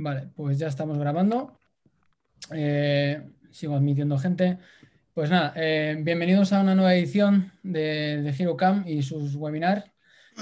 Vale, 0.00 0.28
pues 0.36 0.58
ya 0.60 0.68
estamos 0.68 0.96
grabando. 0.96 1.58
Eh, 2.52 3.20
sigo 3.50 3.74
admitiendo 3.74 4.16
gente. 4.16 4.58
Pues 5.12 5.28
nada, 5.28 5.52
eh, 5.56 5.96
bienvenidos 6.00 6.52
a 6.52 6.60
una 6.60 6.76
nueva 6.76 6.94
edición 6.94 7.50
de, 7.64 8.22
de 8.22 8.82
y 8.86 9.02
sus 9.02 9.34
webinars. 9.34 9.90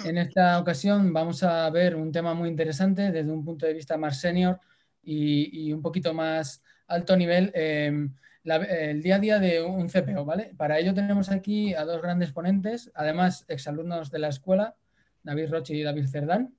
En 0.04 0.18
esta 0.18 0.58
ocasión 0.58 1.10
vamos 1.10 1.42
a 1.42 1.70
ver 1.70 1.96
un 1.96 2.12
tema 2.12 2.34
muy 2.34 2.50
interesante 2.50 3.10
desde 3.10 3.32
un 3.32 3.46
punto 3.46 3.64
de 3.64 3.72
vista 3.72 3.96
más 3.96 4.20
senior 4.20 4.60
y, 5.02 5.72
un 5.72 5.80
poquito 5.80 6.12
más 6.12 6.62
alto 6.86 7.16
nivel, 7.16 7.50
eh, 7.54 8.10
el 8.44 9.02
día 9.02 9.16
a 9.16 9.20
día 9.20 9.38
de 9.38 9.62
un 9.62 9.88
CPO, 9.88 10.26
¿vale? 10.26 10.52
Para 10.54 10.78
ello 10.78 10.92
tenemos 10.92 11.30
aquí 11.30 11.72
a 11.72 11.86
dos 11.86 12.02
grandes 12.02 12.30
ponentes, 12.30 12.90
además 12.94 13.46
exalumnos 13.48 14.10
de 14.10 14.18
la 14.18 14.28
escuela, 14.28 14.76
David 15.22 15.50
Roche 15.50 15.74
y 15.74 15.82
David 15.82 16.08
Cerdán. 16.08 16.54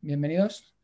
Bienvenidos. 0.00 0.77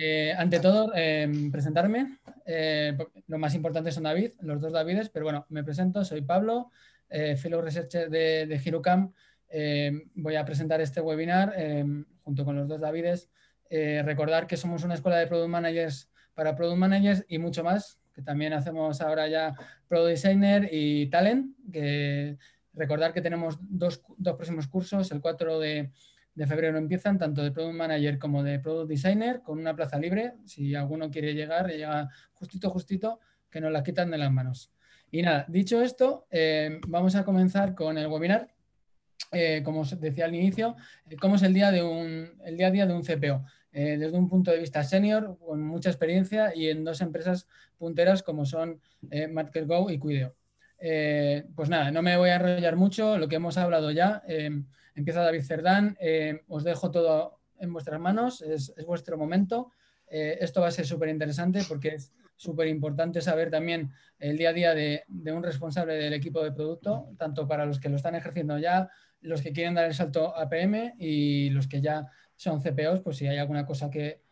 Eh, 0.00 0.32
ante 0.36 0.60
todo, 0.60 0.92
em, 0.94 1.50
presentarme. 1.50 2.18
Eh, 2.46 2.96
lo 3.26 3.38
más 3.38 3.54
importante 3.54 3.92
son 3.92 4.04
David, 4.04 4.32
los 4.40 4.60
dos 4.60 4.72
Davides, 4.72 5.10
pero 5.10 5.24
bueno, 5.24 5.46
me 5.50 5.62
presento, 5.62 6.04
soy 6.04 6.22
Pablo, 6.22 6.70
eh, 7.10 7.36
Fellow 7.36 7.60
Researcher 7.60 8.08
de, 8.08 8.46
de. 8.46 9.10
Em, 9.50 10.10
voy 10.14 10.36
a 10.36 10.44
presentar 10.44 10.80
este 10.80 11.00
webinar 11.00 11.52
em, 11.56 12.04
junto 12.22 12.44
con 12.44 12.56
los 12.56 12.68
dos 12.68 12.80
Davides. 12.80 13.28
recordar 13.70 14.46
que 14.46 14.56
somos 14.56 14.84
una 14.84 14.94
escuela 14.94 15.18
de 15.18 15.26
Product 15.26 15.50
Managers 15.50 16.08
para 16.34 16.54
Product 16.54 16.78
Managers 16.78 17.24
y 17.28 17.38
mucho 17.38 17.64
más, 17.64 17.98
que 18.14 18.22
también 18.22 18.52
hacemos 18.52 19.00
ahora 19.00 19.26
ya 19.26 19.56
Product 19.88 20.10
Designer 20.10 20.68
y 20.70 21.08
Talent. 21.10 21.56
Recordar 22.72 23.12
que 23.12 23.20
tenemos 23.20 23.58
dos, 23.60 24.02
dos 24.16 24.34
próximos 24.36 24.68
cursos, 24.68 25.10
el 25.10 25.20
4 25.20 25.58
de 25.58 25.90
de 26.34 26.46
febrero 26.46 26.78
empiezan, 26.78 27.18
tanto 27.18 27.42
de 27.42 27.52
Product 27.52 27.76
Manager 27.76 28.18
como 28.18 28.42
de 28.42 28.58
Product 28.58 28.88
Designer, 28.88 29.42
con 29.42 29.58
una 29.58 29.74
plaza 29.74 29.98
libre. 29.98 30.34
Si 30.44 30.74
alguno 30.74 31.10
quiere 31.10 31.34
llegar, 31.34 31.68
llega 31.68 32.08
justito, 32.32 32.70
justito, 32.70 33.20
que 33.50 33.60
nos 33.60 33.70
la 33.70 33.82
quitan 33.82 34.10
de 34.10 34.18
las 34.18 34.32
manos. 34.32 34.72
Y 35.10 35.22
nada, 35.22 35.44
dicho 35.48 35.80
esto, 35.80 36.26
eh, 36.30 36.80
vamos 36.88 37.14
a 37.14 37.24
comenzar 37.24 37.74
con 37.74 37.96
el 37.98 38.08
webinar. 38.08 38.52
Eh, 39.30 39.62
como 39.64 39.80
os 39.80 40.00
decía 40.00 40.24
al 40.24 40.34
inicio, 40.34 40.76
eh, 41.08 41.16
cómo 41.16 41.36
es 41.36 41.42
el 41.42 41.54
día, 41.54 41.70
de 41.70 41.82
un, 41.82 42.32
el 42.44 42.56
día 42.56 42.66
a 42.66 42.70
día 42.72 42.86
de 42.86 42.94
un 42.94 43.02
CPO. 43.02 43.44
desde 43.72 44.16
un 44.16 44.28
punto 44.28 44.50
de 44.50 44.58
vista 44.58 44.82
senior, 44.82 45.38
con 45.38 45.62
mucha 45.62 45.88
experiencia 45.88 46.54
y 46.54 46.68
en 46.68 46.84
dos 46.84 47.00
empresas 47.00 47.48
punteras 47.76 48.22
como 48.22 48.44
son 48.44 48.80
MarketGo 49.32 49.90
y 49.90 49.98
Cuideo. 49.98 50.34
pues 51.56 51.68
nada, 51.68 51.90
no 51.90 52.02
me 52.02 52.16
voy 52.16 52.30
a 52.30 52.36
enrollar 52.36 52.76
mucho, 52.76 53.18
lo 53.18 53.28
que 53.28 53.36
hemos 53.36 53.56
hablado 53.56 53.90
ya. 53.90 54.22
Empieza 54.94 55.22
David 55.22 55.42
Cerdán, 55.42 55.96
eh, 56.00 56.42
os 56.48 56.64
dejo 56.64 56.90
todo 56.90 57.40
en 57.58 57.72
vuestras 57.72 58.00
manos, 58.00 58.42
es, 58.42 58.72
vuestro 58.86 59.18
momento. 59.18 59.70
Eh, 60.08 60.38
esto 60.40 60.60
va 60.60 60.68
a 60.68 60.72
ser 60.72 60.86
súper 60.86 61.08
interesante 61.08 61.62
porque 61.68 61.88
es 61.88 62.12
súper 62.36 62.68
importante 62.68 63.20
saber 63.20 63.50
también 63.50 63.90
el 64.18 64.36
día 64.36 64.50
a 64.50 64.52
día 64.52 64.74
de, 64.74 65.04
un 65.08 65.42
responsable 65.42 65.94
del 65.94 66.12
equipo 66.12 66.42
de 66.42 66.52
producto, 66.52 67.08
tanto 67.18 67.46
para 67.48 67.66
los 67.66 67.80
que 67.80 67.88
lo 67.88 67.96
están 67.96 68.14
ejerciendo 68.14 68.58
ya, 68.58 68.88
los 69.20 69.40
que 69.40 69.52
quieren 69.52 69.74
dar 69.74 69.86
el 69.86 69.94
salto 69.94 70.36
a 70.36 70.48
PM 70.48 70.94
y 70.98 71.50
los 71.50 71.66
que 71.66 71.80
ya 71.80 72.06
son 72.36 72.60
CPOs, 72.60 73.00
pues 73.00 73.16
si 73.16 73.26
hay 73.26 73.38
alguna 73.38 73.66
cosa 73.66 73.90
que, 73.90 74.22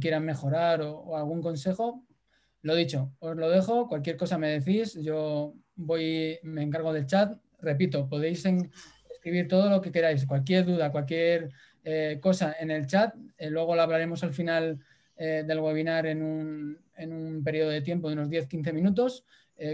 quieran 0.00 0.24
mejorar 0.24 0.80
o, 0.80 1.00
o, 1.00 1.18
algún 1.18 1.42
consejo, 1.42 2.02
lo 2.62 2.74
dicho, 2.74 3.12
os 3.18 3.36
lo 3.36 3.50
dejo, 3.50 3.88
cualquier 3.88 4.16
cosa 4.16 4.38
me 4.38 4.48
decís, 4.48 4.94
yo 4.94 5.52
voy, 5.74 6.38
me 6.44 6.62
encargo 6.62 6.94
del 6.94 7.04
chat, 7.04 7.38
repito, 7.58 8.08
podéis 8.08 8.42
en, 8.46 8.70
escribir 9.22 9.46
todo 9.46 9.70
lo 9.70 9.80
que 9.80 9.92
queráis, 9.92 10.26
cualquier 10.26 10.66
duda, 10.66 10.90
cualquier 10.90 11.50
eh, 11.84 12.18
cosa 12.20 12.56
en 12.58 12.72
el 12.72 12.88
chat. 12.88 13.14
Eh, 13.38 13.50
luego 13.50 13.76
lo 13.76 13.82
hablaremos 13.82 14.24
al 14.24 14.34
final 14.34 14.80
eh, 15.16 15.44
del 15.46 15.60
webinar 15.60 16.06
en 16.06 16.24
un, 16.24 16.76
en 16.96 17.12
un, 17.12 17.44
periodo 17.44 17.70
de 17.70 17.82
tiempo 17.82 18.08
de 18.08 18.14
unos 18.14 18.28
10-15 18.28 18.72
minutos. 18.72 19.24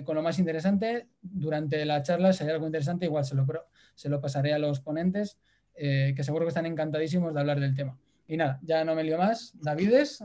con 0.05 0.17
lo 0.17 0.23
más 0.23 0.39
interesante, 0.39 1.07
durante 1.23 1.83
la 1.87 2.03
charla, 2.03 2.35
si 2.35 2.45
hay 2.45 2.51
algo 2.51 2.67
interesante, 2.67 3.07
igual 3.07 3.25
se 3.25 3.35
lo, 3.35 3.47
se 3.95 4.11
lo 4.11 4.21
pasaré 4.21 4.53
a 4.53 4.59
los 4.59 4.81
ponentes, 4.81 5.39
que 5.75 6.23
seguro 6.23 6.45
que 6.45 6.51
están 6.51 6.67
encantadísimos 6.67 7.33
de 7.33 7.41
hablar 7.41 7.59
del 7.59 7.75
tema. 7.75 7.97
Y 8.27 8.37
nada, 8.37 8.59
ya 8.63 8.85
no 8.85 8.95
me 8.95 9.03
lío 9.03 9.17
más. 9.17 9.55
Davides, 9.55 10.23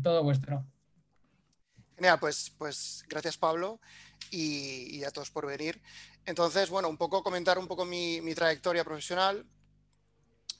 todo 0.00 0.22
vuestro. 0.22 0.64
Genial, 1.96 2.18
pues, 2.20 2.54
pues 2.56 3.04
gracias 3.08 3.36
Pablo 3.36 3.80
y, 4.30 4.96
y 4.96 5.04
a 5.04 5.10
todos 5.10 5.30
por 5.30 5.46
venir. 5.46 5.80
Entonces, 6.26 6.70
bueno, 6.70 6.88
un 6.88 6.96
poco 6.96 7.22
comentar 7.22 7.58
un 7.58 7.66
poco 7.66 7.84
mi, 7.84 8.34
trayectoria 8.34 8.84
profesional. 8.84 9.44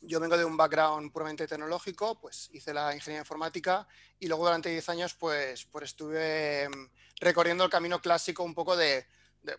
Yo 0.02 0.18
vengo 0.18 0.36
de 0.36 0.44
un 0.44 0.56
background 0.56 1.12
puramente 1.12 1.46
tecnológico, 1.46 2.18
pues 2.18 2.48
hice 2.52 2.72
la 2.72 2.94
ingeniería 2.94 3.20
informática 3.20 3.86
y 4.18 4.28
luego 4.28 4.44
durante 4.44 4.70
10 4.70 4.88
años 4.88 5.14
pues, 5.14 5.66
pues 5.66 5.84
estuve 5.84 6.62
em, 6.62 6.88
recorriendo 7.20 7.64
el 7.64 7.70
camino 7.70 8.00
clásico 8.00 8.42
un 8.42 8.54
poco 8.54 8.76
de, 8.76 9.06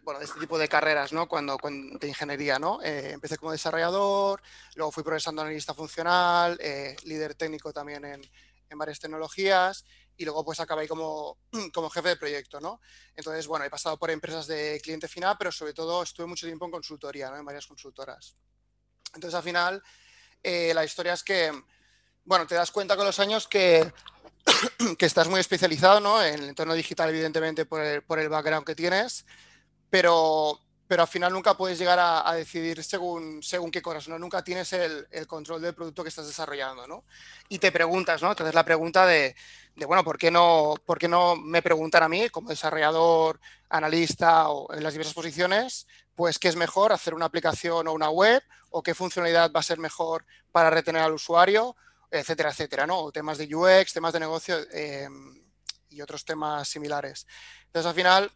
bueno, 0.01 0.19
de 0.19 0.25
este 0.25 0.39
tipo 0.39 0.57
de 0.57 0.67
carreras, 0.67 1.13
¿no? 1.13 1.27
Cuando, 1.27 1.57
de 1.99 2.07
ingeniería, 2.07 2.57
¿no? 2.57 2.81
Eh, 2.81 3.11
empecé 3.11 3.37
como 3.37 3.51
desarrollador, 3.51 4.41
luego 4.75 4.91
fui 4.91 5.03
progresando 5.03 5.43
analista 5.43 5.75
funcional, 5.75 6.57
eh, 6.59 6.95
líder 7.03 7.35
técnico 7.35 7.71
también 7.71 8.03
en, 8.03 8.21
en 8.67 8.77
varias 8.79 8.99
tecnologías 8.99 9.85
y 10.21 10.25
luego 10.25 10.45
pues 10.45 10.59
acabé 10.59 10.87
como, 10.87 11.39
como 11.73 11.89
jefe 11.89 12.09
de 12.09 12.15
proyecto, 12.15 12.59
¿no? 12.59 12.79
Entonces, 13.15 13.47
bueno, 13.47 13.65
he 13.65 13.69
pasado 13.71 13.97
por 13.97 14.11
empresas 14.11 14.45
de 14.45 14.79
cliente 14.83 15.07
final, 15.07 15.35
pero 15.37 15.51
sobre 15.51 15.73
todo 15.73 16.03
estuve 16.03 16.27
mucho 16.27 16.45
tiempo 16.45 16.65
en 16.65 16.71
consultoría, 16.71 17.29
¿no? 17.31 17.37
En 17.37 17.45
varias 17.45 17.65
consultoras. 17.65 18.35
Entonces, 19.15 19.35
al 19.35 19.43
final, 19.43 19.83
eh, 20.43 20.73
la 20.75 20.85
historia 20.85 21.13
es 21.13 21.23
que, 21.23 21.51
bueno, 22.23 22.45
te 22.45 22.53
das 22.53 22.69
cuenta 22.69 22.95
con 22.95 23.05
los 23.05 23.19
años 23.19 23.47
que, 23.47 23.91
que 24.99 25.05
estás 25.07 25.27
muy 25.27 25.39
especializado, 25.39 25.99
¿no? 25.99 26.23
En 26.23 26.35
el 26.35 26.49
entorno 26.49 26.75
digital, 26.75 27.09
evidentemente, 27.09 27.65
por 27.65 27.81
el, 27.81 28.03
por 28.03 28.19
el 28.19 28.29
background 28.29 28.65
que 28.65 28.75
tienes, 28.75 29.25
pero 29.89 30.59
pero 30.91 31.03
al 31.03 31.07
final 31.07 31.31
nunca 31.31 31.55
puedes 31.55 31.79
llegar 31.79 31.99
a, 32.01 32.33
decidir 32.33 32.83
según, 32.83 33.41
según 33.41 33.71
qué 33.71 33.81
cosas. 33.81 34.09
Nunca 34.09 34.43
tienes 34.43 34.73
el, 34.73 35.07
control 35.25 35.61
del 35.61 35.73
producto 35.73 36.03
que 36.03 36.09
estás 36.09 36.27
desarrollando, 36.27 36.85
¿no? 36.85 37.05
Y 37.47 37.59
te 37.59 37.71
preguntas, 37.71 38.21
¿no? 38.21 38.31
Entonces 38.31 38.53
la 38.53 38.65
pregunta 38.65 39.05
de, 39.05 39.33
bueno, 39.87 40.03
¿por 40.03 40.17
qué, 40.17 40.29
no, 40.29 40.73
¿por 40.85 40.99
qué 40.99 41.07
no 41.07 41.37
me 41.37 41.61
preguntan 41.61 42.03
a 42.03 42.09
mí 42.09 42.27
como 42.27 42.49
desarrollador, 42.49 43.39
analista 43.69 44.49
o 44.49 44.73
en 44.73 44.83
las 44.83 44.91
diversas 44.91 45.13
posiciones, 45.13 45.87
pues 46.13 46.37
qué 46.37 46.49
es 46.49 46.57
mejor, 46.57 46.91
hacer 46.91 47.13
una 47.13 47.27
aplicación 47.27 47.87
o 47.87 47.93
una 47.93 48.09
web 48.09 48.43
o 48.69 48.83
qué 48.83 48.93
funcionalidad 48.93 49.49
va 49.55 49.61
a 49.61 49.63
ser 49.63 49.79
mejor 49.79 50.25
para 50.51 50.69
retener 50.69 51.03
al 51.03 51.13
usuario, 51.13 51.73
etcétera, 52.11 52.49
etcétera, 52.49 52.85
¿no? 52.85 52.99
O 52.99 53.13
temas 53.13 53.37
de 53.37 53.47
UX, 53.55 53.93
temas 53.93 54.11
de 54.11 54.19
negocio 54.19 54.57
em, 54.73 55.41
y 55.87 56.01
otros 56.01 56.25
temas 56.25 56.67
similares. 56.67 57.25
Entonces 57.67 57.87
al 57.87 57.95
final 57.95 58.31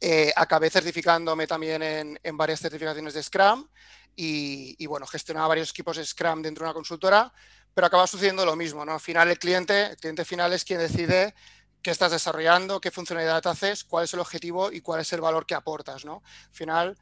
eh, 0.00 0.32
acabé 0.34 0.70
certificándome 0.70 1.46
también 1.46 1.82
en, 1.82 2.36
varias 2.36 2.60
certificaciones 2.60 3.12
de 3.12 3.22
Scrum 3.22 3.68
y, 4.16 4.86
bueno, 4.86 5.06
gestionaba 5.06 5.48
varios 5.48 5.70
equipos 5.70 5.96
de 5.96 6.04
Scrum 6.04 6.42
dentro 6.42 6.64
de 6.64 6.70
una 6.70 6.74
consultora, 6.74 7.32
pero 7.74 7.86
acaba 7.86 8.06
sucediendo 8.06 8.44
lo 8.44 8.56
mismo, 8.56 8.84
¿no? 8.84 8.92
Al 8.92 9.00
final 9.00 9.30
el 9.30 9.38
cliente, 9.38 9.90
el 9.90 9.96
cliente 9.96 10.24
final 10.24 10.52
es 10.52 10.64
quien 10.64 10.78
decide 10.78 11.34
qué 11.82 11.90
estás 11.90 12.12
desarrollando, 12.12 12.80
qué 12.80 12.90
funcionalidad 12.90 13.46
haces, 13.46 13.84
cuál 13.84 14.04
es 14.04 14.14
el 14.14 14.20
objetivo 14.20 14.72
y 14.72 14.80
cuál 14.80 15.00
es 15.00 15.12
el 15.12 15.20
valor 15.20 15.46
que 15.46 15.54
aportas, 15.54 16.04
¿no? 16.04 16.22
Al 16.48 16.54
final 16.54 16.98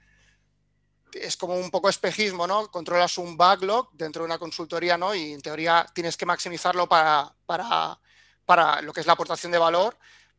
es 1.12 1.36
como 1.36 1.54
un 1.54 1.70
poco 1.70 1.88
espejismo, 1.88 2.46
¿no? 2.46 2.70
Controlas 2.70 3.16
un 3.18 3.36
backlog 3.36 3.90
dentro 3.92 4.22
de 4.22 4.26
una 4.26 4.38
consultoría, 4.38 4.98
¿no? 4.98 5.14
Y 5.14 5.32
en 5.32 5.40
teoría 5.40 5.86
tienes 5.94 6.16
que 6.16 6.26
maximizarlo 6.26 6.88
para, 6.88 7.32
para, 7.46 7.98
para 8.44 8.82
lo 8.82 8.92
que 8.92 9.00
es 9.00 9.06
la 9.06 9.14
aportación 9.14 9.52
de 9.52 9.58
valor, 9.58 9.96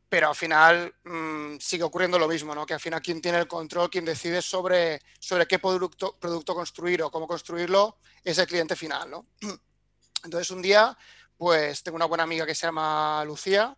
pero 0.09 0.29
al 0.29 0.35
final 0.35 0.95
mm, 1.03 1.57
sigue 1.59 1.83
ocurriendo 1.83 2.17
lo 2.17 2.27
mismo, 2.27 2.55
¿no? 2.55 2.65
que 2.65 2.73
al 2.73 2.79
final 2.79 3.01
quien 3.01 3.21
tiene 3.21 3.37
el 3.37 3.47
control, 3.47 3.91
quien 3.91 4.03
decide 4.03 4.41
sobre, 4.41 4.99
sobre 5.19 5.45
qué 5.45 5.59
producto, 5.59 6.17
producto 6.19 6.55
construir 6.55 7.03
o 7.03 7.11
cómo 7.11 7.27
construirlo, 7.27 7.97
es 8.23 8.39
el 8.39 8.47
cliente 8.47 8.75
final. 8.75 9.09
¿no? 9.11 9.27
Entonces 10.23 10.49
un 10.49 10.63
día, 10.63 10.97
pues 11.37 11.83
tengo 11.83 11.95
una 11.95 12.05
buena 12.05 12.23
amiga 12.23 12.45
que 12.45 12.55
se 12.55 12.65
llama 12.65 13.23
Lucía, 13.23 13.77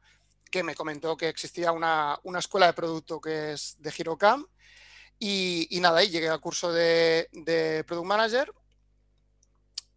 que 0.50 0.64
me 0.64 0.74
comentó 0.74 1.18
que 1.18 1.28
existía 1.28 1.74
una, 1.74 2.20
escuela 2.38 2.68
de 2.68 2.74
producto 2.74 3.20
que 3.20 3.54
es 3.54 3.76
de 3.80 3.92
Girocam, 3.92 4.48
y, 5.20 5.68
y 5.70 5.80
nada, 5.82 6.04
y 6.04 6.10
llegué 6.10 6.30
al 6.30 6.40
curso 6.40 6.72
de, 6.72 7.30
de 7.32 7.84
Product 7.84 8.08
Manager 8.08 8.52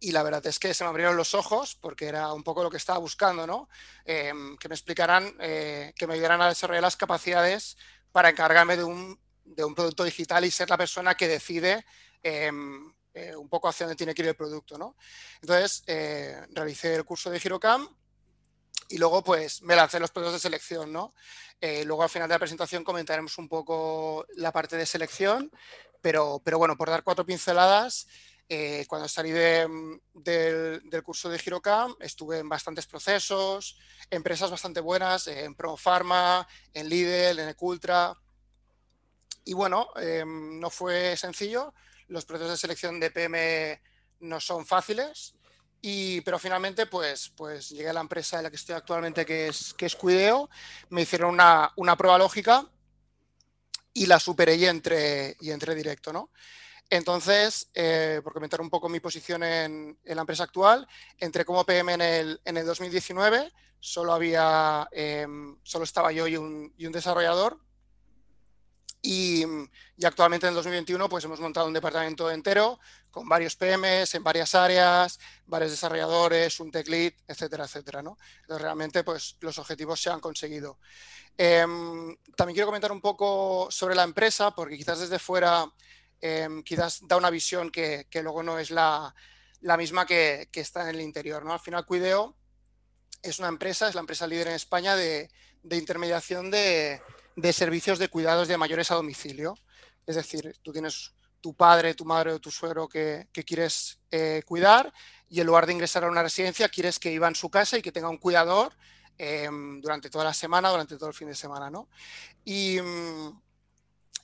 y 0.05 0.11
la 0.11 0.21
verdad 0.21 0.45
es 0.45 0.59
que 0.59 0.71
se 0.75 0.83
me 0.83 0.91
abrieron 0.91 1.17
los 1.17 1.33
ojos 1.33 1.75
porque 1.81 2.05
era 2.05 2.31
un 2.31 2.43
poco 2.43 2.61
lo 2.61 2.69
que 2.69 2.77
estaba 2.77 2.99
buscando, 2.99 3.47
¿no? 3.47 3.67
Em, 4.05 4.55
que 4.57 4.69
me 4.69 4.75
explicaran, 4.75 5.35
eh, 5.39 5.93
que 5.97 6.05
me 6.05 6.13
ayudaran 6.13 6.43
a 6.43 6.47
desarrollar 6.47 6.83
las 6.83 6.95
capacidades 6.95 7.75
para 8.11 8.29
encargarme 8.29 8.77
de 8.77 8.83
un, 8.83 9.19
de 9.43 9.63
un 9.65 9.73
producto 9.73 10.03
digital 10.03 10.45
y 10.45 10.51
ser 10.51 10.69
la 10.69 10.77
persona 10.77 11.15
que 11.15 11.27
decide 11.27 11.85
em, 12.21 12.93
eh, 13.15 13.35
un 13.35 13.49
poco 13.49 13.67
hacia 13.67 13.87
dónde 13.87 13.97
tiene 13.97 14.13
que 14.13 14.21
ir 14.21 14.27
el 14.27 14.35
producto, 14.35 14.77
¿no? 14.77 14.95
Entonces, 15.41 15.81
eh, 15.87 16.39
realicé 16.51 16.93
el 16.93 17.03
curso 17.03 17.31
de 17.31 17.39
Girocam 17.39 17.89
y 18.89 18.99
luego 18.99 19.23
pues 19.23 19.63
me 19.63 19.75
lancé 19.75 19.99
los 19.99 20.11
procesos 20.11 20.33
de 20.33 20.39
selección, 20.39 20.93
¿no? 20.93 21.15
luego 21.85 22.03
al 22.03 22.09
final 22.09 22.27
de 22.27 22.35
la 22.35 22.39
presentación 22.39 22.83
comentaremos 22.83 23.39
un 23.39 23.49
poco 23.49 24.27
la 24.35 24.51
parte 24.51 24.77
de 24.77 24.85
selección, 24.85 25.49
pero, 25.99 26.39
pero 26.43 26.59
bueno, 26.59 26.77
por 26.77 26.91
dar 26.91 27.01
cuatro 27.01 27.25
pinceladas, 27.25 28.05
Eh, 28.47 28.85
cuando 28.87 29.07
salí 29.07 29.31
del, 29.31 29.99
curso 31.03 31.29
de 31.29 31.39
Girocam 31.39 31.95
estuve 31.99 32.39
en 32.39 32.49
bastantes 32.49 32.85
procesos, 32.85 33.79
empresas 34.09 34.51
bastante 34.51 34.81
buenas, 34.81 35.27
en 35.27 35.55
ProPharma, 35.55 36.47
en 36.73 36.87
Lidl, 36.87 37.39
en 37.39 37.49
Ecultra. 37.49 38.13
Y 39.43 39.53
bueno, 39.53 39.87
em, 39.95 40.59
no 40.59 40.69
fue 40.69 41.17
sencillo. 41.17 41.73
Los 42.07 42.25
procesos 42.25 42.51
de 42.51 42.57
selección 42.57 42.99
de 42.99 43.11
PM 43.11 43.81
no 44.19 44.39
son 44.39 44.65
fáciles. 44.65 45.35
Y, 45.81 46.21
pero 46.21 46.39
finalmente, 46.39 46.87
pues, 46.87 47.31
pues 47.35 47.69
llegué 47.69 47.89
a 47.89 47.93
la 47.93 48.01
empresa 48.01 48.37
en 48.37 48.43
la 48.43 48.49
que 48.49 48.55
estoy 48.55 48.75
actualmente, 48.75 49.25
que 49.25 49.47
es, 49.47 49.73
que 49.73 49.85
es 49.85 49.95
Cuideo. 49.95 50.49
Me 50.89 51.03
hicieron 51.03 51.31
una, 51.33 51.71
una 51.77 51.95
prueba 51.95 52.17
lógica 52.17 52.67
y 53.93 54.05
la 54.07 54.19
superé 54.19 54.55
y 54.55 54.65
entré, 54.65 55.37
y 55.39 55.51
entré 55.51 55.75
directo, 55.75 56.11
¿no? 56.11 56.31
Entonces, 56.89 57.69
eh, 57.73 58.21
por 58.23 58.33
comentar 58.33 58.61
un 58.61 58.69
poco 58.69 58.89
mi 58.89 58.99
posición 58.99 59.43
en, 59.43 59.97
la 60.03 60.21
empresa 60.21 60.43
actual, 60.43 60.87
entré 61.17 61.43
como 61.43 61.65
PM 61.65 61.93
en 61.93 62.01
el, 62.01 62.41
en 62.45 62.57
el 62.57 62.65
2019, 62.65 63.51
solo, 63.79 64.13
había, 64.13 64.87
em, 64.91 65.57
solo 65.63 65.83
estaba 65.83 66.11
yo 66.11 66.27
y 66.27 66.37
un, 66.37 66.73
desarrollador. 66.77 67.59
Y, 69.01 69.45
actualmente 70.03 70.47
en 70.47 70.49
el 70.49 70.55
2021 70.55 71.07
pues 71.07 71.23
hemos 71.23 71.39
montado 71.39 71.67
un 71.67 71.73
departamento 71.73 72.29
entero 72.29 72.79
con 73.11 73.29
varios 73.29 73.55
PMs 73.55 74.15
en 74.15 74.23
varias 74.23 74.55
áreas, 74.55 75.19
varios 75.45 75.71
desarrolladores, 75.71 76.59
un 76.59 76.71
tech 76.71 76.87
lead, 76.87 77.13
etcétera, 77.27 77.65
etcétera. 77.65 78.01
¿no? 78.01 78.17
Entonces 78.41 78.63
realmente 78.63 79.03
pues 79.03 79.37
los 79.41 79.57
objetivos 79.59 80.01
se 80.01 80.09
han 80.09 80.19
conseguido. 80.19 80.79
Em, 81.37 82.15
también 82.35 82.55
quiero 82.55 82.67
comentar 82.67 82.91
un 82.91 83.01
poco 83.01 83.67
sobre 83.69 83.95
la 83.95 84.03
empresa 84.03 84.51
porque 84.51 84.77
quizás 84.77 84.99
desde 84.99 85.19
fuera 85.19 85.71
Em, 86.27 86.63
quizás 86.63 87.01
da 87.07 87.17
una 87.17 87.29
visión 87.29 87.69
que, 87.69 88.07
luego 88.23 88.41
no 88.41 88.57
es 88.57 88.71
la, 88.71 89.13
misma 89.77 90.07
que, 90.07 90.49
está 90.53 90.81
en 90.89 90.95
el 90.95 91.01
interior. 91.01 91.45
¿no? 91.45 91.53
Al 91.53 91.59
final, 91.59 91.85
Cuideo 91.85 92.35
es 93.21 93.37
una 93.37 93.47
empresa, 93.47 93.87
es 93.87 93.93
la 93.93 94.01
empresa 94.01 94.25
líder 94.25 94.47
en 94.47 94.55
España 94.55 94.95
de, 94.95 95.29
intermediación 95.69 96.49
de, 96.49 96.99
servicios 97.53 97.99
de 97.99 98.09
cuidados 98.09 98.47
de 98.47 98.57
mayores 98.57 98.89
a 98.89 98.95
domicilio. 98.95 99.55
Es 100.07 100.15
decir, 100.15 100.57
tú 100.63 100.71
tienes 100.71 101.13
tu 101.41 101.53
padre, 101.53 101.93
tu 101.93 102.05
madre 102.05 102.31
o 102.31 102.39
tu 102.39 102.49
suegro 102.49 102.89
que, 102.89 103.27
quieres 103.45 103.99
eh, 104.09 104.41
cuidar 104.47 104.91
y 105.29 105.41
en 105.41 105.45
lugar 105.45 105.67
de 105.67 105.73
ingresar 105.73 106.05
a 106.05 106.09
una 106.09 106.23
residencia, 106.23 106.69
quieres 106.69 106.97
que 106.97 107.11
viva 107.11 107.27
en 107.27 107.35
su 107.35 107.51
casa 107.51 107.77
y 107.77 107.83
que 107.83 107.91
tenga 107.91 108.09
un 108.09 108.17
cuidador 108.17 108.73
em, 109.19 109.79
durante 109.79 110.09
toda 110.09 110.23
la 110.23 110.33
semana, 110.33 110.71
durante 110.71 110.97
todo 110.97 111.09
el 111.09 111.15
fin 111.15 111.27
de 111.27 111.35
semana. 111.35 111.69
¿no? 111.69 111.87
Y, 112.43 112.81
mm, 112.81 113.44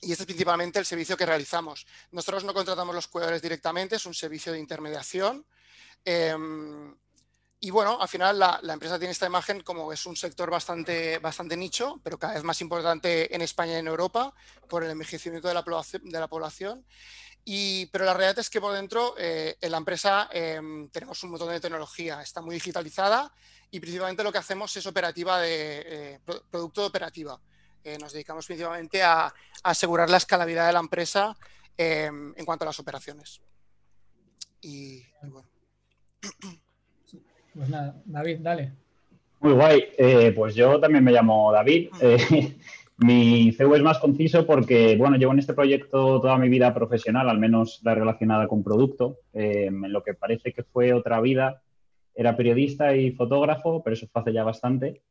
y 0.02 0.12
este 0.12 0.24
es 0.24 0.28
principalmente 0.28 0.80
el 0.80 0.86
servicio 0.86 1.16
que 1.16 1.26
realizamos. 1.26 1.86
Nosotros 2.12 2.44
no 2.44 2.54
contratamos 2.54 2.94
los 2.96 3.08
cuidadores 3.08 3.42
directamente, 3.42 3.96
es 3.96 4.06
un 4.06 4.16
servicio 4.16 4.52
de 4.52 4.60
intermediación. 4.60 5.46
Em, 6.04 6.96
y 7.60 7.70
bueno, 7.70 8.02
al 8.02 8.08
final 8.08 8.40
la, 8.40 8.60
empresa 8.74 8.98
tiene 8.98 9.12
esta 9.12 9.28
imagen 9.28 9.62
como 9.62 9.94
es 9.94 10.08
un 10.08 10.16
sector 10.16 10.50
bastante, 10.50 11.20
bastante 11.20 11.56
nicho, 11.56 12.02
pero 12.04 12.18
cada 12.18 12.34
vez 12.34 12.44
más 12.44 12.60
importante 12.62 13.34
en 13.36 13.44
España 13.44 13.74
y 13.74 13.76
en 13.76 13.88
Europa 13.88 14.34
por 14.68 14.84
el 14.84 14.90
envejecimiento 14.90 15.48
de 15.48 15.54
la. 15.54 15.64
De 16.02 16.20
la 16.20 16.28
población. 16.28 16.84
Y, 17.46 17.88
pero 17.88 18.06
la 18.06 18.14
realidad 18.14 18.40
es 18.40 18.50
que 18.50 18.62
por 18.62 18.74
dentro 18.74 19.16
eh, 19.18 19.58
en 19.62 19.72
la 19.72 19.78
empresa 19.78 20.30
em, 20.32 20.90
tenemos 20.90 21.24
un 21.24 21.32
montón 21.32 21.50
de 21.50 21.60
tecnología, 21.60 22.22
está 22.22 22.42
muy 22.42 22.56
digitalizada 22.56 23.32
y 23.72 23.80
principalmente 23.80 24.24
lo 24.24 24.32
que 24.32 24.38
hacemos 24.38 24.76
es 24.78 24.86
operativa 24.86 25.40
de 25.40 25.84
eh, 25.86 26.20
producto 26.52 26.82
de 26.82 26.88
operativa. 26.88 27.42
Eh, 27.84 27.98
nos 28.00 28.14
dedicamos 28.14 28.46
principalmente 28.46 29.02
a, 29.02 29.34
asegurar 29.64 30.10
la 30.10 30.18
escalabilidad 30.18 30.68
de 30.68 30.74
la 30.74 30.80
empresa 30.80 31.36
em, 31.78 32.34
en 32.36 32.46
cuanto 32.46 32.66
a 32.66 32.68
las 32.68 32.80
operaciones. 32.80 33.42
Y, 34.62 35.04
bueno. 35.22 35.48
Pues 37.54 37.70
nada, 37.70 38.02
David, 38.06 38.40
dale. 38.40 38.72
Muy 39.40 39.54
guay. 39.54 39.84
Eh, 39.98 40.32
pues 40.36 40.56
yo 40.56 40.80
también 40.80 41.04
me 41.04 41.12
llamo 41.12 41.52
David. 41.52 41.90
Eh, 42.02 42.58
mi 42.98 43.52
CV 43.52 43.78
es 43.78 43.84
más 43.84 44.00
conciso 44.00 44.46
porque, 44.46 44.96
bueno, 44.98 45.18
llevo 45.18 45.34
en 45.34 45.40
este 45.40 45.54
proyecto 45.54 46.22
toda 46.22 46.38
mi 46.38 46.50
vida 46.50 46.74
profesional, 46.74 47.30
al 47.30 47.40
menos 47.40 47.82
la 47.84 47.96
relacionada 47.96 48.48
con 48.48 48.64
producto. 48.64 49.18
Em, 49.34 49.86
en 49.86 49.92
lo 49.92 50.04
que 50.04 50.14
parece 50.14 50.54
que 50.54 50.64
fue 50.64 50.94
otra 50.94 51.20
vida, 51.22 51.62
era 52.14 52.38
periodista 52.38 52.96
y 52.96 53.12
fotógrafo, 53.12 53.84
pero 53.84 53.96
eso 53.96 54.08
fue 54.12 54.22
hace 54.22 54.34
ya 54.34 54.44
bastante. 54.44 55.02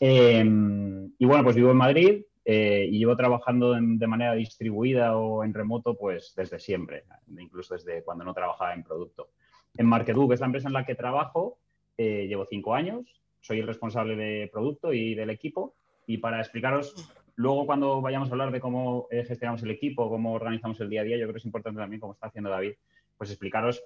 Em, 0.00 1.12
y 1.18 1.26
bueno, 1.26 1.42
pues 1.42 1.56
vivo 1.56 1.70
en 1.70 1.76
Madrid 1.76 2.22
eh, 2.44 2.88
y 2.90 2.98
llevo 2.98 3.16
trabajando 3.16 3.74
de 3.74 4.06
manera 4.06 4.34
distribuida 4.34 5.16
o 5.16 5.44
en 5.44 5.52
remoto 5.52 5.96
pues 5.96 6.32
desde 6.36 6.58
siempre, 6.58 7.04
incluso 7.38 7.74
desde 7.74 8.02
cuando 8.02 8.24
no 8.24 8.32
trabajaba 8.32 8.74
en 8.74 8.84
producto. 8.84 9.30
En 9.76 9.86
Markedu, 9.86 10.28
que 10.28 10.34
es 10.34 10.40
la 10.40 10.46
empresa 10.46 10.68
en 10.68 10.74
la 10.74 10.86
que 10.86 10.94
trabajo, 10.94 11.58
eh, 11.96 12.26
llevo 12.28 12.46
cinco 12.46 12.74
años, 12.74 13.04
soy 13.40 13.58
el 13.58 13.66
responsable 13.66 14.16
de 14.16 14.48
producto 14.52 14.92
y 14.92 15.14
del 15.14 15.30
equipo 15.30 15.74
y 16.06 16.18
para 16.18 16.40
explicaros 16.40 16.94
luego 17.36 17.66
cuando 17.66 18.00
vayamos 18.00 18.28
a 18.28 18.32
hablar 18.32 18.50
de 18.50 18.60
cómo 18.60 19.08
eh, 19.10 19.24
gestionamos 19.24 19.62
el 19.62 19.70
equipo, 19.70 20.08
cómo 20.08 20.32
organizamos 20.32 20.80
el 20.80 20.88
día 20.88 21.02
a 21.02 21.04
día, 21.04 21.16
yo 21.16 21.24
creo 21.24 21.34
que 21.34 21.38
es 21.38 21.44
importante 21.44 21.80
también, 21.80 22.00
como 22.00 22.14
está 22.14 22.28
haciendo 22.28 22.50
David, 22.50 22.74
pues 23.16 23.30
explicaros 23.30 23.82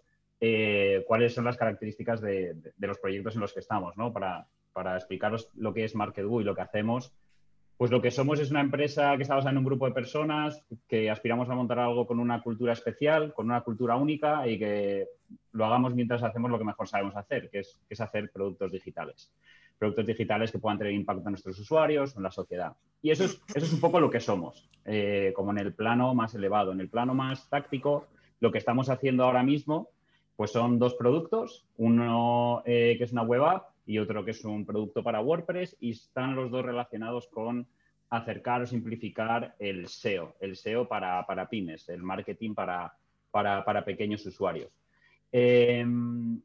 cuáles 1.07 1.35
son 1.35 1.45
las 1.45 1.57
características 1.57 2.21
de, 2.21 2.55
de, 2.55 2.87
los 2.89 2.99
proyectos 2.99 3.37
en 3.37 3.43
los 3.43 3.53
que 3.53 3.61
estamos, 3.61 3.97
¿no? 3.97 4.13
Para, 4.13 4.49
para 4.73 4.97
explicaros 4.97 5.51
lo 5.55 5.73
que 5.73 5.85
es 5.85 5.95
MarketWoo 5.95 6.41
y 6.41 6.45
lo 6.45 6.55
que 6.55 6.63
hacemos, 6.63 7.13
pues 7.83 7.91
lo 7.91 8.01
que 8.01 8.13
somos 8.13 8.39
es 8.39 8.53
una 8.53 8.61
empresa 8.61 9.17
que 9.17 9.23
está 9.23 9.35
basada 9.35 9.51
en 9.51 9.59
un 9.59 9.65
grupo 9.65 9.87
de 9.87 9.93
personas 9.93 10.65
que 10.87 11.11
aspiramos 11.11 11.51
a 11.51 11.55
montar 11.57 11.81
algo 11.81 12.07
con 12.07 12.21
una 12.21 12.41
cultura 12.41 12.73
especial, 12.73 13.35
con 13.35 13.47
una 13.47 13.63
cultura 13.63 13.97
única 13.97 14.47
y 14.47 14.57
que 14.57 15.09
lo 15.51 15.65
hagamos 15.67 15.93
mientras 15.93 16.23
hacemos 16.23 16.49
lo 16.49 16.59
que 16.59 16.65
mejor 16.65 16.87
sabemos 16.87 17.17
hacer, 17.17 17.51
que 17.51 17.59
es, 17.59 18.01
hacer 18.01 18.31
productos 18.31 18.71
digitales. 18.71 19.33
Productos 19.79 20.07
digitales 20.07 20.53
que 20.53 20.61
puedan 20.61 20.79
tener 20.79 20.93
impacto 20.93 21.27
en 21.27 21.33
nuestros 21.33 21.59
usuarios, 21.59 22.17
en 22.17 22.23
la 22.23 22.31
sociedad. 22.31 22.73
Y 23.03 23.11
eso 23.11 23.25
es, 23.25 23.43
eso 23.53 23.67
es 23.67 23.73
un 23.73 23.81
poco 23.81 23.99
lo 23.99 24.11
que 24.11 24.21
somos, 24.21 24.71
eh, 24.85 25.33
como 25.35 25.51
en 25.51 25.59
el 25.59 25.75
plano 25.75 26.15
más 26.15 26.37
elevado. 26.37 26.71
En 26.71 26.81
el 26.81 26.89
plano 26.89 27.15
más 27.15 27.49
táctico, 27.49 28.07
lo 28.39 28.53
que 28.53 28.59
estamos 28.59 28.91
haciendo 28.91 29.25
ahora 29.25 29.43
mismo, 29.43 29.89
pues 30.37 30.53
son 30.53 30.79
dos 30.79 30.95
productos. 30.95 31.67
Uno 31.79 32.63
eh, 32.65 32.95
que 32.97 33.03
es 33.03 33.13
una 33.13 33.23
web 33.23 33.43
app 33.43 33.72
y 33.87 33.99
otro 33.99 34.25
que 34.25 34.31
es 34.33 34.45
un 34.45 34.65
producto 34.65 35.03
para 35.03 35.21
WordPress 35.21 35.77
y 35.81 35.91
están 35.91 36.37
los 36.37 36.51
dos 36.51 36.65
relacionados 36.65 37.27
con 37.29 37.67
acercar 38.11 38.63
o 38.63 38.67
simplificar 38.67 39.55
el 39.59 39.89
SEO, 39.89 40.37
el 40.41 40.57
SEO 40.57 40.87
para, 40.87 41.25
para 41.27 41.49
pymes, 41.49 41.89
el 41.89 42.03
marketing 42.03 42.55
para, 42.55 42.95
para, 43.31 43.85
pequeños 43.85 44.25
usuarios. 44.27 44.71
Eh, 45.33 45.83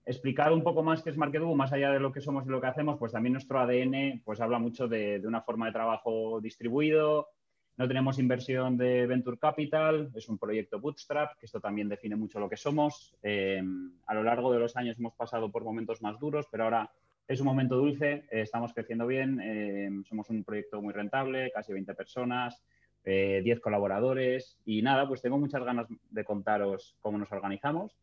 explicar 0.05 0.53
un 0.53 0.63
poco 0.63 0.81
más 0.81 1.03
qué 1.03 1.09
es 1.09 1.17
MarketWoo, 1.17 1.55
más 1.55 1.73
allá 1.73 1.91
de 1.91 1.99
lo 1.99 2.13
que 2.13 2.21
somos 2.21 2.45
y 2.45 2.49
lo 2.49 2.61
que 2.61 2.67
hacemos, 2.67 2.97
pues 2.97 3.11
también 3.11 3.33
nuestro 3.33 3.59
ADN 3.59 4.21
pues 4.23 4.39
habla 4.39 4.59
mucho 4.59 4.87
de, 4.87 5.21
una 5.25 5.41
forma 5.41 5.65
de 5.65 5.73
trabajo 5.73 6.39
distribuido, 6.39 7.27
no 7.75 7.87
tenemos 7.87 8.17
inversión 8.17 8.77
de 8.77 9.05
Venture 9.05 9.37
Capital, 9.37 10.09
es 10.15 10.29
un 10.29 10.37
proyecto 10.37 10.79
bootstrap, 10.79 11.37
que 11.37 11.45
esto 11.45 11.59
también 11.59 11.89
define 11.89 12.15
mucho 12.15 12.39
lo 12.39 12.49
que 12.49 12.57
somos. 12.57 13.13
Eh, 13.21 13.61
a 14.07 14.15
lo 14.15 14.23
largo 14.23 14.51
de 14.53 14.59
los 14.59 14.75
años 14.77 14.97
hemos 14.97 15.13
pasado 15.13 15.51
por 15.51 15.63
momentos 15.63 16.01
más 16.01 16.17
duros, 16.17 16.47
pero 16.49 16.63
ahora 16.63 16.89
es 17.27 17.41
un 17.41 17.45
momento 17.45 17.75
dulce, 17.75 18.25
eh, 18.31 18.41
estamos 18.41 18.73
creciendo 18.73 19.05
bien, 19.05 19.39
eh, 19.41 19.89
somos 20.07 20.29
un 20.29 20.43
proyecto 20.43 20.81
muy 20.81 20.93
rentable, 20.93 21.51
casi 21.51 21.73
20 21.73 21.93
personas, 21.93 22.63
10 23.03 23.45
eh, 23.45 23.61
colaboradores 23.61 24.57
y 24.65 24.81
nada, 24.81 25.07
pues 25.07 25.21
tengo 25.21 25.37
muchas 25.37 25.63
ganas 25.63 25.87
de 26.09 26.23
contaros 26.25 26.95
cómo 26.99 27.17
nos 27.17 27.31
organizamos. 27.31 27.97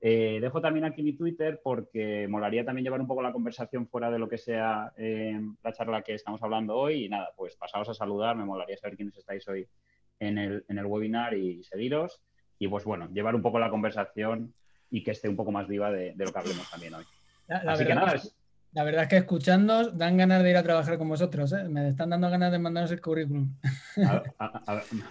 dejo 0.00 0.60
también 0.60 0.84
aquí 0.84 1.02
mi 1.02 1.14
Twitter 1.14 1.60
porque 1.62 2.28
molaría 2.28 2.64
también 2.64 2.84
llevar 2.84 3.00
un 3.00 3.06
poco 3.06 3.22
la 3.22 3.32
conversación 3.32 3.88
fuera 3.88 4.10
de 4.10 4.18
lo 4.18 4.28
que 4.28 4.38
sea 4.38 4.92
la 4.96 5.72
charla 5.72 6.02
que 6.02 6.14
estamos 6.14 6.42
hablando 6.42 6.76
hoy 6.76 7.06
y 7.06 7.08
nada, 7.08 7.30
pues 7.36 7.56
pasaos 7.56 7.88
a 7.88 7.94
saludar, 7.94 8.36
me 8.36 8.44
molaría 8.44 8.76
saber 8.76 8.96
quiénes 8.96 9.16
estáis 9.16 9.48
hoy 9.48 9.66
en 10.20 10.38
el, 10.38 10.86
webinar 10.86 11.34
y 11.34 11.64
seguiros 11.64 12.22
y 12.58 12.68
pues 12.68 12.84
bueno, 12.84 13.08
llevar 13.12 13.34
un 13.34 13.42
poco 13.42 13.58
la 13.58 13.70
conversación 13.70 14.54
y 14.90 15.02
que 15.02 15.12
esté 15.12 15.28
un 15.28 15.36
poco 15.36 15.50
más 15.50 15.66
viva 15.66 15.90
de, 15.90 16.14
lo 16.16 16.32
que 16.32 16.38
hablemos 16.38 16.70
también 16.70 16.94
hoy. 16.94 17.04
Así 17.48 17.84
que 17.84 17.94
nada, 17.94 18.14
es, 18.14 18.36
la 18.74 18.82
verdad 18.82 19.04
es 19.04 19.08
que 19.08 19.16
escuchando 19.18 19.90
dan 19.90 20.16
ganas 20.16 20.42
de 20.42 20.50
ir 20.50 20.56
a 20.56 20.62
trabajar 20.62 20.98
con 20.98 21.08
vosotros. 21.08 21.52
¿eh? 21.52 21.62
Me 21.68 21.90
están 21.90 22.10
dando 22.10 22.28
ganas 22.28 22.50
de 22.50 22.58
mandaros 22.58 22.90
el 22.90 23.00
currículum. 23.00 23.54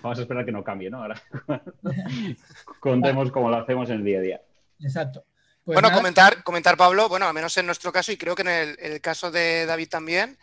vamos 0.04 0.20
a 0.20 0.22
esperar 0.22 0.46
que 0.46 0.52
no 0.52 0.64
cambie, 0.64 0.90
¿no? 0.90 1.02
Ahora 1.02 1.22
contemos 2.82 3.32
cómo 3.32 3.50
lo 3.50 3.58
hacemos 3.58 3.90
en 3.90 3.96
el 3.98 4.04
día 4.04 4.20
a 4.20 4.22
día. 4.22 4.42
Exacto. 4.82 5.26
Pues 5.64 5.80
bueno, 5.80 5.96
comentar, 5.96 6.44
comentar, 6.44 6.76
Pablo, 6.76 7.08
bueno, 7.08 7.26
al 7.26 7.34
menos 7.34 7.56
en 7.56 7.66
nuestro 7.66 7.94
caso, 7.94 8.12
y 8.12 8.18
creo 8.18 8.36
que 8.36 8.42
en 8.42 8.76
el, 8.78 9.00
caso 9.00 9.32
de 9.32 9.66
David 9.66 9.88
también, 9.88 10.38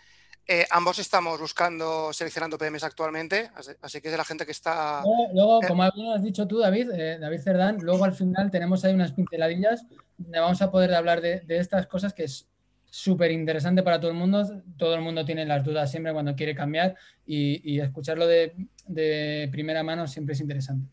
eh, 0.47 0.67
ambos 0.71 0.99
estamos 0.99 1.39
buscando, 1.39 2.11
seleccionando 2.15 2.57
PMs 2.57 2.85
actualmente, 2.85 3.51
así, 3.83 4.01
que 4.01 4.09
es 4.09 4.13
de 4.13 4.17
la 4.17 4.25
gente 4.25 4.47
que 4.47 4.53
está... 4.53 5.03
Luego, 5.35 5.63
eh, 5.63 5.67
como 5.69 5.83
has 5.83 6.23
dicho 6.23 6.49
tú, 6.49 6.61
David, 6.61 6.89
David 7.21 7.41
Cerdán, 7.43 7.81
luego 7.83 8.07
al 8.07 8.15
final 8.15 8.51
tenemos 8.51 8.83
ahí 8.83 8.95
unas 8.95 9.13
pinceladillas 9.13 9.85
donde 10.17 10.41
vamos 10.41 10.63
a 10.63 10.71
poder 10.71 10.95
hablar 10.95 11.21
de, 11.21 11.41
de 11.41 11.59
estas 11.59 11.87
cosas 11.87 12.15
que 12.15 12.25
es 12.25 12.50
súper 12.91 13.31
interesante 13.31 13.83
para 13.83 14.01
todo 14.01 14.11
el 14.11 14.17
mundo. 14.17 14.63
Todo 14.77 14.95
el 14.95 15.01
mundo 15.01 15.25
tiene 15.25 15.47
las 15.47 15.65
dudas 15.65 15.91
siempre 15.91 16.13
cuando 16.13 16.35
quiere 16.35 16.55
cambiar 16.55 16.97
y, 17.25 17.81
escucharlo 17.81 18.27
de, 18.27 19.49
primera 19.51 19.83
mano 19.83 20.07
siempre 20.07 20.35
es 20.35 20.41
interesante. 20.41 20.91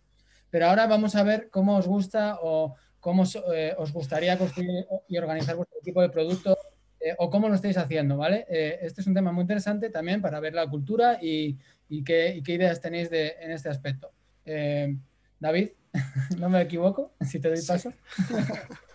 Pero 0.50 0.68
ahora 0.68 0.88
vamos 0.88 1.16
a 1.16 1.24
ver 1.24 1.50
cómo 1.50 1.78
os 1.78 1.88
gusta 1.88 2.38
o 2.42 2.76
cómo 3.00 3.24
os 3.24 3.94
gustaría 3.94 4.38
construir 4.38 4.86
y 5.08 5.18
organizar 5.18 5.56
vuestro 5.56 5.80
equipo 5.80 6.02
de 6.02 6.10
producto 6.10 6.58
o 7.18 7.30
cómo 7.30 7.50
lo 7.50 7.56
estáis 7.56 7.78
haciendo, 7.78 8.18
¿vale? 8.18 8.46
este 8.50 9.02
es 9.02 9.08
un 9.08 9.14
tema 9.14 9.32
muy 9.32 9.42
interesante 9.42 9.90
también 9.90 10.22
para 10.22 10.40
ver 10.40 10.54
la 10.54 10.68
cultura 10.68 11.20
y, 11.22 11.58
qué, 12.04 12.42
ideas 12.46 12.82
tenéis 12.82 13.10
en 13.12 13.52
este 13.52 13.70
aspecto. 13.70 14.12
David, 15.40 15.70
¿no 16.38 16.50
me 16.50 16.62
equivoco? 16.62 17.14
Si 17.26 17.40
te 17.40 17.50
doy 17.50 17.62
paso. 17.66 17.94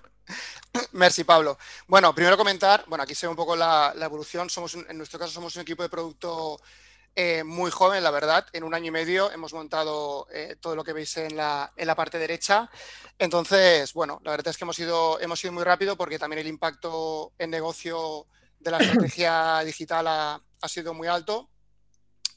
Merci, 0.93 1.25
Pablo. 1.25 1.59
Bueno, 1.87 2.15
primero 2.15 2.37
comentar, 2.37 2.85
bueno, 2.87 3.05
aquí 3.05 3.15
se 3.15 3.27
ve 3.27 3.31
un 3.31 3.37
poco 3.37 3.57
la, 3.57 3.95
evolución. 4.01 4.49
Somos, 4.49 4.75
en 4.75 4.97
nuestro 4.97 5.19
caso, 5.19 5.33
somos 5.33 5.55
un 5.57 5.63
equipo 5.63 5.83
de 5.83 5.89
producto 5.89 6.61
eh, 7.15 7.45
muy 7.45 7.71
joven, 7.71 8.03
la 8.03 8.11
verdad. 8.11 8.47
En 8.53 8.65
un 8.65 8.75
año 8.75 8.87
y 8.87 8.91
medio 8.91 9.31
hemos 9.31 9.53
montado 9.53 10.27
eh, 10.33 10.57
todo 10.61 10.75
lo 10.75 10.85
que 10.85 10.93
veis 10.93 11.17
en 11.19 11.37
la, 11.37 11.73
en 11.77 11.87
la, 11.87 11.95
parte 11.95 12.19
derecha. 12.19 12.71
Entonces, 13.19 13.93
bueno, 13.93 14.21
la 14.25 14.31
verdad 14.31 14.49
es 14.49 14.57
que 14.57 14.65
hemos 14.65 14.79
ido, 14.79 15.21
hemos 15.21 15.43
ido 15.45 15.53
muy 15.53 15.65
rápido 15.65 15.97
porque 15.97 16.19
también 16.19 16.41
el 16.41 16.47
impacto 16.47 17.33
en 17.39 17.51
negocio 17.51 18.27
de 18.59 18.71
la 18.71 18.79
estrategia 18.79 19.61
digital 19.65 20.07
ha, 20.07 20.41
ha 20.61 20.69
sido 20.69 20.95
muy 20.95 21.09
alto 21.09 21.51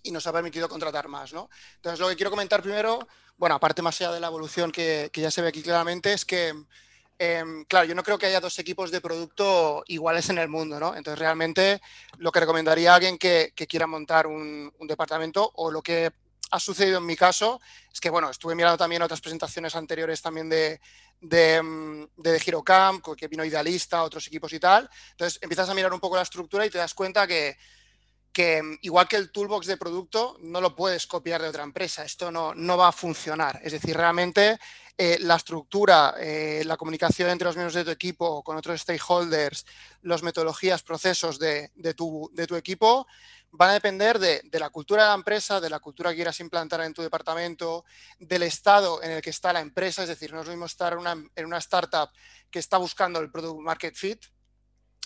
y 0.04 0.12
nos 0.12 0.28
ha 0.28 0.34
permitido 0.34 0.70
contratar 0.70 1.08
más, 1.08 1.34
¿no? 1.34 1.50
Entonces, 1.78 2.00
lo 2.00 2.10
que 2.10 2.16
quiero 2.16 2.30
comentar 2.30 2.62
primero, 2.62 3.08
bueno, 3.38 3.56
aparte 3.56 3.82
más 3.82 4.00
allá 4.02 4.12
de 4.12 4.20
la 4.20 4.28
evolución 4.28 4.72
que, 4.72 5.10
que 5.12 5.22
ya 5.22 5.32
se 5.32 5.42
ve 5.42 5.48
aquí 5.48 5.64
claramente, 5.64 6.14
es 6.14 6.26
que 6.26 6.54
Em, 7.18 7.64
claro, 7.66 7.86
yo 7.86 7.96
no 7.96 8.04
creo 8.04 8.18
que 8.18 8.26
haya 8.26 8.42
dos 8.42 8.60
equipos 8.60 8.92
de 8.92 9.00
producto 9.00 9.84
iguales 9.88 10.30
en 10.30 10.38
el 10.38 10.50
mundo, 10.50 10.80
¿no? 10.80 10.96
Entonces, 10.96 11.18
realmente 11.18 11.82
lo 12.18 12.32
que 12.32 12.42
recomendaría 12.42 12.92
a 12.92 12.96
alguien 12.96 13.18
que, 13.18 13.54
quiera 13.70 13.88
montar 13.88 14.28
un, 14.28 14.74
departamento 14.82 15.50
o 15.56 15.72
lo 15.72 15.82
que 15.82 16.12
ha 16.52 16.60
sucedido 16.60 16.98
en 16.98 17.06
mi 17.06 17.16
caso 17.16 17.62
es 17.92 18.02
que, 18.02 18.10
bueno, 18.10 18.30
estuve 18.30 18.54
mirando 18.54 18.78
también 18.78 19.02
otras 19.02 19.22
presentaciones 19.22 19.76
anteriores 19.76 20.22
también 20.22 20.50
de, 20.50 20.82
de, 21.22 21.56
em, 21.56 22.08
de, 22.18 22.40
Girocamp, 22.40 23.06
que 23.18 23.28
vino 23.30 23.46
Idealista, 23.46 24.04
otros 24.04 24.28
equipos 24.28 24.52
y 24.52 24.60
tal. 24.60 24.90
Entonces, 25.12 25.40
empiezas 25.42 25.70
a 25.70 25.74
mirar 25.74 25.94
un 25.94 26.02
poco 26.02 26.18
la 26.18 26.22
estructura 26.24 26.66
y 26.66 26.70
te 26.70 26.78
das 26.80 26.94
cuenta 26.94 27.26
que, 27.26 27.58
que 28.36 28.58
em, 28.58 28.78
igual 28.82 29.08
que 29.08 29.16
el 29.16 29.32
toolbox 29.32 29.66
de 29.66 29.78
producto, 29.78 30.38
no 30.42 30.60
lo 30.60 30.76
puedes 30.76 31.08
copiar 31.08 31.42
de 31.42 31.48
otra 31.48 31.64
empresa. 31.64 32.04
Esto 32.04 32.34
no, 32.34 32.54
no 32.54 32.76
va 32.76 32.90
a 32.90 32.92
funcionar. 32.92 33.62
Es 33.64 33.72
decir, 33.72 33.96
realmente 33.96 34.60
eh, 34.98 35.18
la 35.22 35.38
estructura, 35.38 36.16
eh, 36.20 36.62
la 36.66 36.76
comunicación 36.76 37.30
entre 37.30 37.46
los 37.46 37.56
miembros 37.56 37.76
de 37.76 37.86
tu 37.86 37.92
equipo, 37.92 38.44
con 38.44 38.58
otros 38.58 38.82
stakeholders, 38.82 39.66
las 40.02 40.22
metodologías, 40.22 40.84
procesos 40.84 41.40
de, 41.40 41.72
tu, 41.96 42.30
equipo, 42.58 43.08
van 43.52 43.70
a 43.70 43.74
depender 43.74 44.20
de, 44.20 44.42
la 44.60 44.70
cultura 44.70 45.04
de 45.04 45.10
la 45.10 45.16
empresa, 45.16 45.62
de 45.62 45.70
la 45.70 45.80
cultura 45.80 46.10
que 46.10 46.18
quieras 46.18 46.42
implantar 46.42 46.82
en 46.82 46.94
tu 46.94 47.02
departamento, 47.02 47.86
del 48.20 48.44
estado 48.44 49.02
en 49.02 49.12
el 49.12 49.22
que 49.22 49.30
está 49.30 49.54
la 49.54 49.62
empresa. 49.62 50.02
Es 50.04 50.10
decir, 50.10 50.34
no 50.34 50.42
es 50.42 50.46
lo 50.46 50.52
mismo 50.52 50.66
estar 50.66 50.98
en 51.36 51.46
una 51.46 51.58
startup 51.60 52.10
que 52.52 52.60
está 52.60 52.78
buscando 52.78 53.22
el 53.22 53.32
product 53.32 53.62
market 53.62 53.96
fit, 53.96 54.26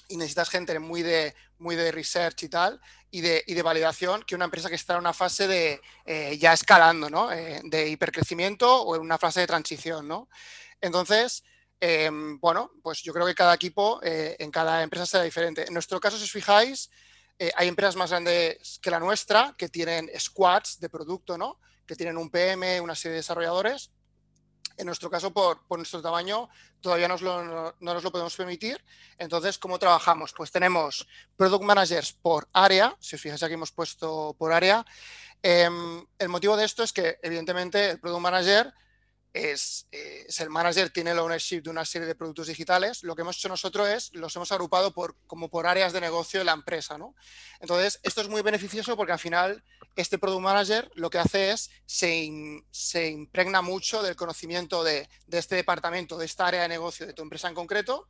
y 0.09 0.17
necesitas 0.17 0.49
gente 0.49 0.77
muy 0.79 1.03
de, 1.03 1.33
muy 1.59 1.75
de 1.75 1.91
research 1.91 2.43
y 2.43 2.49
tal, 2.49 2.81
y 3.11 3.21
de, 3.21 3.43
y 3.47 3.53
de 3.53 3.61
validación, 3.61 4.23
que 4.23 4.35
una 4.35 4.45
empresa 4.45 4.67
que 4.67 4.75
está 4.75 4.93
en 4.93 4.99
una 4.99 5.13
fase 5.13 5.47
de 5.47 5.81
eh, 6.05 6.37
ya 6.37 6.51
escalando, 6.51 7.09
¿no? 7.09 7.31
Eh, 7.31 7.61
de 7.63 7.87
hipercrecimiento 7.87 8.81
o 8.81 8.95
en 8.95 9.01
una 9.01 9.17
fase 9.17 9.41
de 9.41 9.47
transición, 9.47 10.07
¿no? 10.07 10.27
Entonces, 10.81 11.43
em, 11.79 12.39
bueno, 12.39 12.71
pues 12.81 13.01
yo 13.03 13.13
creo 13.13 13.25
que 13.25 13.35
cada 13.35 13.53
equipo 13.53 13.99
eh, 14.03 14.35
en 14.39 14.51
cada 14.51 14.83
empresa 14.83 15.05
será 15.05 15.23
diferente. 15.23 15.65
En 15.67 15.73
nuestro 15.73 15.99
caso, 15.99 16.17
si 16.17 16.23
os 16.23 16.31
fijáis, 16.31 16.89
hay 17.55 17.69
empresas 17.69 17.95
más 17.95 18.09
grandes 18.09 18.79
que 18.81 18.91
la 18.91 18.99
nuestra 18.99 19.55
que 19.57 19.69
tienen 19.69 20.09
squads 20.19 20.77
de 20.81 20.89
producto, 20.89 21.37
¿no? 21.37 21.57
Que 21.85 21.95
tienen 21.95 22.17
un 22.17 22.29
PM, 22.29 22.81
una 22.81 22.95
serie 22.95 23.13
de 23.13 23.19
desarrolladores 23.19 23.91
en 24.79 24.85
nuestro 24.85 25.09
caso, 25.09 25.31
por, 25.31 25.59
nuestro 25.77 26.01
tamaño, 26.01 26.49
todavía 26.79 27.07
no, 27.07 27.17
nos 27.79 28.03
lo 28.03 28.11
podemos 28.11 28.35
permitir. 28.35 28.83
Entonces, 29.17 29.57
¿cómo 29.57 29.77
trabajamos? 29.77 30.33
Pues 30.33 30.51
tenemos 30.51 31.05
Product 31.35 31.63
Managers 31.63 32.13
por 32.13 32.47
área. 32.53 32.95
Si 32.99 33.15
os 33.15 33.21
fijáis 33.21 33.43
aquí 33.43 33.55
hemos 33.55 33.71
puesto 33.71 34.35
por 34.39 34.53
área. 34.53 34.85
Em, 35.43 36.05
el 36.17 36.29
motivo 36.29 36.55
de 36.55 36.65
esto 36.65 36.83
es 36.83 36.93
que, 36.93 37.19
evidentemente, 37.21 37.91
el 37.91 37.99
Product 37.99 38.21
Manager 38.21 38.73
es, 39.33 39.87
el 39.91 40.49
manager, 40.49 40.89
tiene 40.89 41.11
el 41.11 41.19
ownership 41.19 41.61
de 41.61 41.69
una 41.69 41.85
serie 41.85 42.07
de 42.07 42.15
productos 42.15 42.47
digitales. 42.47 43.03
Lo 43.03 43.15
que 43.15 43.21
hemos 43.21 43.37
hecho 43.37 43.49
nosotros 43.49 43.87
es, 43.87 44.13
los 44.13 44.35
hemos 44.35 44.51
agrupado 44.51 44.93
por, 44.93 45.15
como 45.27 45.49
por 45.49 45.67
áreas 45.67 45.93
de 45.93 46.01
negocio 46.01 46.39
de 46.39 46.45
la 46.45 46.53
empresa. 46.53 46.97
¿no? 46.97 47.15
Entonces, 47.59 47.99
esto 48.03 48.21
es 48.21 48.29
muy 48.29 48.41
beneficioso 48.41 48.97
porque 48.97 49.13
al 49.13 49.19
final 49.19 49.63
este 49.95 50.17
product 50.17 50.41
manager 50.41 50.91
lo 50.95 51.09
que 51.09 51.19
hace 51.19 51.51
es, 51.51 51.69
se, 51.85 52.29
se 52.71 53.09
impregna 53.09 53.61
mucho 53.61 54.01
del 54.01 54.15
conocimiento 54.15 54.83
de, 54.83 55.07
este 55.31 55.55
departamento, 55.55 56.17
de 56.17 56.25
esta 56.25 56.47
área 56.47 56.63
de 56.63 56.69
negocio 56.69 57.05
de 57.05 57.13
tu 57.13 57.21
empresa 57.21 57.47
en 57.47 57.55
concreto. 57.55 58.07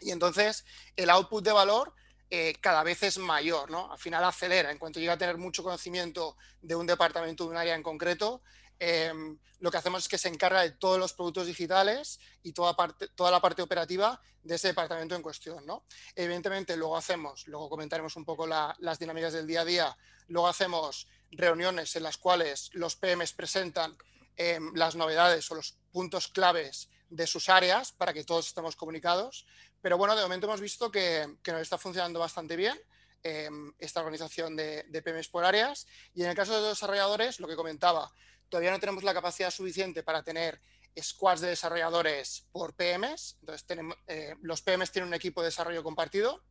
Y 0.00 0.10
entonces 0.10 0.64
el 0.96 1.10
output 1.10 1.44
de 1.44 1.52
valor 1.52 1.94
eh, 2.30 2.54
cada 2.60 2.82
vez 2.82 3.02
es 3.02 3.18
mayor, 3.18 3.70
¿no? 3.70 3.90
Al 3.90 3.98
final 3.98 4.22
acelera. 4.24 4.70
En 4.70 4.78
cuanto 4.78 5.00
llega 5.00 5.14
a 5.14 5.18
tener 5.18 5.38
mucho 5.38 5.62
conocimiento 5.62 6.36
de 6.60 6.74
un 6.74 6.86
departamento, 6.86 7.44
de 7.44 7.50
un 7.50 7.56
área 7.56 7.74
en 7.74 7.82
concreto, 7.82 8.42
Em, 8.80 9.38
lo 9.58 9.70
que 9.70 9.76
hacemos 9.76 10.02
es 10.02 10.08
que 10.08 10.18
se 10.18 10.28
encarga 10.28 10.62
de 10.62 10.70
todos 10.72 10.98
los 10.98 11.12
productos 11.12 11.46
digitales 11.46 12.20
y 12.42 12.52
toda, 12.52 12.76
parte, 12.76 13.08
toda 13.08 13.30
la 13.30 13.40
parte 13.40 13.62
operativa 13.62 14.20
de 14.42 14.54
ese 14.54 14.68
departamento 14.68 15.16
en 15.16 15.22
cuestión. 15.22 15.66
¿no? 15.66 15.84
Evidentemente, 16.14 16.76
luego 16.76 16.96
hacemos, 16.96 17.46
luego 17.48 17.68
comentaremos 17.68 18.14
un 18.16 18.24
poco 18.24 18.46
las 18.46 18.98
dinámicas 18.98 19.32
del 19.32 19.46
día 19.46 19.62
a 19.62 19.64
día, 19.64 19.98
luego 20.28 20.48
hacemos 20.48 21.08
reuniones 21.30 21.94
en 21.96 22.04
las 22.04 22.16
cuales 22.18 22.70
los 22.72 22.96
PMs 22.96 23.32
presentan 23.32 23.96
em, 24.36 24.72
las 24.74 24.94
novedades 24.94 25.50
o 25.50 25.56
los 25.56 25.76
puntos 25.90 26.28
claves 26.28 26.88
de 27.10 27.26
sus 27.26 27.48
áreas 27.48 27.92
para 27.92 28.12
que 28.12 28.24
todos 28.24 28.46
estemos 28.46 28.76
comunicados. 28.76 29.46
Pero 29.80 29.98
bueno, 29.98 30.14
de 30.14 30.22
momento 30.22 30.46
hemos 30.46 30.60
visto 30.60 30.90
que, 30.90 31.36
nos 31.44 31.62
está 31.62 31.78
funcionando 31.78 32.20
bastante 32.20 32.54
bien. 32.54 32.78
Em, 33.24 33.72
esta 33.80 33.98
organización 33.98 34.54
de, 34.54 34.84
de, 34.84 35.02
PMs 35.02 35.28
por 35.28 35.44
áreas. 35.44 35.88
Y 36.14 36.22
en 36.22 36.28
el 36.28 36.36
caso 36.36 36.54
de 36.54 36.60
los 36.60 36.70
desarrolladores, 36.70 37.40
lo 37.40 37.48
que 37.48 37.56
comentaba, 37.56 38.12
todavía 38.48 38.70
no 38.70 38.80
tenemos 38.80 39.02
la 39.02 39.14
capacidad 39.14 39.50
suficiente 39.50 40.02
para 40.02 40.22
tener 40.22 40.60
squads 41.00 41.40
de 41.40 41.48
desarrolladores 41.48 42.46
por 42.52 42.74
PMs. 42.74 43.36
Entonces, 43.40 43.66
tenemos, 43.66 43.96
eh, 44.06 44.34
los 44.42 44.62
PMs 44.62 44.90
tienen 44.90 45.08
un 45.08 45.14
equipo 45.14 45.40
de 45.40 45.46
desarrollo 45.46 45.82
compartido. 45.82 46.42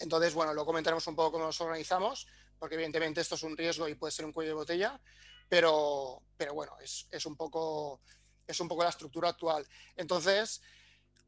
Entonces, 0.00 0.34
bueno, 0.34 0.54
lo 0.54 0.64
comentaremos 0.64 1.06
un 1.06 1.14
poco 1.14 1.32
cómo 1.32 1.44
nos 1.44 1.60
organizamos, 1.60 2.26
porque 2.58 2.74
evidentemente 2.74 3.20
esto 3.20 3.34
es 3.34 3.42
un 3.42 3.56
riesgo 3.56 3.88
y 3.88 3.94
puede 3.94 4.12
ser 4.12 4.24
un 4.24 4.32
cuello 4.32 4.50
de 4.50 4.54
botella, 4.54 5.00
pero, 5.48 6.22
pero 6.36 6.54
bueno, 6.54 6.72
es, 6.80 7.26
un 7.26 7.36
poco, 7.36 8.00
es 8.46 8.58
un 8.60 8.68
poco 8.68 8.82
la 8.82 8.90
estructura 8.90 9.28
actual. 9.28 9.66
Entonces, 9.96 10.62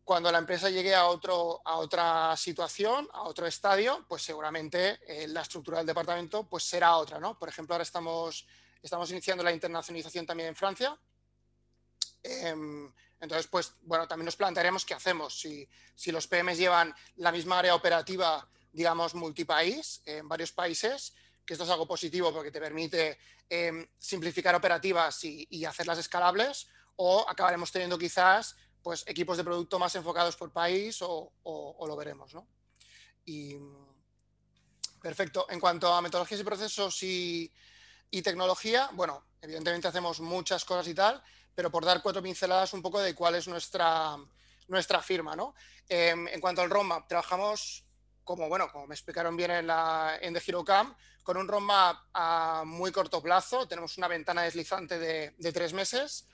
cuando 0.04 0.32
la 0.32 0.38
empresa 0.38 0.70
llegue 0.70 0.94
a, 0.94 1.06
otro, 1.06 1.60
a 1.64 1.76
otra 1.76 2.34
situación, 2.36 3.08
a 3.12 3.22
otro 3.22 3.46
estadio, 3.46 4.04
pues 4.08 4.22
seguramente 4.22 5.00
eh, 5.06 5.28
la 5.28 5.42
estructura 5.42 5.78
del 5.78 5.86
departamento 5.86 6.48
pues 6.48 6.64
será 6.64 6.96
otra, 6.96 7.20
¿no? 7.20 7.38
Por 7.38 7.48
ejemplo, 7.48 7.74
ahora 7.74 7.84
estamos 7.84 8.46
Estamos 8.82 9.10
iniciando 9.12 9.44
la 9.44 9.52
internacionalización 9.52 10.26
también 10.26 10.48
en 10.48 10.56
Francia. 10.56 10.98
Em, 12.22 12.92
entonces, 13.20 13.46
pues, 13.46 13.74
bueno, 13.82 14.08
también 14.08 14.24
nos 14.24 14.34
plantearemos 14.36 14.84
qué 14.84 14.94
hacemos. 14.94 15.38
Si, 15.38 15.68
los 16.10 16.26
PMs 16.26 16.58
llevan 16.58 16.92
la 17.16 17.30
misma 17.30 17.60
área 17.60 17.76
operativa, 17.76 18.48
digamos, 18.72 19.14
multipaís, 19.14 20.02
en 20.04 20.28
varios 20.28 20.50
países, 20.50 21.14
que 21.46 21.54
esto 21.54 21.64
es 21.64 21.70
algo 21.70 21.86
positivo 21.86 22.32
porque 22.32 22.50
te 22.50 22.60
permite 22.60 23.18
em, 23.48 23.86
simplificar 23.98 24.54
operativas 24.56 25.22
y, 25.22 25.64
hacerlas 25.64 25.98
escalables, 25.98 26.66
o 26.96 27.24
acabaremos 27.28 27.70
teniendo 27.70 27.96
quizás 27.96 28.56
pues, 28.82 29.04
equipos 29.06 29.36
de 29.36 29.44
producto 29.44 29.78
más 29.78 29.94
enfocados 29.94 30.36
por 30.36 30.52
país 30.52 30.98
o, 31.02 31.32
lo 31.44 31.96
veremos. 31.96 32.34
¿no? 32.34 32.48
Y, 33.24 33.56
perfecto. 35.00 35.46
En 35.48 35.60
cuanto 35.60 35.92
a 35.92 36.02
metodologías 36.02 36.40
y 36.40 36.44
procesos 36.44 37.02
y, 37.04 37.52
y 38.12 38.20
tecnología, 38.20 38.90
bueno, 38.92 39.24
evidentemente 39.40 39.88
hacemos 39.88 40.20
muchas 40.20 40.66
cosas 40.66 40.86
y 40.86 40.94
tal, 40.94 41.20
pero 41.54 41.70
por 41.70 41.84
dar 41.84 42.02
cuatro 42.02 42.22
pinceladas 42.22 42.74
un 42.74 42.82
poco 42.82 43.00
de 43.00 43.14
cuál 43.14 43.34
es 43.34 43.48
nuestra, 43.48 44.16
nuestra 44.68 45.00
firma, 45.00 45.34
¿no? 45.34 45.54
Em, 45.88 46.28
en 46.28 46.40
cuanto 46.40 46.60
al 46.60 46.68
roadmap, 46.68 47.08
trabajamos 47.08 47.86
como, 48.22 48.50
bueno, 48.50 48.70
como 48.70 48.86
me 48.86 48.94
explicaron 48.94 49.34
bien 49.34 49.50
en, 49.50 49.66
la, 49.66 50.18
en 50.20 50.34
The 50.34 50.42
Hero 50.46 50.62
Camp, 50.62 50.96
con 51.22 51.38
un 51.38 51.48
roadmap 51.48 52.04
a 52.12 52.64
muy 52.66 52.92
corto 52.92 53.22
plazo. 53.22 53.66
Tenemos 53.66 53.96
una 53.96 54.08
ventana 54.08 54.42
deslizante 54.42 54.98
de, 54.98 55.52
tres 55.52 55.72
meses. 55.72 56.28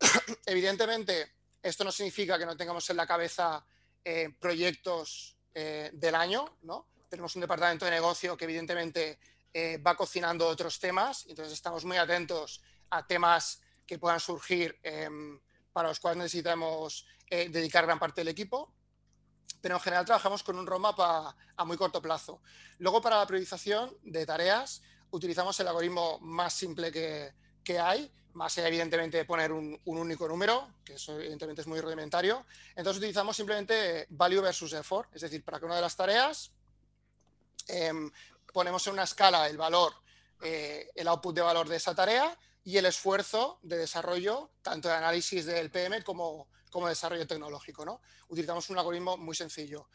Evidentemente, 0.46 1.34
esto 1.62 1.84
no 1.84 1.92
significa 1.92 2.36
que 2.36 2.46
no 2.46 2.56
tengamos 2.56 2.90
en 2.90 2.96
la 2.96 3.06
cabeza 3.06 3.64
eh, 4.04 4.34
proyectos 4.40 5.36
eh, 5.54 5.90
del 5.92 6.16
año, 6.16 6.58
¿no? 6.62 6.88
Tenemos 7.08 7.34
un 7.36 7.42
departamento 7.42 7.84
de 7.84 7.92
negocio 7.92 8.36
que 8.36 8.44
evidentemente 8.44 9.20
eh, 9.52 9.78
va 9.78 9.96
cocinando 9.96 10.46
otros 10.46 10.78
temas, 10.78 11.26
entonces 11.28 11.54
estamos 11.54 11.84
muy 11.84 11.96
atentos 11.96 12.62
a 12.90 13.06
temas 13.06 13.60
que 13.86 13.98
puedan 13.98 14.20
surgir 14.20 14.78
em, 14.82 15.40
para 15.72 15.88
los 15.88 16.00
cuales 16.00 16.18
necesitamos 16.18 17.06
eh, 17.30 17.48
dedicar 17.48 17.84
gran 17.84 17.98
parte 17.98 18.20
del 18.20 18.28
equipo, 18.28 18.72
pero 19.60 19.76
en 19.76 19.80
general 19.80 20.04
trabajamos 20.04 20.42
con 20.42 20.58
un 20.58 20.66
roadmap 20.66 20.98
a, 21.00 21.64
muy 21.64 21.76
corto 21.76 22.00
plazo. 22.02 22.40
Luego 22.78 23.00
para 23.00 23.16
la 23.16 23.26
priorización 23.26 23.96
de 24.02 24.26
tareas 24.26 24.82
utilizamos 25.10 25.58
el 25.60 25.68
algoritmo 25.68 26.18
más 26.20 26.52
simple 26.52 26.92
que, 26.92 27.34
que 27.64 27.78
hay, 27.78 28.12
más 28.34 28.56
evidentemente 28.58 29.16
de 29.16 29.24
poner 29.24 29.50
un, 29.50 29.80
único 29.84 30.28
número, 30.28 30.74
que 30.84 30.94
eso 30.94 31.18
evidentemente 31.18 31.62
es 31.62 31.66
muy 31.66 31.80
rudimentario. 31.80 32.46
Entonces 32.76 32.98
utilizamos 32.98 33.34
simplemente 33.34 34.06
value 34.10 34.42
versus 34.42 34.72
effort, 34.74 35.08
es 35.14 35.22
decir, 35.22 35.42
para 35.42 35.58
que 35.58 35.64
una 35.64 35.76
de 35.76 35.80
las 35.80 35.96
tareas 35.96 36.52
em, 37.66 38.10
ponemos 38.56 38.86
en 38.86 38.94
una 38.94 39.02
escala 39.02 39.46
el 39.48 39.58
valor, 39.58 39.92
eh, 40.40 40.88
el 40.94 41.06
output 41.08 41.36
de 41.36 41.42
valor 41.42 41.68
de 41.68 41.76
esa 41.76 41.94
tarea 41.94 42.34
y 42.64 42.78
el 42.78 42.86
esfuerzo 42.86 43.58
de 43.62 43.76
desarrollo, 43.76 44.50
tanto 44.62 44.88
de 44.88 44.94
análisis 44.94 45.44
del 45.44 45.70
PM 45.70 46.02
como, 46.02 46.48
como 46.70 46.88
desarrollo 46.88 47.26
tecnológico. 47.26 47.84
¿no? 47.84 48.00
Utilizamos 48.28 48.70
un 48.70 48.78
algoritmo 48.78 49.18
muy 49.18 49.36
sencillo. 49.36 49.90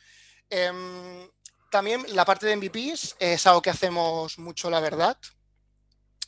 Em, 0.48 1.27
también 1.72 2.06
la 2.10 2.24
parte 2.24 2.46
de 2.46 2.56
MVPs 2.56 3.15
es 3.18 3.48
algo 3.48 3.63
que 3.63 3.72
hacemos 3.72 4.38
mucho, 4.38 4.70
la 4.70 4.80
verdad. 4.80 5.18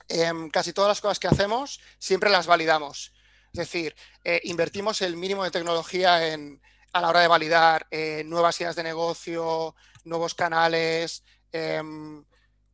Em, 0.08 0.50
casi 0.50 0.74
todas 0.74 0.90
las 0.90 1.02
cosas 1.02 1.20
que 1.20 1.28
hacemos 1.28 1.80
siempre 2.00 2.32
las 2.32 2.48
validamos. 2.48 3.13
Es 3.54 3.60
decir, 3.60 3.96
eh, 4.24 4.42
invertimos 4.46 5.04
el 5.04 5.18
mínimo 5.18 5.44
de 5.44 5.52
tecnología 5.52 6.16
a 6.16 7.00
la 7.00 7.10
hora 7.10 7.20
de 7.20 7.28
validar 7.28 7.86
eh, 7.92 8.24
nuevas 8.25 8.60
ideas 8.60 8.75
de 8.75 8.82
negocio, 8.82 9.75
nuevos 10.04 10.34
canales. 10.34 11.24
Em, 11.53 12.22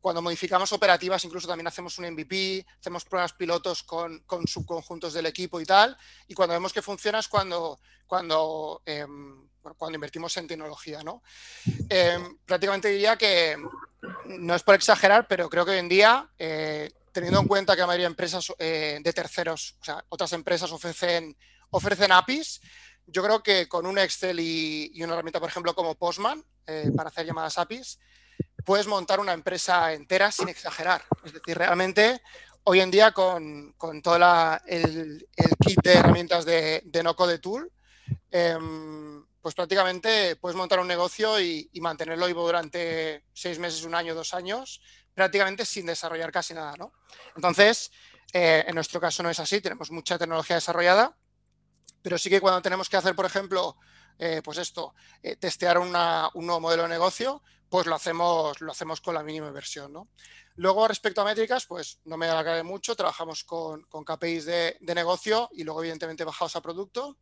cuando 0.00 0.22
modificamos 0.22 0.72
operativas, 0.72 1.24
incluso 1.24 1.46
también 1.46 1.68
hacemos 1.68 1.96
un 1.98 2.06
MVP, 2.06 2.66
hacemos 2.80 3.04
pruebas 3.04 3.34
pilotos 3.34 3.84
con, 3.84 4.24
subconjuntos 4.46 5.12
del 5.12 5.26
equipo 5.26 5.60
y 5.60 5.66
tal. 5.66 5.96
Y 6.26 6.34
cuando 6.34 6.54
vemos 6.54 6.72
que 6.72 6.82
funciona 6.82 7.20
es 7.20 7.28
cuando, 7.28 7.78
cuando, 8.06 8.82
em, 8.84 9.46
cuando 9.76 9.94
invertimos 9.94 10.36
en 10.38 10.48
tecnología. 10.48 11.02
¿no? 11.04 11.22
prácticamente 12.46 12.88
diría 12.88 13.16
que, 13.16 13.56
no 14.24 14.54
es 14.54 14.62
por 14.62 14.74
exagerar, 14.74 15.26
pero 15.28 15.48
creo 15.48 15.64
que 15.64 15.72
hoy 15.72 15.78
en 15.78 15.88
día 15.88 16.30
eh, 16.38 16.90
teniendo 17.12 17.40
en 17.40 17.46
cuenta 17.46 17.74
que 17.74 17.80
la 17.80 17.86
mayoría 17.86 18.06
de 18.06 18.12
empresas 18.12 18.52
eh, 18.58 18.98
de 19.02 19.12
terceros, 19.12 19.76
o 19.80 19.84
sea, 19.84 20.04
otras 20.08 20.32
empresas 20.32 20.70
ofrecen, 20.72 21.36
ofrecen 21.70 22.12
APIs, 22.12 22.60
yo 23.06 23.22
creo 23.22 23.42
que 23.42 23.68
con 23.68 23.86
un 23.86 23.98
Excel 23.98 24.38
y, 24.40 24.92
una 25.02 25.14
herramienta, 25.14 25.40
por 25.40 25.48
ejemplo, 25.48 25.74
como 25.74 25.96
Postman, 25.96 26.44
eh, 26.66 26.90
para 26.96 27.08
hacer 27.08 27.26
llamadas 27.26 27.58
APIs, 27.58 27.98
puedes 28.64 28.86
montar 28.86 29.20
una 29.20 29.32
empresa 29.32 29.92
entera 29.92 30.30
sin 30.32 30.48
exagerar. 30.48 31.02
Es 31.24 31.32
decir, 31.32 31.56
realmente 31.56 32.22
hoy 32.64 32.80
en 32.80 32.90
día 32.90 33.12
con, 33.12 33.74
todo 34.02 34.16
el, 34.66 35.28
kit 35.64 35.80
de 35.82 35.92
herramientas 35.92 36.44
de, 36.44 36.82
de 36.84 37.38
tool, 37.38 37.72
em, 38.30 39.24
pues 39.40 39.54
prácticamente 39.54 40.36
puedes 40.36 40.56
montar 40.56 40.80
un 40.80 40.88
negocio 40.88 41.40
y, 41.40 41.70
y, 41.72 41.80
mantenerlo 41.80 42.26
vivo 42.26 42.44
durante 42.44 43.24
seis 43.32 43.58
meses, 43.58 43.84
un 43.84 43.94
año, 43.94 44.14
dos 44.14 44.34
años, 44.34 44.82
prácticamente 45.14 45.64
sin 45.64 45.86
desarrollar 45.86 46.30
casi 46.30 46.54
nada. 46.54 46.74
¿no? 46.76 46.92
Entonces, 47.36 47.90
eh, 48.32 48.64
en 48.66 48.74
nuestro 48.74 49.00
caso 49.00 49.22
no 49.22 49.30
es 49.30 49.40
así, 49.40 49.60
tenemos 49.60 49.90
mucha 49.90 50.18
tecnología 50.18 50.56
desarrollada, 50.56 51.16
pero 52.02 52.16
sí 52.16 52.30
que 52.30 52.40
cuando 52.40 52.62
tenemos 52.62 52.88
que 52.88 52.96
hacer, 52.96 53.14
por 53.14 53.26
ejemplo, 53.26 53.76
eh, 54.18 54.40
pues 54.44 54.58
esto, 54.58 54.94
eh, 55.22 55.36
testear 55.36 55.78
un 55.78 55.90
nuevo 55.92 56.60
modelo 56.60 56.84
de 56.84 56.88
negocio, 56.88 57.42
pues 57.70 57.86
lo 57.86 57.94
hacemos, 57.94 58.60
lo 58.60 58.72
hacemos 58.72 59.00
con 59.00 59.14
la 59.14 59.22
mínima 59.22 59.46
inversión. 59.46 59.92
¿no? 59.92 60.08
Luego, 60.56 60.86
respecto 60.88 61.22
a 61.22 61.24
métricas, 61.24 61.64
pues 61.64 62.00
no 62.04 62.16
me 62.16 62.26
de 62.26 62.62
mucho, 62.64 62.96
trabajamos 62.96 63.44
con, 63.44 63.84
con 63.84 64.04
KPIs 64.04 64.44
de, 64.44 64.76
de, 64.80 64.94
negocio 64.94 65.48
y 65.52 65.62
luego, 65.62 65.80
evidentemente, 65.80 66.24
bajados 66.24 66.56
a 66.56 66.60
producto. 66.60 67.16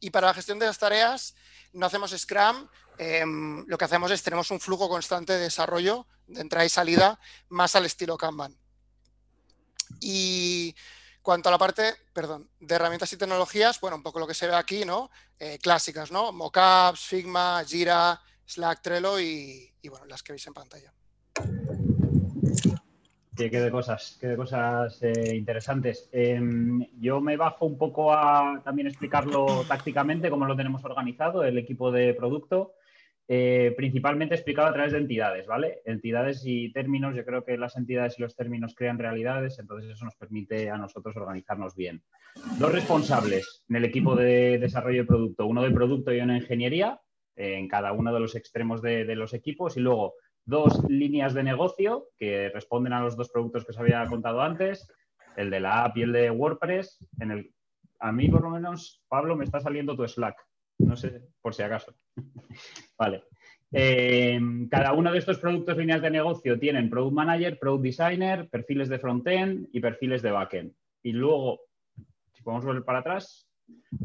Y 0.00 0.10
para 0.10 0.26
la 0.26 0.34
gestión 0.34 0.58
de 0.58 0.66
las 0.66 0.78
tareas, 0.78 1.36
no 1.72 1.86
hacemos 1.86 2.10
Scrum, 2.10 2.68
em, 2.98 3.64
lo 3.66 3.78
que 3.78 3.84
hacemos 3.84 4.10
es 4.10 4.22
tenemos 4.22 4.50
un 4.50 4.60
flujo 4.60 4.88
constante 4.88 5.32
de 5.32 5.38
desarrollo, 5.38 6.08
de 6.26 6.40
entrada 6.40 6.66
y 6.66 6.68
salida, 6.68 7.20
más 7.48 7.76
al 7.76 7.86
estilo 7.86 8.18
Kanban. 8.18 8.58
Y 10.00 10.74
cuanto 11.22 11.48
a 11.48 11.52
la 11.52 11.58
parte, 11.58 11.94
perdón, 12.12 12.50
de 12.58 12.74
herramientas 12.74 13.12
y 13.12 13.16
tecnologías, 13.16 13.80
bueno, 13.80 13.96
un 13.96 14.02
poco 14.02 14.18
lo 14.18 14.26
que 14.26 14.34
se 14.34 14.48
ve 14.48 14.56
aquí, 14.56 14.84
¿no? 14.84 15.10
Eh, 15.38 15.58
clásicas, 15.62 16.10
¿no? 16.10 16.32
Mockups, 16.32 17.00
Figma, 17.00 17.64
Jira, 17.64 18.20
Slack, 18.46 18.82
Trello 18.82 19.20
y, 19.20 19.72
bueno, 19.88 20.06
las 20.06 20.22
que 20.22 20.32
veis 20.32 20.46
en 20.46 20.54
pantalla. 20.54 20.92
Que 23.36 23.50
quede 23.50 23.70
cosas, 23.70 24.16
quede 24.20 24.36
cosas 24.36 25.02
eh, 25.02 25.34
interesantes. 25.34 26.08
Em, 26.12 26.86
yo 27.00 27.20
me 27.20 27.36
bajo 27.36 27.66
un 27.66 27.76
poco 27.76 28.12
a 28.12 28.62
también 28.64 28.86
explicarlo 28.86 29.64
tácticamente, 29.66 30.30
cómo 30.30 30.46
lo 30.46 30.56
tenemos 30.56 30.84
organizado, 30.84 31.42
el 31.42 31.58
equipo 31.58 31.90
de 31.90 32.14
producto. 32.14 32.74
Eh, 33.26 33.72
principalmente 33.74 34.34
explicado 34.34 34.68
a 34.68 34.74
través 34.74 34.92
de 34.92 34.98
entidades, 34.98 35.46
¿vale? 35.46 35.80
Entidades 35.86 36.42
y 36.44 36.70
términos, 36.72 37.16
yo 37.16 37.24
creo 37.24 37.42
que 37.42 37.56
las 37.56 37.74
entidades 37.76 38.18
y 38.18 38.22
los 38.22 38.36
términos 38.36 38.74
crean 38.76 38.98
realidades, 38.98 39.58
entonces 39.58 39.90
eso 39.90 40.04
nos 40.04 40.14
permite 40.14 40.68
a 40.68 40.76
nosotros 40.76 41.16
organizarnos 41.16 41.74
bien. 41.74 42.02
Dos 42.58 42.70
responsables 42.70 43.64
en 43.70 43.76
el 43.76 43.86
equipo 43.86 44.14
de 44.14 44.58
desarrollo 44.58 45.02
de 45.02 45.06
producto, 45.06 45.46
uno 45.46 45.62
de 45.62 45.70
producto 45.70 46.12
y 46.12 46.20
uno 46.20 46.34
de 46.34 46.40
ingeniería, 46.40 47.00
en 47.36 47.68
cada 47.68 47.92
uno 47.92 48.12
de 48.12 48.20
los 48.20 48.34
extremos 48.34 48.82
de, 48.82 49.04
los 49.14 49.34
equipos, 49.34 49.76
y 49.76 49.80
luego 49.80 50.14
dos 50.44 50.84
líneas 50.88 51.34
de 51.34 51.42
negocio 51.42 52.08
que 52.16 52.50
responden 52.50 52.92
a 52.92 53.00
los 53.00 53.16
dos 53.16 53.30
productos 53.30 53.64
que 53.64 53.72
os 53.72 53.78
había 53.78 54.04
contado 54.06 54.42
antes, 54.42 54.90
el 55.36 55.50
de 55.50 55.60
la 55.60 55.84
app 55.84 55.96
y 55.96 56.02
el 56.02 56.12
de 56.12 56.30
WordPress. 56.30 57.08
En 57.20 57.30
el, 57.30 57.52
a 58.00 58.12
mí, 58.12 58.28
por 58.28 58.42
lo 58.42 58.50
menos, 58.50 59.02
Pablo, 59.08 59.36
me 59.36 59.44
está 59.44 59.60
saliendo 59.60 59.96
tu 59.96 60.06
Slack. 60.06 60.36
No 60.78 60.96
sé, 60.96 61.22
por 61.40 61.54
si 61.54 61.62
acaso. 61.62 61.94
vale. 62.98 63.24
Eh, 63.76 64.38
cada 64.70 64.92
uno 64.92 65.10
de 65.10 65.18
estos 65.18 65.38
productos, 65.38 65.76
líneas 65.76 66.00
de 66.00 66.10
negocio, 66.10 66.58
tienen 66.58 66.88
Product 66.88 67.14
Manager, 67.14 67.58
Product 67.58 67.82
Designer, 67.82 68.48
perfiles 68.48 68.88
de 68.88 69.00
frontend 69.00 69.68
y 69.72 69.80
perfiles 69.80 70.22
de 70.22 70.30
backend. 70.30 70.72
Y 71.02 71.12
luego, 71.12 71.60
si 72.32 72.42
podemos 72.42 72.64
volver 72.64 72.84
para 72.84 73.00
atrás, 73.00 73.43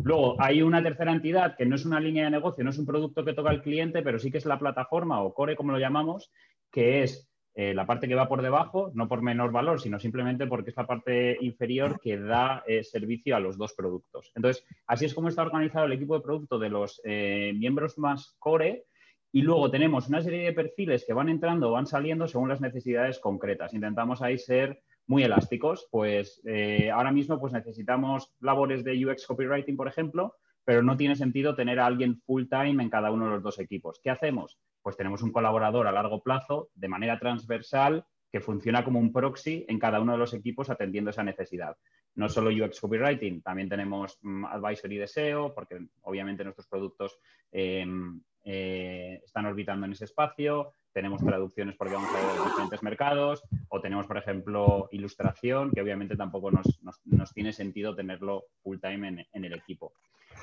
Luego, 0.04 0.36
hay 0.40 0.62
una 0.62 0.84
tercera 0.84 1.12
entidad 1.12 1.56
que 1.58 1.66
no 1.66 1.76
es 1.76 1.86
una 1.86 2.00
línea 2.00 2.26
de 2.26 2.32
negocio, 2.32 2.64
no 2.64 2.70
es 2.70 2.78
un 2.78 2.86
producto 2.86 3.26
que 3.26 3.34
toca 3.34 3.50
al 3.50 3.62
cliente, 3.62 4.02
pero 4.02 4.20
sí 4.20 4.32
que 4.32 4.38
es 4.38 4.46
la 4.46 4.60
plataforma 4.60 5.22
o 5.22 5.34
core, 5.34 5.56
como 5.56 5.72
lo 5.72 5.80
llamamos, 5.80 6.32
que 6.72 7.04
es 7.04 7.30
eh, 7.56 7.74
la 7.74 7.86
parte 7.86 8.08
que 8.08 8.16
va 8.16 8.30
por 8.30 8.42
debajo, 8.42 8.92
no 8.94 9.08
por 9.08 9.22
menor 9.22 9.52
valor, 9.52 9.82
sino 9.82 10.00
simplemente 10.00 10.48
porque 10.48 10.70
es 10.70 10.78
la 10.78 10.88
parte 10.88 11.38
inferior 11.42 12.00
que 12.00 12.18
da 12.18 12.64
eh, 12.66 12.84
servicio 12.84 13.36
a 13.36 13.40
los 13.40 13.58
dos 13.58 13.74
productos. 13.74 14.32
Entonces, 14.36 14.66
así 14.88 15.06
es 15.06 15.14
como 15.14 15.28
está 15.28 15.42
organizado 15.42 15.86
el 15.86 15.92
equipo 15.92 16.16
de 16.16 16.22
producto 16.24 16.60
de 16.60 16.70
los 16.70 17.02
eh, 17.04 17.54
miembros 17.58 17.98
más 17.98 18.36
core. 18.40 18.86
Y 19.32 19.42
luego 19.42 19.70
tenemos 19.70 20.08
una 20.08 20.22
serie 20.22 20.46
de 20.46 20.54
perfiles 20.54 21.04
que 21.06 21.14
van 21.14 21.30
entrando 21.30 21.72
van 21.72 21.86
saliendo 21.86 22.28
según 22.28 22.50
las 22.50 22.62
necesidades 22.62 23.20
concretas. 23.20 23.74
Intentamos 23.74 24.22
ahí 24.22 24.38
ser 24.38 24.82
muy 25.10 25.24
elásticos, 25.24 25.88
pues 25.90 26.40
eh, 26.46 26.92
ahora 26.92 27.12
mismo 27.12 27.40
pues 27.40 27.52
necesitamos 27.52 28.32
labores 28.40 28.84
de 28.84 29.06
UX 29.06 29.26
copywriting, 29.26 29.76
por 29.76 29.88
ejemplo, 29.88 30.36
pero 30.64 30.84
no 30.84 30.96
tiene 30.98 31.16
sentido 31.16 31.56
tener 31.56 31.80
a 31.80 31.88
alguien 31.88 32.22
full 32.22 32.44
time 32.48 32.84
en 32.84 32.92
cada 32.92 33.10
uno 33.10 33.26
de 33.26 33.32
los 33.32 33.42
dos 33.42 33.58
equipos. 33.58 34.00
¿Qué 34.04 34.12
hacemos? 34.12 34.60
Pues 34.84 34.96
tenemos 34.96 35.24
un 35.24 35.32
colaborador 35.32 35.88
a 35.88 35.92
largo 35.92 36.22
plazo 36.22 36.70
de 36.76 36.90
manera 36.90 37.18
transversal 37.18 38.06
que 38.32 38.40
funciona 38.40 38.84
como 38.84 39.00
un 39.00 39.12
proxy 39.12 39.66
en 39.68 39.80
cada 39.80 40.00
uno 40.00 40.12
de 40.12 40.20
los 40.20 40.36
equipos 40.36 40.70
atendiendo 40.70 41.10
esa 41.10 41.24
necesidad. 41.24 41.76
No 42.14 42.30
solo 42.30 42.52
UX 42.52 42.80
copywriting, 42.80 43.42
también 43.42 43.68
tenemos 43.68 44.20
mm, 44.22 44.46
advisory 44.46 44.98
de 44.98 45.08
SEO, 45.08 45.56
porque 45.56 45.88
obviamente 46.04 46.44
nuestros 46.44 46.68
productos 46.68 47.18
em, 47.52 48.22
eh, 48.44 49.22
están 49.26 49.48
orbitando 49.48 49.88
en 49.88 49.94
ese 49.94 50.06
espacio 50.06 50.76
tenemos 50.94 51.24
traducciones 51.24 51.76
porque 51.76 51.94
vamos 51.94 52.10
a 52.14 52.36
los 52.36 52.46
diferentes 52.46 52.84
mercados, 52.84 53.44
o 53.70 53.82
tenemos, 53.82 54.08
por 54.08 54.18
ejemplo, 54.18 54.90
ilustración, 54.92 55.72
que 55.72 55.82
obviamente 55.82 56.16
tampoco 56.16 56.52
nos, 56.52 57.34
tiene 57.34 57.54
sentido 57.54 57.96
tenerlo 57.96 58.46
full 58.64 58.78
time 58.80 59.28
en, 59.32 59.46
el 59.46 59.54
equipo. 59.54 59.94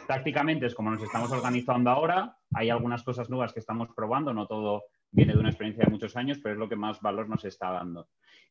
Prácticamente 0.07 0.67
es 0.67 0.75
como 0.75 0.91
nos 0.91 1.03
estamos 1.03 1.33
organizando 1.33 1.91
ahora, 1.91 2.37
hay 2.55 2.71
algunas 2.71 3.03
cosas 3.03 3.29
nuevas 3.29 3.53
que 3.53 3.61
estamos 3.61 3.89
probando, 3.95 4.33
no 4.33 4.47
todo 4.47 4.85
viene 5.11 5.33
de 5.33 5.39
una 5.39 5.49
experiencia 5.49 5.85
de 5.85 5.91
muchos 5.91 6.17
años, 6.17 6.39
pero 6.43 6.55
es 6.55 6.59
lo 6.59 6.69
que 6.69 6.77
más 6.77 7.01
valor 7.01 7.29
nos 7.29 7.45
está 7.45 7.71
dando. 7.71 8.09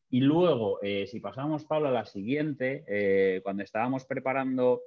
Y 0.08 0.20
luego, 0.20 0.78
eh, 0.82 1.06
si 1.06 1.20
pasamos, 1.20 1.64
Pablo, 1.64 1.88
a 1.88 1.92
la 1.92 2.04
siguiente, 2.04 2.84
eh, 2.86 3.40
cuando 3.42 3.62
estábamos 3.62 4.04
preparando 4.04 4.82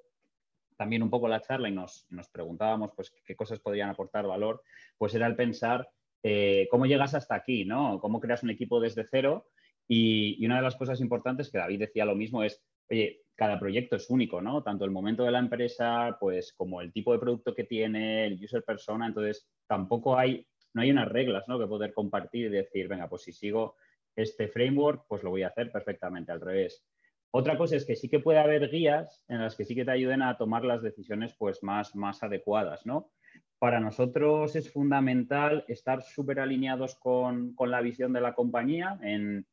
también 0.77 1.03
un 1.03 1.09
poco 1.09 1.27
la 1.27 1.41
charla 1.41 1.67
y 1.67 1.73
nos, 1.73 2.05
nos 2.09 2.29
preguntábamos 2.29 2.91
pues, 2.95 3.11
qué 3.25 3.35
cosas 3.35 3.59
podrían 3.59 3.89
aportar 3.89 4.25
valor, 4.25 4.63
pues 4.97 5.13
era 5.13 5.27
el 5.27 5.35
pensar 5.35 5.89
eh, 6.23 6.67
cómo 6.69 6.85
llegas 6.85 7.13
hasta 7.13 7.35
aquí, 7.35 7.65
¿no? 7.65 7.99
Cómo 7.99 8.19
creas 8.19 8.43
un 8.43 8.49
equipo 8.49 8.79
desde 8.79 9.07
cero. 9.09 9.47
Y, 9.87 10.45
una 10.45 10.57
de 10.57 10.61
las 10.61 10.75
cosas 10.75 11.01
importantes 11.01 11.49
que 11.49 11.57
David 11.57 11.79
decía 11.79 12.05
lo 12.05 12.15
mismo 12.15 12.43
es, 12.43 12.63
oye, 12.89 13.21
cada 13.35 13.59
proyecto 13.59 13.95
es 13.95 14.09
único, 14.09 14.41
¿no? 14.41 14.61
Tanto 14.63 14.85
el 14.85 14.91
momento 14.91 15.23
de 15.23 15.31
la 15.31 15.39
empresa, 15.39 16.17
pues 16.19 16.53
como 16.53 16.81
el 16.81 16.91
tipo 16.91 17.13
de 17.13 17.19
producto 17.19 17.55
que 17.55 17.63
tiene, 17.63 18.25
el 18.25 18.43
user 18.43 18.63
persona. 18.63 19.07
Entonces, 19.07 19.47
tampoco 19.67 20.17
hay, 20.17 20.45
no 20.73 20.81
hay 20.81 20.91
unas 20.91 21.07
reglas, 21.07 21.45
¿no? 21.47 21.57
Que 21.57 21.67
poder 21.67 21.93
compartir 21.93 22.47
y 22.47 22.49
decir, 22.49 22.87
venga, 22.87 23.09
pues 23.09 23.23
si 23.23 23.31
sigo 23.31 23.75
este 24.15 24.47
framework, 24.47 25.05
pues 25.07 25.23
lo 25.23 25.29
voy 25.29 25.43
a 25.43 25.47
hacer 25.47 25.71
perfectamente 25.71 26.31
al 26.31 26.41
revés. 26.41 26.83
Otra 27.31 27.57
cosa 27.57 27.75
es 27.75 27.85
que 27.85 27.95
sí 27.95 28.09
que 28.09 28.19
puede 28.19 28.39
haber 28.39 28.69
guías 28.69 29.23
en 29.27 29.39
las 29.39 29.55
que 29.55 29.63
sí 29.63 29.75
que 29.75 29.85
te 29.85 29.91
ayuden 29.91 30.23
a 30.23 30.37
tomar 30.37 30.65
las 30.65 30.81
decisiones 30.81 31.35
pues 31.37 31.61
más, 31.61 31.95
más 31.95 32.23
adecuadas, 32.23 32.85
¿no? 32.85 33.11
Para 33.59 33.79
nosotros 33.79 34.55
es 34.55 34.71
fundamental 34.71 35.65
estar 35.67 36.01
súper 36.01 36.39
alineados 36.39 36.95
con, 36.95 37.55
la 37.59 37.81
visión 37.81 38.13
de 38.13 38.21
la 38.21 38.33
compañía. 38.33 38.97
En, 39.01 39.45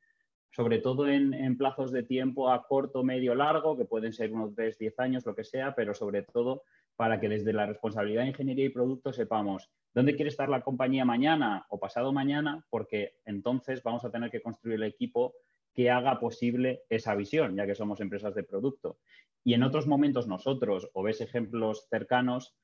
sobre 0.51 0.79
todo 0.79 1.09
en, 1.09 1.59
plazos 1.59 1.93
de 1.93 2.03
tiempo 2.03 2.51
a 2.51 2.67
corto, 2.67 3.03
medio, 3.03 3.35
largo, 3.35 3.77
que 3.77 3.85
pueden 3.85 4.13
ser 4.13 4.33
unos 4.33 4.55
3, 4.55 4.79
10 4.79 5.01
años, 5.01 5.27
lo 5.27 5.35
que 5.35 5.45
sea, 5.45 5.75
pero 5.75 5.93
sobre 5.93 6.23
todo 6.23 6.63
para 6.95 7.21
que 7.21 7.29
desde 7.29 7.53
la 7.53 7.67
responsabilidad 7.67 8.23
de 8.23 8.29
ingeniería 8.29 8.65
y 8.65 8.71
producto 8.71 9.13
sepamos 9.13 9.71
dónde 9.93 10.15
quiere 10.15 10.31
estar 10.31 10.49
la 10.49 10.63
compañía 10.63 11.05
mañana 11.05 11.67
o 11.69 11.79
pasado 11.79 12.13
mañana, 12.13 12.65
porque 12.71 13.17
entonces 13.27 13.83
vamos 13.83 14.05
a 14.05 14.11
tener 14.11 14.31
que 14.31 14.41
construir 14.41 14.77
el 14.77 14.85
equipo 14.85 15.35
que 15.75 15.91
haga 15.91 16.19
posible 16.19 16.85
esa 16.89 17.15
visión, 17.15 17.55
ya 17.55 17.67
que 17.67 17.75
somos 17.75 18.01
empresas 18.01 18.35
de 18.35 18.43
producto. 18.43 18.99
Y 19.45 19.53
en 19.53 19.63
otros 19.63 19.87
momentos 19.87 20.27
nosotros, 20.27 20.89
o 20.95 21.03
ves 21.03 21.21
ejemplos 21.21 21.87
cercanos, 21.91 22.57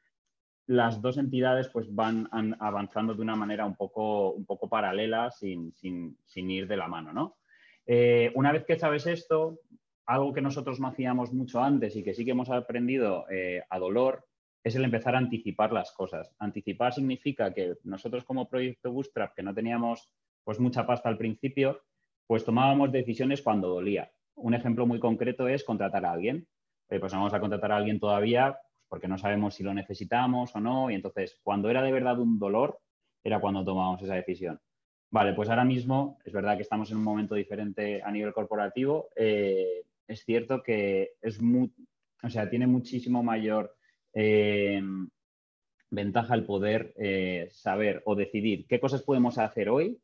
las 0.67 1.01
dos 1.03 1.19
entidades 1.19 1.69
pues 1.69 1.93
van 1.95 2.29
avanzando 2.61 3.15
de 3.15 3.23
una 3.23 3.37
manera 3.37 3.67
un 3.67 3.75
poco, 3.75 4.31
un 4.31 4.45
poco 4.45 4.69
paralela 4.69 5.31
sin, 5.31 5.75
ir 6.35 6.69
de 6.69 6.77
la 6.77 6.89
mano, 6.89 7.13
¿no? 7.13 7.37
Eh, 7.85 8.31
una 8.37 8.53
vez 8.53 8.65
que 8.65 8.79
sabes 8.79 9.07
esto, 9.07 9.59
algo 10.07 10.33
que 10.33 10.41
nosotros 10.41 10.79
no 10.79 10.89
hacíamos 10.89 11.33
mucho 11.33 11.61
antes 11.63 11.97
y 11.97 12.05
que 12.05 12.15
sí 12.15 12.25
que 12.25 12.31
hemos 12.31 12.51
aprendido 12.51 13.27
eh, 13.31 13.63
a 13.69 13.79
dolor 13.79 14.25
es 14.63 14.77
el 14.77 14.85
empezar 14.85 15.17
a 15.17 15.19
anticipar 15.19 15.73
las 15.73 15.91
cosas. 15.91 16.33
Anticipar 16.39 16.93
significa 16.93 17.53
que 17.53 17.75
nosotros 17.83 18.25
como 18.25 18.49
proyecto 18.49 18.93
Bootstrap, 18.93 19.35
que 19.35 19.43
no 19.43 19.53
teníamos 19.53 20.11
pues 20.45 20.61
mucha 20.61 20.87
pasta 20.87 21.09
al 21.09 21.19
principio, 21.19 21.83
pues 22.27 22.45
tomábamos 22.45 22.93
decisiones 22.93 23.43
cuando 23.43 23.69
dolía. 23.69 24.13
Un 24.37 24.55
ejemplo 24.55 24.87
muy 24.87 25.01
concreto 25.01 25.49
es 25.49 25.65
contratar 25.65 26.05
a 26.05 26.13
alguien. 26.13 26.47
Eh, 26.89 27.01
pues 27.01 27.13
vamos 27.13 27.35
a 27.35 27.41
contratar 27.41 27.73
a 27.73 27.77
alguien 27.77 27.99
todavía 27.99 28.59
porque 28.93 29.09
no 29.09 29.17
sabemos 29.17 29.55
si 29.55 29.63
lo 29.63 29.73
necesitamos 29.73 30.55
o 30.55 30.61
no. 30.61 30.91
Y 30.91 30.95
entonces, 30.95 31.41
cuando 31.43 31.71
era 31.71 31.81
de 31.81 31.91
verdad 31.91 32.21
un 32.21 32.39
dolor, 32.39 32.79
era 33.25 33.41
cuando 33.41 33.65
tomábamos 33.65 34.03
esa 34.03 34.17
decisión. 34.17 34.61
Vale, 35.11 35.33
pues 35.33 35.49
ahora 35.49 35.65
mismo 35.65 36.19
es 36.27 36.31
verdad 36.31 36.57
que 36.57 36.63
estamos 36.63 36.91
en 36.91 36.99
un 36.99 37.03
momento 37.03 37.35
diferente 37.35 38.03
a 38.03 38.11
nivel 38.11 38.35
corporativo. 38.35 39.09
Eh, 39.17 39.85
es 40.07 40.23
cierto 40.27 40.63
que 40.63 41.13
es 41.23 41.41
o 42.23 42.29
sea, 42.29 42.51
tiene 42.51 42.67
muchísimo 42.67 43.23
mayor 43.23 43.75
eh, 44.13 44.83
ventaja 45.89 46.35
el 46.35 46.45
poder 46.45 46.93
saber 47.51 48.03
o 48.05 48.15
decidir 48.15 48.67
qué 48.67 48.79
cosas 48.79 49.03
podemos 49.03 49.39
hacer 49.39 49.71
hoy 49.71 50.03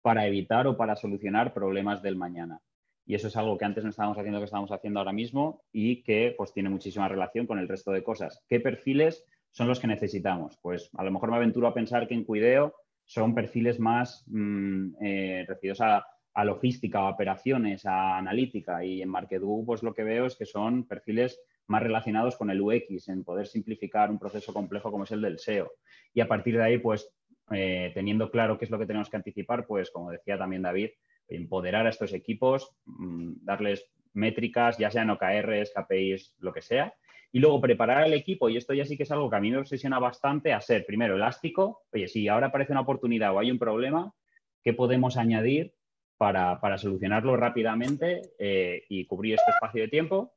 para 0.00 0.28
evitar 0.28 0.68
o 0.68 0.76
para 0.76 0.94
solucionar 0.94 1.52
problemas 1.52 2.02
del 2.02 2.14
mañana. 2.14 2.60
Y 3.08 3.14
eso 3.14 3.28
es 3.28 3.36
algo 3.38 3.56
que 3.56 3.64
antes 3.64 3.82
no 3.82 3.88
estábamos 3.88 4.18
haciendo, 4.18 4.38
que 4.38 4.44
estamos 4.44 4.70
haciendo 4.70 5.00
ahora 5.00 5.14
mismo 5.14 5.62
y 5.72 6.02
que 6.02 6.34
pues 6.36 6.52
tiene 6.52 6.68
muchísima 6.68 7.08
relación 7.08 7.46
con 7.46 7.58
el 7.58 7.66
resto 7.66 7.90
de 7.90 8.04
cosas. 8.04 8.44
¿Qué 8.46 8.60
perfiles 8.60 9.24
son 9.50 9.66
los 9.66 9.80
que 9.80 9.86
necesitamos? 9.86 10.58
Pues 10.60 10.90
a 10.92 11.02
lo 11.02 11.10
mejor 11.10 11.30
me 11.30 11.36
aventuro 11.36 11.66
a 11.68 11.72
pensar 11.72 12.06
que 12.06 12.12
en 12.12 12.24
Cuideo 12.24 12.74
son 13.06 13.34
perfiles 13.34 13.80
más 13.80 14.24
mm, 14.26 14.96
eh, 15.00 15.46
referidos 15.48 15.80
a, 15.80 16.04
logística, 16.44 16.98
a 16.98 17.08
operaciones, 17.08 17.86
a 17.86 18.18
analítica. 18.18 18.84
Y 18.84 19.00
en 19.00 19.08
MarketGo 19.08 19.64
pues 19.64 19.82
lo 19.82 19.94
que 19.94 20.04
veo 20.04 20.26
es 20.26 20.36
que 20.36 20.44
son 20.44 20.86
perfiles 20.86 21.40
más 21.66 21.82
relacionados 21.82 22.36
con 22.36 22.50
el 22.50 22.60
UX, 22.60 23.08
en 23.08 23.24
poder 23.24 23.46
simplificar 23.46 24.10
un 24.10 24.18
proceso 24.18 24.52
complejo 24.52 24.90
como 24.90 25.04
es 25.04 25.12
el 25.12 25.22
del 25.22 25.38
SEO. 25.38 25.72
Y 26.12 26.20
a 26.20 26.28
partir 26.28 26.58
de 26.58 26.62
ahí, 26.62 26.76
pues 26.76 27.10
eh, 27.52 27.90
teniendo 27.94 28.30
claro 28.30 28.58
qué 28.58 28.66
es 28.66 28.70
lo 28.70 28.78
que 28.78 28.84
tenemos 28.84 29.08
que 29.08 29.16
anticipar, 29.16 29.66
pues 29.66 29.90
como 29.90 30.10
decía 30.10 30.36
también 30.36 30.60
David, 30.60 30.90
empoderar 31.28 31.86
a 31.86 31.90
estos 31.90 32.12
equipos, 32.12 32.70
mm, 32.86 33.44
darles 33.44 33.90
métricas, 34.14 34.78
ya 34.78 34.90
sean 34.90 35.10
OKRs, 35.10 35.72
KPIs, 35.74 36.34
lo 36.38 36.52
que 36.52 36.62
sea, 36.62 36.94
y 37.30 37.40
luego 37.40 37.60
preparar 37.60 38.04
al 38.04 38.14
equipo, 38.14 38.48
y 38.48 38.56
esto 38.56 38.72
ya 38.72 38.84
sí 38.84 38.96
que 38.96 39.02
es 39.02 39.10
algo 39.10 39.28
que 39.28 39.36
a 39.36 39.40
mí 39.40 39.50
me 39.50 39.58
obsesiona 39.58 39.98
bastante, 39.98 40.52
a 40.52 40.60
ser 40.60 40.86
primero 40.86 41.16
elástico, 41.16 41.82
oye, 41.92 42.08
si 42.08 42.26
ahora 42.28 42.48
aparece 42.48 42.72
una 42.72 42.80
oportunidad 42.80 43.34
o 43.34 43.38
hay 43.38 43.50
un 43.50 43.58
problema, 43.58 44.12
¿qué 44.62 44.72
podemos 44.72 45.16
añadir 45.16 45.74
para, 46.16 46.78
solucionarlo 46.78 47.36
rápidamente 47.36 48.22
eh, 48.38 48.84
y 48.88 49.06
cubrir 49.06 49.34
este 49.34 49.50
espacio 49.50 49.82
de 49.82 49.88
tiempo? 49.88 50.34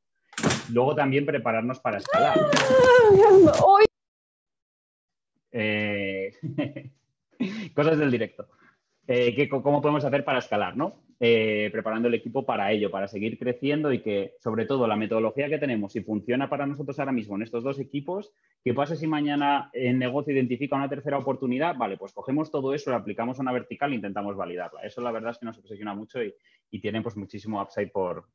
Luego 0.71 0.95
también 0.95 1.25
prepararnos 1.25 1.79
para 1.79 1.97
escalar. 1.97 2.37
Eh, 5.53 6.31
cosas 7.75 7.97
del 7.99 8.09
directo. 8.09 8.47
Eh, 9.07 9.49
¿Cómo 9.49 9.81
podemos 9.81 10.05
hacer 10.05 10.23
para 10.23 10.39
escalar? 10.39 10.77
¿no? 10.77 11.01
Eh, 11.23 11.69
preparando 11.71 12.07
el 12.07 12.15
equipo 12.15 12.47
para 12.47 12.71
ello, 12.71 12.89
para 12.89 13.07
seguir 13.07 13.37
creciendo 13.37 13.93
y 13.93 14.01
que, 14.01 14.33
sobre 14.39 14.65
todo, 14.65 14.87
la 14.87 14.95
metodología 14.95 15.49
que 15.49 15.59
tenemos, 15.59 15.91
si 15.91 16.01
funciona 16.01 16.49
para 16.49 16.65
nosotros 16.65 16.97
ahora 16.97 17.11
mismo 17.11 17.35
en 17.35 17.43
estos 17.43 17.63
dos 17.63 17.79
equipos, 17.79 18.33
¿qué 18.63 18.73
pasa 18.73 18.95
si 18.95 19.05
mañana 19.05 19.69
el 19.73 19.99
negocio 19.99 20.33
identifica 20.33 20.75
una 20.75 20.89
tercera 20.89 21.19
oportunidad? 21.19 21.75
Vale, 21.77 21.95
pues 21.97 22.11
cogemos 22.11 22.49
todo 22.49 22.73
eso, 22.73 22.89
lo 22.89 22.95
aplicamos 22.95 23.37
a 23.37 23.43
una 23.43 23.51
vertical 23.51 23.91
e 23.91 23.97
intentamos 23.97 24.35
validarla. 24.35 24.81
Eso 24.81 24.99
la 25.01 25.11
verdad 25.11 25.29
es 25.29 25.37
que 25.37 25.45
nos 25.45 25.59
obsesiona 25.59 25.93
mucho 25.93 26.23
y, 26.23 26.33
tiene 26.79 27.03
pues, 27.03 27.15
muchísimo 27.15 27.61
upside 27.61 27.91
por, 27.91 28.25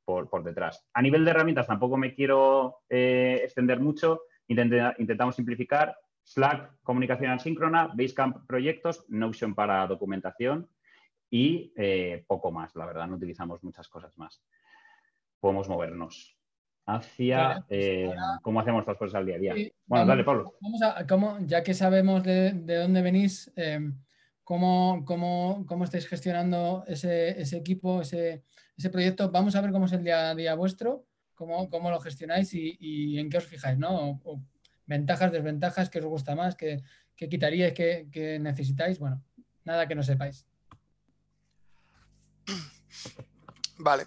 detrás. 0.44 0.86
A 0.94 1.02
nivel 1.02 1.24
de 1.24 1.32
herramientas 1.32 1.66
tampoco 1.66 1.96
me 1.96 2.14
quiero 2.14 2.82
eh, 2.88 3.40
extender 3.42 3.80
mucho. 3.80 4.20
intentamos 4.46 5.34
simplificar 5.34 5.96
Slack, 6.26 6.82
comunicación 6.82 7.30
asíncrona, 7.30 7.88
Basecamp, 7.94 8.46
proyectos, 8.46 9.04
Notion 9.08 9.54
para 9.54 9.86
documentación 9.86 10.68
y 11.30 11.72
eh, 11.76 12.24
poco 12.26 12.50
más, 12.50 12.74
la 12.74 12.84
verdad, 12.84 13.06
no 13.06 13.14
utilizamos 13.16 13.62
muchas 13.62 13.88
cosas 13.88 14.16
más. 14.18 14.42
Podemos 15.38 15.68
movernos 15.68 16.36
hacia 16.84 17.64
pues 17.68 17.80
eh, 17.80 18.14
cómo 18.42 18.60
hacemos 18.60 18.84
las 18.86 18.96
cosas 18.96 19.14
al 19.16 19.26
día 19.26 19.36
a 19.36 19.38
día. 19.38 19.54
bueno, 19.86 20.06
dale, 20.06 20.24
Pablo. 20.24 20.56
Vamos 20.60 20.82
a, 20.82 21.06
cómo, 21.06 21.38
ya 21.40 21.62
que 21.62 21.74
sabemos 21.74 22.24
de, 22.24 22.52
dónde 22.52 23.02
venís, 23.02 23.52
em, 23.54 23.96
cómo, 24.42 25.04
estáis 25.84 26.08
gestionando 26.08 26.84
ese, 26.88 27.40
equipo, 27.56 28.00
ese, 28.00 28.42
proyecto, 28.90 29.30
vamos 29.30 29.54
a 29.54 29.60
ver 29.60 29.70
cómo 29.70 29.86
es 29.86 29.92
el 29.92 30.02
día 30.02 30.30
a 30.30 30.34
día 30.34 30.54
vuestro, 30.54 31.06
cómo, 31.34 31.70
cómo 31.70 31.88
lo 31.90 32.00
gestionáis 32.00 32.52
y, 32.52 33.16
en 33.18 33.30
qué 33.30 33.38
os 33.38 33.46
fijáis, 33.46 33.78
¿no? 33.78 34.20
Ventajas, 34.86 35.32
desventajas, 35.32 35.90
qué 35.90 35.98
os 35.98 36.04
gusta 36.06 36.34
más, 36.34 36.54
qué, 36.54 36.82
quitaríais, 37.16 37.74
qué, 37.74 38.38
necesitáis. 38.40 38.98
Bueno, 38.98 39.22
nada 39.64 39.86
que 39.86 39.94
no 39.94 40.02
sepáis. 40.02 40.46
Vale. 43.78 44.06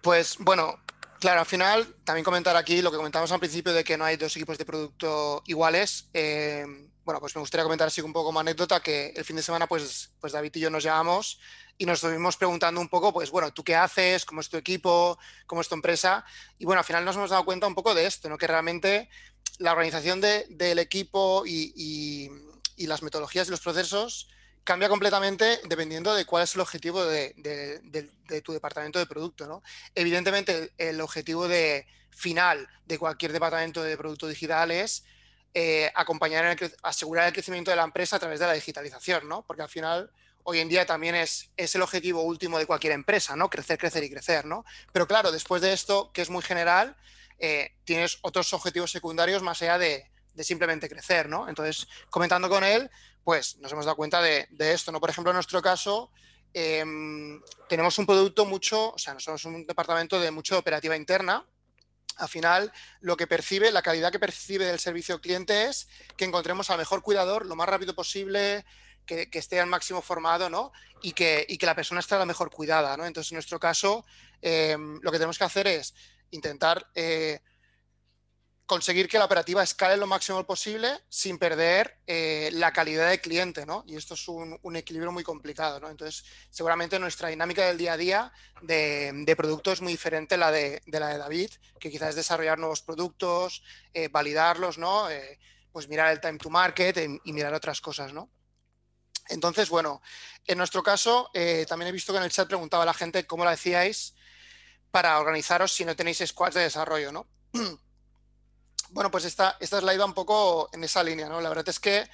Pues 0.00 0.36
bueno, 0.40 0.80
claro, 1.20 1.40
al 1.40 1.46
final 1.46 1.86
también 2.04 2.24
comentar 2.24 2.56
aquí 2.56 2.82
lo 2.82 2.90
que 2.90 2.96
comentamos 2.96 3.30
al 3.30 3.38
principio 3.38 3.72
de 3.72 3.84
que 3.84 3.96
no 3.96 4.04
hay 4.04 4.16
dos 4.16 4.34
equipos 4.36 4.58
de 4.58 4.64
producto 4.64 5.42
iguales. 5.46 6.08
Eh, 6.14 6.64
bueno, 7.04 7.20
pues 7.20 7.34
me 7.34 7.40
gustaría 7.40 7.64
comentar 7.64 7.88
así 7.88 8.00
un 8.00 8.12
poco 8.12 8.26
como 8.26 8.40
anécdota 8.40 8.80
que 8.80 9.12
el 9.16 9.24
fin 9.24 9.36
de 9.36 9.42
semana 9.42 9.66
pues, 9.66 10.10
pues 10.20 10.32
David 10.32 10.52
y 10.54 10.60
yo 10.60 10.70
nos 10.70 10.84
llamamos 10.84 11.40
y 11.78 11.86
nos 11.86 11.98
estuvimos 11.98 12.36
preguntando 12.36 12.80
un 12.80 12.88
poco, 12.88 13.12
pues 13.12 13.30
bueno, 13.30 13.52
¿tú 13.52 13.64
qué 13.64 13.74
haces? 13.74 14.24
¿Cómo 14.24 14.40
es 14.40 14.48
tu 14.48 14.56
equipo? 14.56 15.18
¿Cómo 15.46 15.60
es 15.60 15.68
tu 15.68 15.74
empresa? 15.74 16.24
Y 16.58 16.64
bueno, 16.64 16.80
al 16.80 16.84
final 16.84 17.04
nos 17.04 17.16
hemos 17.16 17.30
dado 17.30 17.44
cuenta 17.44 17.66
un 17.66 17.74
poco 17.74 17.94
de 17.94 18.06
esto, 18.06 18.28
¿no? 18.28 18.38
Que 18.38 18.46
realmente 18.46 19.08
la 19.58 19.72
organización 19.72 20.20
del 20.20 20.78
equipo 20.78 21.44
y, 21.46 22.30
las 22.76 23.02
metodologías 23.02 23.46
y 23.46 23.50
los 23.52 23.60
procesos 23.60 24.28
cambia 24.64 24.88
completamente 24.88 25.60
dependiendo 25.68 26.14
de 26.14 26.24
cuál 26.24 26.42
es 26.42 26.54
el 26.56 26.60
objetivo 26.60 27.04
de, 27.04 27.80
tu 28.44 28.52
departamento 28.52 28.98
de 28.98 29.06
producto. 29.06 29.46
¿no? 29.46 29.62
Evidentemente, 29.94 30.72
el 30.78 31.00
objetivo 31.00 31.46
de, 31.46 31.86
final 32.14 32.68
de 32.86 32.98
cualquier 32.98 33.32
departamento 33.32 33.82
de 33.82 33.96
producto 33.96 34.28
digital 34.28 34.70
es 34.70 35.04
eh, 35.54 35.90
acompañar, 35.94 36.56
asegurar 36.82 37.26
el 37.26 37.32
crecimiento 37.32 37.70
de 37.70 37.76
la 37.76 37.84
empresa 37.84 38.16
a 38.16 38.18
través 38.18 38.40
de 38.40 38.46
la 38.46 38.52
digitalización, 38.52 39.28
¿no? 39.28 39.44
porque 39.46 39.62
al 39.62 39.68
final 39.68 40.10
hoy 40.44 40.58
en 40.58 40.68
día 40.68 40.86
también 40.86 41.14
es, 41.14 41.50
es, 41.56 41.74
el 41.74 41.82
objetivo 41.82 42.22
último 42.22 42.58
de 42.58 42.66
cualquier 42.66 42.92
empresa, 42.92 43.36
¿no? 43.36 43.48
crecer, 43.48 43.78
crecer 43.78 44.02
y 44.04 44.10
crecer. 44.10 44.44
¿no? 44.44 44.64
Pero 44.92 45.06
claro, 45.06 45.30
después 45.30 45.62
de 45.62 45.72
esto, 45.72 46.10
que 46.12 46.22
es 46.22 46.30
muy 46.30 46.42
general, 46.42 46.96
eh, 47.44 47.74
tienes 47.82 48.18
otros 48.22 48.52
objetivos 48.52 48.92
secundarios 48.92 49.42
más 49.42 49.60
allá 49.62 49.76
de, 49.76 50.08
simplemente 50.44 50.88
crecer, 50.88 51.28
¿no? 51.28 51.48
Entonces, 51.48 51.88
comentando 52.08 52.48
con 52.48 52.62
él, 52.62 52.88
pues 53.24 53.58
nos 53.58 53.72
hemos 53.72 53.84
dado 53.84 53.96
cuenta 53.96 54.22
de, 54.22 54.46
esto, 54.58 54.92
¿no? 54.92 55.00
Por 55.00 55.10
ejemplo, 55.10 55.32
en 55.32 55.34
nuestro 55.34 55.60
caso, 55.60 56.12
em, 56.54 57.42
tenemos 57.68 57.98
un 57.98 58.06
producto 58.06 58.46
mucho, 58.46 58.92
o 58.92 58.98
sea, 58.98 59.18
somos 59.18 59.44
un 59.44 59.66
departamento 59.66 60.20
de 60.20 60.30
mucha 60.30 60.56
operativa 60.56 60.96
interna. 60.96 61.44
Al 62.16 62.28
final, 62.28 62.72
lo 63.00 63.16
que 63.16 63.26
percibe, 63.26 63.70
la 63.72 63.82
calidad 63.82 64.12
que 64.12 64.18
percibe 64.18 64.66
del 64.66 64.78
servicio 64.78 65.20
cliente 65.20 65.64
es 65.64 65.88
que 66.16 66.24
encontremos 66.24 66.70
al 66.70 66.78
mejor 66.78 67.02
cuidador 67.02 67.46
lo 67.46 67.56
más 67.56 67.68
rápido 67.68 67.94
posible, 67.94 68.64
que, 69.06 69.28
esté 69.32 69.60
al 69.60 69.66
máximo 69.66 70.02
formado, 70.02 70.48
¿no? 70.48 70.72
Y 71.02 71.12
que, 71.12 71.46
que, 71.58 71.66
la 71.66 71.74
persona 71.74 72.00
esté 72.00 72.16
la 72.16 72.26
mejor 72.26 72.50
cuidada, 72.50 72.96
¿no? 72.96 73.04
Entonces, 73.04 73.32
en 73.32 73.36
nuestro 73.36 73.58
caso, 73.58 74.04
em, 74.40 75.00
lo 75.02 75.10
que 75.10 75.18
tenemos 75.18 75.38
que 75.38 75.44
hacer 75.44 75.66
es 75.66 75.94
intentar 76.30 76.88
eh, 76.94 77.40
conseguir 78.72 79.06
que 79.06 79.18
la 79.18 79.26
operativa 79.26 79.62
escale 79.62 79.98
lo 79.98 80.06
máximo 80.06 80.42
posible 80.46 80.88
sin 81.10 81.36
perder 81.36 81.98
eh, 82.06 82.48
la 82.54 82.72
calidad 82.72 83.10
de 83.10 83.20
cliente, 83.20 83.66
¿no? 83.66 83.84
Y 83.86 83.96
esto 83.96 84.14
es 84.14 84.26
un, 84.28 84.58
equilibrio 84.74 85.12
muy 85.12 85.22
complicado, 85.22 85.78
¿no? 85.78 85.90
Entonces, 85.90 86.24
seguramente 86.48 86.98
nuestra 86.98 87.28
dinámica 87.28 87.66
del 87.66 87.76
día 87.76 87.92
a 87.92 87.96
día 87.98 88.32
de, 88.62 89.34
producto 89.36 89.72
es 89.72 89.82
muy 89.82 89.92
diferente 89.92 90.36
a 90.36 90.38
la 90.38 90.50
de, 90.50 90.80
la 90.86 91.08
de 91.08 91.18
David, 91.18 91.50
que 91.78 91.90
quizás 91.90 92.10
es 92.10 92.16
desarrollar 92.16 92.58
nuevos 92.58 92.80
productos, 92.80 93.62
eh, 93.92 94.08
validarlos, 94.08 94.78
¿no? 94.78 95.06
pues 95.70 95.86
mirar 95.86 96.10
el 96.10 96.20
time 96.20 96.38
to 96.38 96.48
market 96.48 96.96
y 97.24 97.32
mirar 97.32 97.52
otras 97.52 97.82
cosas, 97.82 98.14
¿no? 98.14 98.30
Entonces, 99.28 99.68
bueno, 99.68 100.00
en 100.46 100.56
nuestro 100.56 100.82
caso, 100.82 101.30
eh, 101.34 101.66
también 101.68 101.90
he 101.90 101.92
visto 101.92 102.12
que 102.14 102.18
en 102.18 102.24
el 102.24 102.30
chat 102.30 102.48
preguntaba 102.48 102.84
a 102.84 102.86
la 102.86 102.94
gente 102.94 103.26
cómo 103.26 103.44
la 103.44 103.50
decíais 103.52 104.14
para 104.90 105.18
organizaros 105.18 105.72
si 105.72 105.84
no 105.84 105.94
tenéis 105.94 106.22
squads 106.26 106.54
de 106.54 106.62
desarrollo, 106.62 107.12
¿no? 107.12 107.26
bueno, 108.92 109.10
pues 109.10 109.24
esta, 109.24 109.56
esta 109.58 109.80
slide 109.80 109.98
va 109.98 110.04
un 110.04 110.14
poco 110.14 110.68
en 110.72 110.84
esa 110.84 111.02
línea, 111.02 111.28
¿no? 111.28 111.40
La 111.40 111.48
verdad 111.48 111.68
es 111.68 111.80
que, 111.80 112.08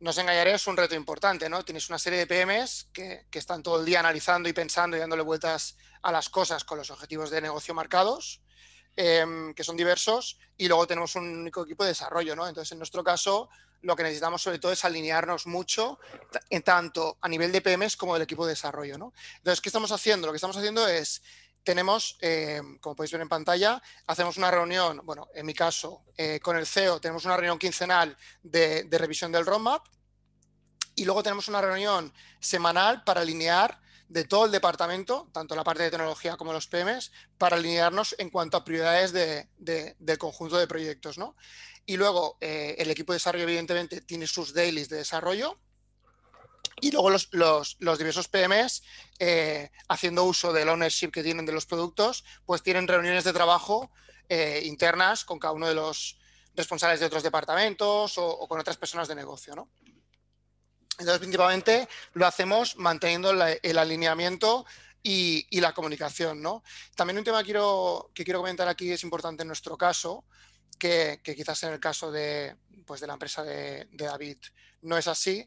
no 0.00 0.10
os 0.10 0.18
engañaré, 0.18 0.54
es 0.54 0.66
un 0.66 0.76
reto 0.76 0.94
importante, 0.94 1.48
¿no? 1.48 1.64
Tienes 1.64 1.88
una 1.88 1.98
serie 1.98 2.18
de 2.18 2.26
PMs 2.26 2.88
que, 2.92 3.26
que 3.30 3.38
están 3.38 3.62
todo 3.62 3.78
el 3.78 3.86
día 3.86 4.00
analizando 4.00 4.48
y 4.48 4.52
pensando 4.52 4.96
y 4.96 5.00
dándole 5.00 5.22
vueltas 5.22 5.76
a 6.02 6.12
las 6.12 6.28
cosas 6.28 6.64
con 6.64 6.78
los 6.78 6.90
objetivos 6.90 7.30
de 7.30 7.40
negocio 7.40 7.74
marcados, 7.74 8.42
em, 8.96 9.54
que 9.54 9.64
son 9.64 9.76
diversos, 9.76 10.38
y 10.56 10.68
luego 10.68 10.86
tenemos 10.86 11.14
un 11.16 11.40
único 11.40 11.62
equipo 11.62 11.84
de 11.84 11.90
desarrollo, 11.90 12.34
¿no? 12.36 12.48
Entonces, 12.48 12.72
en 12.72 12.78
nuestro 12.78 13.04
caso, 13.04 13.48
lo 13.82 13.96
que 13.96 14.02
necesitamos 14.02 14.42
sobre 14.42 14.58
todo 14.58 14.72
es 14.72 14.84
alinearnos 14.84 15.46
mucho, 15.46 15.98
en 16.50 16.62
tanto 16.62 17.18
a 17.20 17.28
nivel 17.28 17.52
de 17.52 17.60
PMs 17.60 17.96
como 17.96 18.14
del 18.14 18.22
equipo 18.22 18.46
de 18.46 18.52
desarrollo, 18.52 18.98
¿no? 18.98 19.12
Entonces, 19.36 19.60
¿qué 19.60 19.68
estamos 19.68 19.92
haciendo? 19.92 20.26
Lo 20.26 20.32
que 20.32 20.36
estamos 20.36 20.56
haciendo 20.56 20.86
es 20.88 21.22
tenemos, 21.64 22.16
eh, 22.20 22.60
como 22.80 22.94
podéis 22.94 23.12
ver 23.12 23.22
en 23.22 23.28
pantalla, 23.28 23.82
hacemos 24.06 24.36
una 24.36 24.50
reunión, 24.50 25.00
bueno, 25.04 25.28
en 25.34 25.46
mi 25.46 25.54
caso, 25.54 26.04
eh, 26.16 26.38
con 26.40 26.56
el 26.56 26.66
CEO 26.66 27.00
tenemos 27.00 27.24
una 27.24 27.36
reunión 27.36 27.58
quincenal 27.58 28.16
de, 28.42 28.86
revisión 28.92 29.32
del 29.32 29.46
roadmap 29.46 29.84
y 30.94 31.04
luego 31.04 31.22
tenemos 31.22 31.48
una 31.48 31.60
reunión 31.60 32.12
semanal 32.38 33.02
para 33.02 33.22
alinear 33.22 33.80
de 34.08 34.24
todo 34.24 34.44
el 34.44 34.52
departamento, 34.52 35.28
tanto 35.32 35.56
la 35.56 35.64
parte 35.64 35.82
de 35.82 35.90
tecnología 35.90 36.36
como 36.36 36.52
los 36.52 36.68
PMs, 36.68 37.10
para 37.38 37.56
alinearnos 37.56 38.14
en 38.18 38.30
cuanto 38.30 38.56
a 38.56 38.64
prioridades 38.64 39.12
del 39.12 40.18
conjunto 40.18 40.58
de 40.58 40.68
proyectos. 40.68 41.18
¿no? 41.18 41.34
Y 41.86 41.96
luego 41.96 42.36
eh, 42.40 42.76
el 42.78 42.90
equipo 42.90 43.12
de 43.12 43.16
desarrollo, 43.16 43.44
evidentemente, 43.44 44.02
tiene 44.02 44.26
sus 44.26 44.54
dailies 44.54 44.88
de 44.88 44.98
desarrollo 44.98 45.58
y 46.80 46.90
luego 46.90 47.10
los, 47.10 47.28
diversos 47.78 48.28
PMs, 48.28 48.82
eh, 49.18 49.70
haciendo 49.88 50.24
uso 50.24 50.52
del 50.52 50.68
ownership 50.68 51.10
que 51.10 51.22
tienen 51.22 51.46
de 51.46 51.52
los 51.52 51.66
productos, 51.66 52.24
pues 52.44 52.62
tienen 52.62 52.88
reuniones 52.88 53.24
de 53.24 53.32
trabajo 53.32 53.90
eh, 54.28 54.62
internas 54.64 55.24
con 55.24 55.38
cada 55.38 55.52
uno 55.52 55.68
de 55.68 55.74
los 55.74 56.18
responsables 56.54 57.00
de 57.00 57.06
otros 57.06 57.22
departamentos 57.22 58.18
o, 58.18 58.46
con 58.48 58.60
otras 58.60 58.76
personas 58.76 59.08
de 59.08 59.14
negocio. 59.14 59.54
¿no? 59.54 59.68
Entonces, 60.98 61.18
principalmente 61.18 61.88
lo 62.12 62.26
hacemos 62.26 62.76
manteniendo 62.76 63.30
el 63.30 63.78
alineamiento 63.78 64.64
y, 65.02 65.60
la 65.60 65.72
comunicación. 65.72 66.42
¿no? 66.42 66.62
También 66.96 67.18
un 67.18 67.24
tema 67.24 67.42
quiero, 67.44 68.10
que 68.14 68.24
quiero 68.24 68.40
comentar 68.40 68.68
aquí 68.68 68.90
es 68.90 69.04
importante 69.04 69.42
en 69.42 69.48
nuestro 69.48 69.76
caso, 69.76 70.24
que, 70.78 71.20
quizás 71.22 71.62
en 71.62 71.72
el 71.72 71.80
caso 71.80 72.10
de, 72.10 72.56
pues 72.84 73.00
de 73.00 73.06
la 73.06 73.12
empresa 73.12 73.44
de 73.44 73.86
David 73.92 74.38
no 74.82 74.98
es 74.98 75.08
así, 75.08 75.46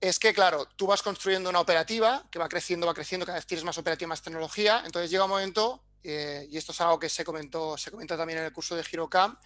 es 0.00 0.18
que, 0.18 0.34
claro, 0.34 0.66
tú 0.76 0.86
vas 0.86 1.02
construyendo 1.02 1.48
una 1.50 1.60
operativa 1.60 2.24
que 2.30 2.38
va 2.38 2.48
creciendo, 2.48 2.86
va 2.86 2.94
creciendo, 2.94 3.24
cada 3.24 3.38
vez 3.38 3.46
tienes 3.46 3.64
más 3.64 3.78
operativa, 3.78 4.08
más 4.08 4.22
tecnología. 4.22 4.82
Entonces 4.84 5.10
llega 5.10 5.24
un 5.24 5.30
momento, 5.30 5.82
eh, 6.02 6.46
y 6.50 6.56
esto 6.56 6.72
es 6.72 6.80
algo 6.80 6.98
que 6.98 7.08
se 7.08 7.24
comentó, 7.24 7.76
se 7.78 7.90
comenta 7.90 8.16
también 8.16 8.40
en 8.40 8.44
el 8.44 8.52
curso 8.52 8.76
de 8.76 8.82
HeroCam, 8.82 9.38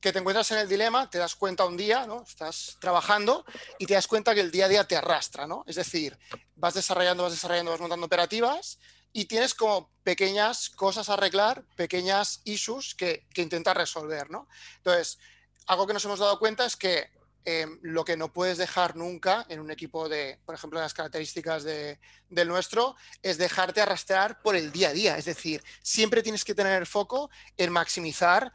que 0.00 0.12
te 0.12 0.20
encuentras 0.20 0.50
en 0.52 0.58
el 0.58 0.68
dilema, 0.68 1.10
te 1.10 1.18
das 1.18 1.34
cuenta 1.34 1.64
un 1.64 1.76
día, 1.76 2.06
¿no? 2.06 2.22
Estás 2.22 2.76
trabajando 2.80 3.44
y 3.78 3.86
te 3.86 3.94
das 3.94 4.06
cuenta 4.06 4.34
que 4.34 4.40
el 4.40 4.50
día 4.50 4.66
a 4.66 4.68
día 4.68 4.84
te 4.86 4.96
arrastra, 4.96 5.46
¿no? 5.46 5.64
Es 5.66 5.76
decir, 5.76 6.16
vas 6.54 6.74
desarrollando, 6.74 7.24
vas 7.24 7.32
desarrollando, 7.32 7.72
vas 7.72 7.80
montando 7.80 8.06
operativas 8.06 8.78
y 9.12 9.24
tienes 9.24 9.54
como 9.54 9.90
pequeñas 10.04 10.70
cosas 10.70 11.08
a 11.08 11.14
arreglar, 11.14 11.64
pequeñas 11.74 12.42
issues 12.44 12.94
que, 12.94 13.26
que 13.34 13.42
intentar 13.42 13.76
resolver, 13.76 14.30
¿no? 14.30 14.48
Entonces, 14.76 15.18
algo 15.66 15.86
que 15.86 15.94
nos 15.94 16.04
hemos 16.04 16.20
dado 16.20 16.38
cuenta 16.38 16.64
es 16.64 16.76
que 16.76 17.10
Em, 17.50 17.78
lo 17.80 18.04
que 18.04 18.14
no 18.14 18.30
puedes 18.30 18.58
dejar 18.58 18.94
nunca 18.94 19.46
en 19.48 19.58
un 19.60 19.70
equipo 19.70 20.06
de, 20.06 20.38
por 20.44 20.54
ejemplo, 20.54 20.80
las 20.80 20.92
características 20.92 21.64
del 21.64 22.46
nuestro, 22.46 22.94
es 23.22 23.38
dejarte 23.38 23.80
arrastrar 23.80 24.42
por 24.42 24.54
el 24.54 24.70
día 24.70 24.90
a 24.90 24.92
día. 24.92 25.16
Es 25.16 25.24
decir, 25.24 25.64
siempre 25.80 26.22
tienes 26.22 26.44
que 26.44 26.54
tener 26.54 26.78
el 26.78 26.86
foco 26.86 27.30
en 27.56 27.72
maximizar 27.72 28.52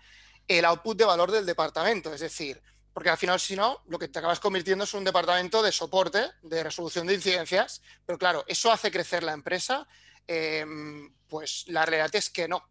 el 0.48 0.64
output 0.66 0.96
de 0.96 1.06
valor 1.06 1.32
del 1.32 1.44
departamento. 1.44 2.14
Es 2.14 2.22
decir, 2.22 2.62
porque 2.94 3.10
al 3.10 3.18
final, 3.18 3.40
si 3.40 3.56
no, 3.56 3.82
lo 3.88 3.98
que 3.98 4.10
te 4.10 4.20
acabas 4.20 4.40
convirtiendo 4.40 4.84
es 4.84 4.94
un 4.94 5.04
departamento 5.04 5.64
de 5.64 5.72
soporte, 5.72 6.28
de 6.44 6.64
resolución 6.64 7.08
de 7.08 7.16
incidencias, 7.16 7.82
pero 8.06 8.20
claro, 8.20 8.44
eso 8.48 8.72
hace 8.72 8.92
crecer 8.92 9.24
la 9.24 9.34
empresa, 9.34 9.88
em, 10.28 11.12
pues 11.28 11.64
la 11.66 11.84
realidad 11.84 12.16
es 12.16 12.30
que 12.30 12.48
no. 12.48 12.64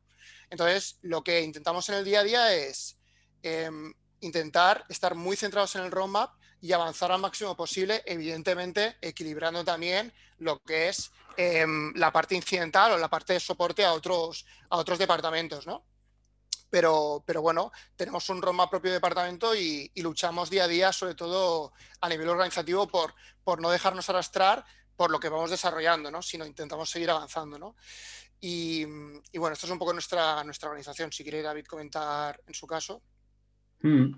Entonces, 0.51 0.99
lo 1.03 1.25
que 1.25 1.41
intentamos 1.41 1.89
en 1.89 1.97
el 1.97 2.05
día 2.05 2.21
a 2.21 2.23
día 2.23 2.55
es 2.55 2.97
em, 3.43 3.93
intentar 4.23 4.85
estar 4.89 5.15
muy 5.15 5.37
centrados 5.37 5.77
en 5.77 5.83
el 5.83 5.91
roadmap 5.91 6.33
y 6.61 6.73
avanzar 6.73 7.13
al 7.13 7.21
máximo 7.21 7.57
posible, 7.57 8.03
evidentemente 8.07 8.97
equilibrando 9.01 9.65
también 9.65 10.13
lo 10.39 10.63
que 10.63 10.89
es 10.89 11.11
em, 11.37 11.93
la 11.97 12.13
parte 12.13 12.35
incidental 12.35 12.93
o 12.93 12.99
la 12.99 13.11
parte 13.11 13.35
de 13.35 13.41
soporte 13.41 13.85
a 13.85 13.93
otros, 13.93 14.47
a 14.71 14.77
otros 14.77 14.99
departamentos, 14.99 15.67
¿no? 15.67 15.85
Pero, 16.71 17.23
pero 17.27 17.43
bueno, 17.43 17.71
tenemos 17.97 18.29
un 18.31 18.41
roadmap 18.41 18.71
propio 18.71 18.93
departamento 18.93 19.55
y, 19.55 19.91
luchamos 19.97 20.49
día 20.49 20.65
a 20.65 20.69
día, 20.69 20.93
sobre 20.93 21.15
todo 21.15 21.73
a 22.01 22.09
nivel 22.09 22.29
organizativo, 22.29 22.87
por, 22.89 23.15
por 23.45 23.61
no 23.61 23.71
dejarnos 23.71 24.09
arrastrar 24.09 24.65
por 24.97 25.11
lo 25.11 25.21
que 25.21 25.29
vamos 25.29 25.51
desarrollando, 25.51 26.11
¿no? 26.11 26.23
sino 26.23 26.47
intentamos 26.47 26.89
seguir 26.89 27.11
avanzando. 27.11 27.59
¿no? 27.59 27.77
Y, 28.41 28.87
y, 29.33 29.39
bueno, 29.39 29.55
esto 29.55 29.67
es 29.67 29.73
un 29.73 29.79
poco 29.79 29.93
nuestra, 29.93 30.43
nuestra 30.45 30.69
organización. 30.69 31.13
Si 31.13 31.23
quiere 31.23 31.43
David 31.43 31.67
comentar 31.67 32.41
en 32.47 32.55
su 32.55 32.67
caso. 32.67 33.03
Hmm. 33.83 34.13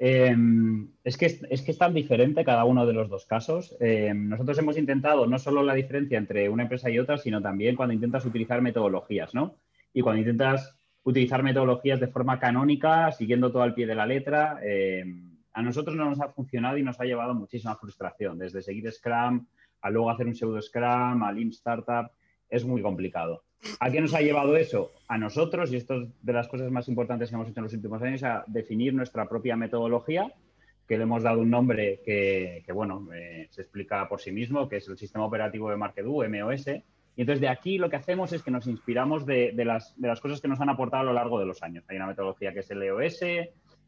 Em, 0.00 0.88
es, 1.02 1.16
que 1.16 1.26
es, 1.26 1.62
que 1.62 1.70
es 1.72 1.78
tan 1.78 1.92
diferente 1.92 2.44
cada 2.44 2.64
uno 2.64 2.86
de 2.86 2.92
los 2.92 3.08
dos 3.08 3.26
casos. 3.26 3.76
Em, 3.80 4.28
nosotros 4.28 4.56
hemos 4.58 4.78
intentado 4.78 5.26
no 5.26 5.38
solo 5.38 5.62
la 5.62 5.74
diferencia 5.74 6.18
entre 6.18 6.48
una 6.48 6.62
empresa 6.64 6.88
y 6.88 6.98
otra, 6.98 7.18
sino 7.18 7.42
también 7.42 7.74
cuando 7.74 7.94
intentas 7.94 8.24
utilizar 8.24 8.62
metodologías, 8.62 9.34
¿no? 9.34 9.56
Y 9.92 10.02
cuando 10.02 10.20
intentas 10.20 10.76
utilizar 11.02 11.42
metodologías 11.42 11.98
de 11.98 12.08
forma 12.08 12.38
canónica, 12.38 13.10
siguiendo 13.12 13.50
todo 13.50 13.62
al 13.62 13.74
pie 13.74 13.86
de 13.86 13.94
la 13.94 14.06
letra, 14.06 14.60
em, 14.62 15.36
a 15.52 15.62
nosotros 15.62 15.96
no 15.96 16.04
nos 16.04 16.20
ha 16.20 16.28
funcionado 16.28 16.78
y 16.78 16.82
nos 16.84 17.00
ha 17.00 17.04
llevado 17.04 17.34
muchísima 17.34 17.74
frustración, 17.74 18.38
desde 18.38 18.62
seguir 18.62 18.90
Scrum 18.92 19.46
a 19.80 19.90
luego 19.90 20.10
hacer 20.10 20.26
un 20.26 20.34
pseudo 20.34 20.60
Scrum, 20.60 21.22
a 21.22 21.32
Lean 21.32 21.48
Startup, 21.48 22.10
es 22.48 22.64
muy 22.64 22.82
complicado. 22.82 23.44
¿A 23.80 23.90
qué 23.90 24.00
nos 24.00 24.14
ha 24.14 24.20
llevado 24.20 24.56
eso? 24.56 24.92
A 25.08 25.18
nosotros, 25.18 25.72
y 25.72 25.76
esto 25.76 26.02
es 26.02 26.08
de 26.22 26.32
las 26.32 26.48
cosas 26.48 26.70
más 26.70 26.88
importantes 26.88 27.28
que 27.28 27.34
hemos 27.34 27.48
hecho 27.48 27.60
en 27.60 27.64
los 27.64 27.74
últimos 27.74 28.02
años, 28.02 28.22
a 28.22 28.44
definir 28.46 28.94
nuestra 28.94 29.28
propia 29.28 29.56
metodología, 29.56 30.32
que 30.86 30.96
le 30.96 31.02
hemos 31.02 31.22
dado 31.22 31.40
un 31.40 31.50
nombre 31.50 32.00
que, 32.04 32.64
bueno, 32.72 33.08
eh, 33.12 33.48
se 33.50 33.62
explica 33.62 34.08
por 34.08 34.20
sí 34.20 34.32
mismo, 34.32 34.68
que 34.68 34.76
es 34.76 34.88
el 34.88 34.96
Sistema 34.96 35.26
Operativo 35.26 35.70
de 35.70 35.76
MarketU, 35.76 36.24
MOS. 36.28 36.68
Y 36.68 37.22
entonces 37.22 37.40
de 37.40 37.48
aquí 37.48 37.78
lo 37.78 37.90
que 37.90 37.96
hacemos 37.96 38.32
es 38.32 38.42
que 38.42 38.50
nos 38.50 38.66
inspiramos 38.66 39.26
de, 39.26 39.52
las, 39.64 39.94
cosas 40.20 40.40
que 40.40 40.48
nos 40.48 40.60
han 40.60 40.70
aportado 40.70 41.02
a 41.02 41.06
lo 41.06 41.12
largo 41.12 41.38
de 41.40 41.46
los 41.46 41.62
años. 41.62 41.84
Hay 41.88 41.96
una 41.96 42.06
metodología 42.06 42.54
que 42.54 42.60
es 42.60 42.70
el 42.70 42.82
EOS, 42.82 43.20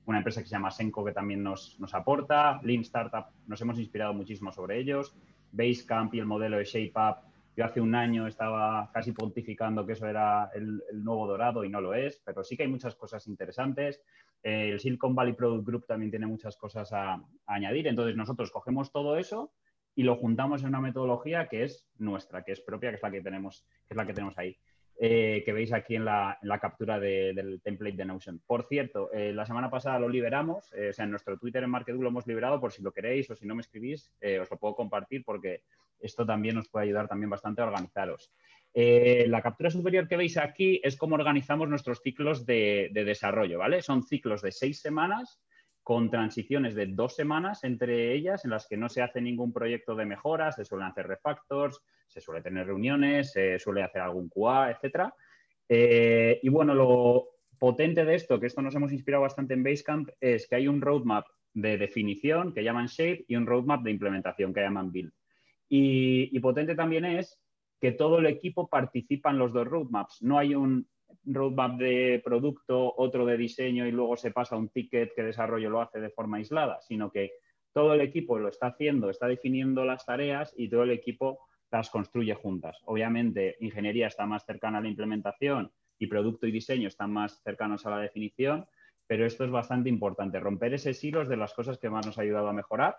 una 0.04 0.18
empresa 0.18 0.42
que 0.42 0.48
se 0.48 0.52
llama 0.52 0.70
Senko 0.70 1.04
que 1.04 1.12
también 1.12 1.42
nos, 1.42 1.78
nos 1.78 1.94
aporta, 1.94 2.60
Lean 2.64 2.82
Startup, 2.82 3.26
nos 3.46 3.60
hemos 3.60 3.78
inspirado 3.78 4.12
muchísimo 4.12 4.50
sobre 4.52 4.78
ellos, 4.78 5.14
Basecamp 5.52 6.12
y 6.14 6.18
el 6.18 6.26
modelo 6.26 6.58
de 6.58 6.64
ShapeUp 6.64 7.29
yo 7.56 7.64
hace 7.64 7.80
un 7.80 7.94
año 7.94 8.26
estaba 8.26 8.90
casi 8.92 9.12
pontificando 9.12 9.84
que 9.84 9.92
eso 9.92 10.06
era 10.06 10.50
el, 10.54 10.82
nuevo 10.92 11.26
dorado 11.26 11.64
y 11.64 11.68
no 11.68 11.80
lo 11.80 11.94
es, 11.94 12.20
pero 12.24 12.44
sí 12.44 12.56
que 12.56 12.62
hay 12.62 12.68
muchas 12.68 12.94
cosas 12.94 13.26
interesantes. 13.26 14.02
Eh, 14.42 14.70
el 14.72 14.80
Silicon 14.80 15.14
Valley 15.14 15.34
Product 15.34 15.66
Group 15.66 15.86
también 15.86 16.10
tiene 16.10 16.26
muchas 16.26 16.56
cosas 16.56 16.92
a, 16.92 17.22
añadir. 17.46 17.88
Entonces 17.88 18.16
nosotros 18.16 18.50
cogemos 18.50 18.92
todo 18.92 19.16
eso 19.16 19.52
y 19.94 20.04
lo 20.04 20.16
juntamos 20.16 20.62
en 20.62 20.68
una 20.68 20.80
metodología 20.80 21.48
que 21.48 21.64
es 21.64 21.86
nuestra, 21.98 22.44
que 22.44 22.52
es 22.52 22.60
propia, 22.60 22.90
que 22.90 22.96
es 22.96 23.02
la 23.02 23.10
que 23.10 23.20
tenemos, 23.20 23.66
que 23.86 23.94
es 23.94 23.96
la 23.96 24.06
que 24.06 24.14
tenemos 24.14 24.38
ahí. 24.38 24.56
Eh, 25.02 25.42
que 25.46 25.54
veis 25.54 25.72
aquí 25.72 25.94
en 25.94 26.04
la, 26.04 26.38
captura 26.60 27.00
del 27.00 27.62
template 27.62 27.96
de 27.96 28.04
Notion. 28.04 28.42
Por 28.46 28.66
cierto, 28.66 29.10
eh, 29.14 29.32
la 29.32 29.46
semana 29.46 29.70
pasada 29.70 29.98
lo 29.98 30.10
liberamos, 30.10 30.70
o 30.72 30.92
sea, 30.92 31.06
en 31.06 31.10
nuestro 31.10 31.38
Twitter 31.38 31.64
en 31.64 31.70
Marketing 31.70 32.00
lo 32.00 32.08
hemos 32.08 32.26
liberado, 32.26 32.60
por 32.60 32.70
si 32.70 32.82
lo 32.82 32.92
queréis 32.92 33.30
o 33.30 33.34
si 33.34 33.46
no 33.46 33.54
me 33.54 33.62
escribís, 33.62 34.12
os 34.42 34.50
lo 34.50 34.58
puedo 34.58 34.74
compartir 34.74 35.24
porque 35.24 35.62
esto 36.00 36.26
también 36.26 36.56
nos 36.56 36.68
puede 36.68 36.84
ayudar 36.84 37.08
también 37.08 37.30
bastante 37.30 37.62
a 37.62 37.64
organizaros. 37.64 38.30
Eh, 38.72 39.24
la 39.28 39.42
captura 39.42 39.70
superior 39.70 40.06
que 40.06 40.16
veis 40.16 40.36
aquí 40.36 40.80
es 40.84 40.96
cómo 40.96 41.16
organizamos 41.16 41.68
nuestros 41.68 42.00
ciclos 42.02 42.46
de, 42.46 42.90
desarrollo, 42.92 43.58
¿vale? 43.58 43.82
Son 43.82 44.04
ciclos 44.04 44.42
de 44.42 44.52
seis 44.52 44.80
semanas 44.80 45.40
con 45.82 46.10
transiciones 46.10 46.74
de 46.74 46.86
dos 46.86 47.16
semanas 47.16 47.64
entre 47.64 48.12
ellas 48.12 48.44
en 48.44 48.50
las 48.50 48.66
que 48.66 48.76
no 48.76 48.88
se 48.88 49.02
hace 49.02 49.20
ningún 49.20 49.52
proyecto 49.52 49.94
de 49.94 50.06
mejora, 50.06 50.52
se 50.52 50.64
suelen 50.64 50.88
hacer 50.88 51.06
refactors, 51.06 51.80
se 52.06 52.20
suele 52.20 52.42
tener 52.42 52.66
reuniones, 52.66 53.32
se 53.32 53.58
suele 53.58 53.82
hacer 53.82 54.02
algún 54.02 54.28
QA, 54.28 54.70
etcétera. 54.70 55.14
Eh, 55.68 56.40
y 56.42 56.48
bueno, 56.48 56.74
lo 56.74 57.28
potente 57.58 58.04
de 58.04 58.14
esto, 58.14 58.40
que 58.40 58.46
esto 58.46 58.62
nos 58.62 58.74
hemos 58.74 58.92
inspirado 58.92 59.22
bastante 59.22 59.54
en 59.54 59.62
Basecamp, 59.62 60.08
es 60.20 60.48
que 60.48 60.56
hay 60.56 60.66
un 60.66 60.80
roadmap 60.80 61.26
de 61.54 61.78
definición 61.78 62.52
que 62.52 62.64
llaman 62.64 62.86
Shape 62.86 63.24
y 63.28 63.36
un 63.36 63.46
roadmap 63.46 63.82
de 63.82 63.90
implementación 63.90 64.52
que 64.52 64.60
llaman 64.60 64.90
Build. 64.90 65.12
Y, 65.68 66.38
potente 66.40 66.74
también 66.74 67.04
es 67.04 67.38
que 67.80 67.92
todo 67.92 68.18
el 68.18 68.26
equipo 68.26 68.68
participa 68.68 69.30
en 69.30 69.38
los 69.38 69.52
dos 69.52 69.66
roadmaps. 69.66 70.22
No 70.22 70.38
hay 70.38 70.54
un 70.54 70.88
roadmap 71.24 71.78
de 71.78 72.20
producto, 72.24 72.94
otro 72.96 73.26
de 73.26 73.36
diseño 73.36 73.86
y 73.86 73.92
luego 73.92 74.16
se 74.16 74.30
pasa 74.30 74.56
un 74.56 74.68
ticket 74.68 75.14
que 75.14 75.22
desarrollo 75.22 75.70
lo 75.70 75.80
hace 75.80 76.00
de 76.00 76.10
forma 76.10 76.38
aislada, 76.38 76.80
sino 76.80 77.10
que 77.10 77.32
todo 77.72 77.94
el 77.94 78.00
equipo 78.00 78.38
lo 78.38 78.48
está 78.48 78.68
haciendo, 78.68 79.10
está 79.10 79.26
definiendo 79.26 79.84
las 79.84 80.04
tareas 80.04 80.52
y 80.56 80.68
todo 80.68 80.82
el 80.82 80.90
equipo 80.90 81.40
las 81.70 81.90
construye 81.90 82.34
juntas. 82.34 82.78
Obviamente, 82.84 83.56
ingeniería 83.60 84.08
está 84.08 84.26
más 84.26 84.44
cercana 84.44 84.78
a 84.78 84.80
la 84.80 84.88
implementación 84.88 85.70
y 85.98 86.06
producto 86.06 86.46
y 86.46 86.52
diseño 86.52 86.88
están 86.88 87.12
más 87.12 87.42
cercanos 87.42 87.86
a 87.86 87.90
la 87.90 87.98
definición, 87.98 88.66
pero 89.06 89.26
esto 89.26 89.44
es 89.44 89.50
bastante 89.50 89.88
importante, 89.88 90.40
romper 90.40 90.74
ese 90.74 90.94
silos 90.94 91.28
de 91.28 91.36
las 91.36 91.52
cosas 91.54 91.78
que 91.78 91.90
más 91.90 92.06
nos 92.06 92.18
ha 92.18 92.22
ayudado 92.22 92.48
a 92.48 92.52
mejorar 92.52 92.96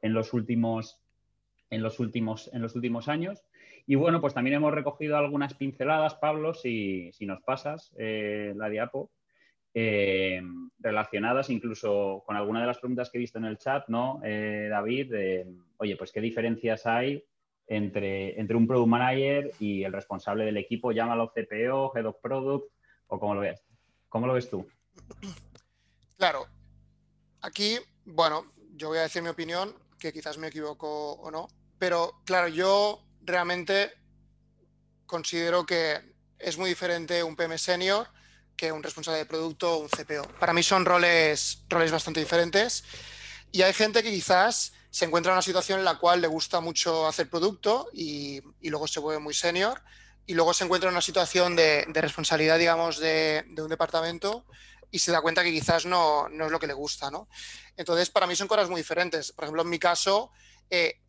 en 0.00 0.14
los 0.14 0.32
últimos, 0.32 1.00
en 1.70 1.82
los 1.82 2.00
últimos, 2.00 2.50
en 2.52 2.62
los 2.62 2.74
últimos 2.74 3.08
años. 3.08 3.44
Y 3.90 3.94
bueno, 3.94 4.20
pues 4.20 4.34
también 4.34 4.56
hemos 4.56 4.74
recogido 4.74 5.16
algunas 5.16 5.54
pinceladas, 5.54 6.14
Pablo, 6.16 6.52
si, 6.52 7.10
nos 7.20 7.40
pasas 7.40 7.90
eh, 7.96 8.52
la 8.54 8.68
diapo, 8.68 9.10
eh, 9.72 10.42
relacionadas 10.78 11.48
incluso 11.48 12.22
con 12.26 12.36
alguna 12.36 12.60
de 12.60 12.66
las 12.66 12.76
preguntas 12.76 13.08
que 13.08 13.16
he 13.16 13.20
visto 13.22 13.38
en 13.38 13.46
el 13.46 13.56
chat, 13.56 13.88
¿no, 13.88 14.20
eh, 14.22 14.68
David? 14.70 15.14
oye, 15.78 15.96
pues 15.96 16.12
qué 16.12 16.20
diferencias 16.20 16.84
hay 16.84 17.24
entre, 17.66 18.38
entre 18.38 18.58
un 18.58 18.66
product 18.66 18.88
manager 18.88 19.52
y 19.58 19.84
el 19.84 19.94
responsable 19.94 20.44
del 20.44 20.58
equipo, 20.58 20.92
llámalo 20.92 21.32
CPO, 21.32 21.96
Head 21.96 22.04
of 22.04 22.20
Product 22.20 22.70
o 23.06 23.18
como 23.18 23.36
lo 23.36 23.40
ves. 23.40 23.64
¿Cómo 24.10 24.26
lo 24.26 24.34
ves 24.34 24.50
tú? 24.50 24.68
Claro, 26.18 26.44
aquí, 27.40 27.78
bueno, 28.04 28.52
yo 28.74 28.88
voy 28.88 28.98
a 28.98 29.02
decir 29.02 29.22
mi 29.22 29.30
opinión, 29.30 29.72
que 29.98 30.12
quizás 30.12 30.36
me 30.36 30.48
equivoco 30.48 31.12
o 31.12 31.30
no, 31.30 31.48
pero 31.78 32.20
claro, 32.26 32.48
yo 32.48 33.07
realmente 33.28 33.92
considero 35.06 35.64
que 35.64 36.00
es 36.38 36.58
muy 36.58 36.70
diferente 36.70 37.22
un 37.22 37.36
PM 37.36 37.56
senior 37.58 38.08
que 38.56 38.72
un 38.72 38.82
responsable 38.82 39.18
de 39.18 39.26
producto 39.26 39.74
o 39.74 39.78
un 39.78 39.88
CPO. 39.88 40.26
Para 40.40 40.52
mí 40.52 40.62
son 40.62 40.84
roles, 40.84 41.62
roles 41.68 41.92
bastante 41.92 42.20
diferentes 42.20 42.84
y 43.52 43.62
hay 43.62 43.72
gente 43.72 44.02
que 44.02 44.10
quizás 44.10 44.72
se 44.90 45.04
encuentra 45.04 45.30
en 45.30 45.34
una 45.34 45.42
situación 45.42 45.78
en 45.78 45.84
la 45.84 45.98
cual 45.98 46.20
le 46.20 46.26
gusta 46.26 46.60
mucho 46.60 47.06
hacer 47.06 47.30
producto 47.30 47.88
y, 47.92 48.42
luego 48.62 48.88
se 48.88 49.00
vuelve 49.00 49.20
muy 49.20 49.34
senior 49.34 49.80
y 50.26 50.34
luego 50.34 50.52
se 50.52 50.64
encuentra 50.64 50.88
en 50.88 50.94
una 50.94 51.02
situación 51.02 51.54
de, 51.54 51.86
responsabilidad, 51.94 52.58
digamos, 52.58 52.98
de, 52.98 53.44
un 53.58 53.68
departamento 53.68 54.44
y 54.90 54.98
se 54.98 55.12
da 55.12 55.20
cuenta 55.20 55.44
que 55.44 55.52
quizás 55.52 55.86
no, 55.86 56.28
no, 56.28 56.46
es 56.46 56.50
lo 56.50 56.58
que 56.58 56.66
le 56.66 56.72
gusta, 56.72 57.10
¿no? 57.10 57.28
Entonces, 57.76 58.10
para 58.10 58.26
mí 58.26 58.34
son 58.34 58.48
cosas 58.48 58.68
muy 58.70 58.80
diferentes. 58.80 59.32
Por 59.32 59.44
ejemplo, 59.44 59.62
en 59.62 59.68
mi 59.68 59.78
caso, 59.78 60.32
eh, 60.70 61.00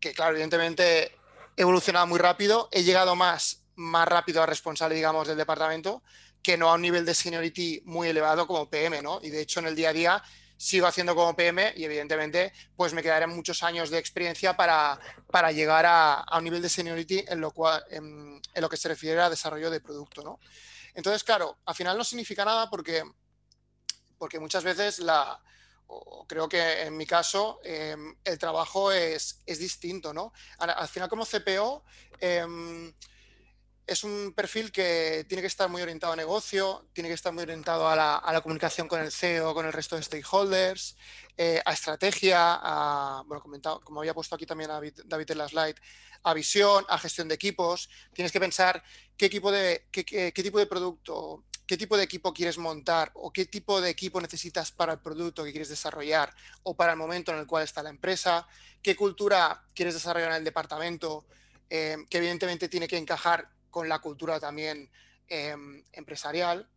que 0.00 0.12
claro, 0.12 0.32
evidentemente 0.32 1.16
evolucionado 1.56 2.06
muy 2.06 2.18
rápido, 2.18 2.68
he 2.72 2.84
llegado 2.84 3.16
más, 3.16 3.64
más 3.74 4.06
rápido 4.06 4.42
a 4.42 4.46
responsable, 4.46 4.94
digamos, 4.94 5.26
del 5.26 5.36
departamento, 5.36 6.02
que 6.42 6.56
no 6.56 6.70
a 6.70 6.74
un 6.74 6.82
nivel 6.82 7.04
de 7.04 7.14
seniority 7.14 7.82
muy 7.84 8.08
elevado 8.08 8.46
como 8.46 8.68
PM, 8.70 9.02
¿no? 9.02 9.20
Y 9.22 9.30
de 9.30 9.40
hecho, 9.40 9.60
en 9.60 9.66
el 9.66 9.74
día 9.74 9.90
a 9.90 9.92
día 9.92 10.22
sigo 10.56 10.86
haciendo 10.86 11.14
como 11.14 11.36
PM 11.36 11.74
y 11.76 11.84
evidentemente 11.84 12.52
pues 12.76 12.94
me 12.94 13.02
quedarán 13.02 13.30
muchos 13.34 13.62
años 13.62 13.90
de 13.90 13.98
experiencia 13.98 14.56
para, 14.56 14.98
para 15.30 15.52
llegar 15.52 15.84
a, 15.86 16.24
un 16.36 16.44
nivel 16.44 16.62
de 16.62 16.68
seniority 16.68 17.24
en 17.28 17.40
lo, 17.40 17.50
cual, 17.50 17.84
en, 17.90 18.40
lo 18.54 18.68
que 18.68 18.76
se 18.76 18.88
refiere 18.88 19.20
a 19.20 19.28
desarrollo 19.28 19.70
de 19.70 19.80
producto. 19.80 20.22
¿no? 20.22 20.40
Entonces, 20.94 21.24
claro, 21.24 21.58
al 21.66 21.74
final 21.74 21.98
no 21.98 22.04
significa 22.04 22.44
nada 22.44 22.70
porque, 22.70 23.02
porque 24.18 24.40
muchas 24.40 24.64
veces 24.64 24.98
la, 25.00 25.38
creo 26.28 26.48
que 26.48 26.82
en 26.82 26.96
mi 26.96 27.06
caso 27.06 27.60
em, 27.62 28.16
el 28.24 28.38
trabajo 28.38 28.92
es, 28.92 29.42
es 29.46 29.58
distinto. 29.58 30.12
¿no? 30.12 30.32
Al, 30.58 30.88
final 30.88 31.08
como 31.08 31.24
CPO... 31.24 31.84
Em, 32.20 32.92
es 33.86 34.02
un 34.02 34.32
perfil 34.34 34.72
que 34.72 35.24
tiene 35.28 35.40
que 35.40 35.46
estar 35.46 35.68
muy 35.68 35.80
orientado 35.80 36.12
a 36.12 36.16
negocio, 36.16 36.88
tiene 36.92 37.08
que 37.08 37.14
estar 37.14 37.32
muy 37.32 37.44
orientado 37.44 37.88
a 37.88 37.94
la, 37.94 38.40
comunicación 38.40 38.88
con 38.88 39.00
el 39.00 39.12
CEO, 39.12 39.54
con 39.54 39.64
el 39.64 39.72
resto 39.72 39.94
de 39.94 40.02
stakeholders, 40.02 40.96
eh, 41.36 41.62
a 41.64 41.72
estrategia, 41.72 42.58
a, 42.60 43.22
bueno, 43.26 43.40
comentado, 43.40 43.80
como 43.80 44.00
había 44.00 44.12
puesto 44.12 44.34
aquí 44.34 44.44
también 44.44 44.70
David 44.70 45.30
en 45.30 45.38
la 45.38 45.48
slide, 45.48 45.76
a 46.24 46.34
visión, 46.34 46.84
a 46.88 46.98
gestión 46.98 47.28
de 47.28 47.36
equipos. 47.36 47.88
Tienes 48.12 48.32
que 48.32 48.40
pensar 48.40 48.82
qué, 49.16 49.26
equipo 49.26 49.52
de, 49.52 49.86
qué, 49.92 50.04
qué, 50.04 50.32
tipo 50.32 50.58
de 50.58 50.66
producto, 50.66 51.44
qué 51.66 51.76
tipo 51.76 51.96
de 51.96 52.04
equipo 52.04 52.32
quieres 52.32 52.58
montar 52.58 53.10
o 53.14 53.32
qué 53.32 53.46
tipo 53.46 53.80
de 53.80 53.90
equipo 53.90 54.20
necesitas 54.20 54.70
para 54.70 54.94
el 54.94 55.00
producto 55.00 55.44
que 55.44 55.50
quieres 55.50 55.68
desarrollar 55.68 56.32
o 56.62 56.74
para 56.76 56.92
el 56.92 56.98
momento 56.98 57.32
en 57.32 57.38
el 57.38 57.46
cual 57.46 57.64
está 57.64 57.82
la 57.82 57.90
empresa, 57.90 58.46
qué 58.82 58.94
cultura 58.94 59.64
quieres 59.74 59.94
desarrollar 59.94 60.30
en 60.30 60.36
el 60.36 60.44
departamento, 60.44 61.26
eh, 61.68 61.96
que 62.08 62.18
evidentemente 62.18 62.68
tiene 62.68 62.86
que 62.86 62.96
encajar 62.96 63.48
con 63.70 63.88
la 63.88 63.98
cultura 63.98 64.38
también 64.38 64.90
em, 65.28 65.82
empresarial. 65.92 66.68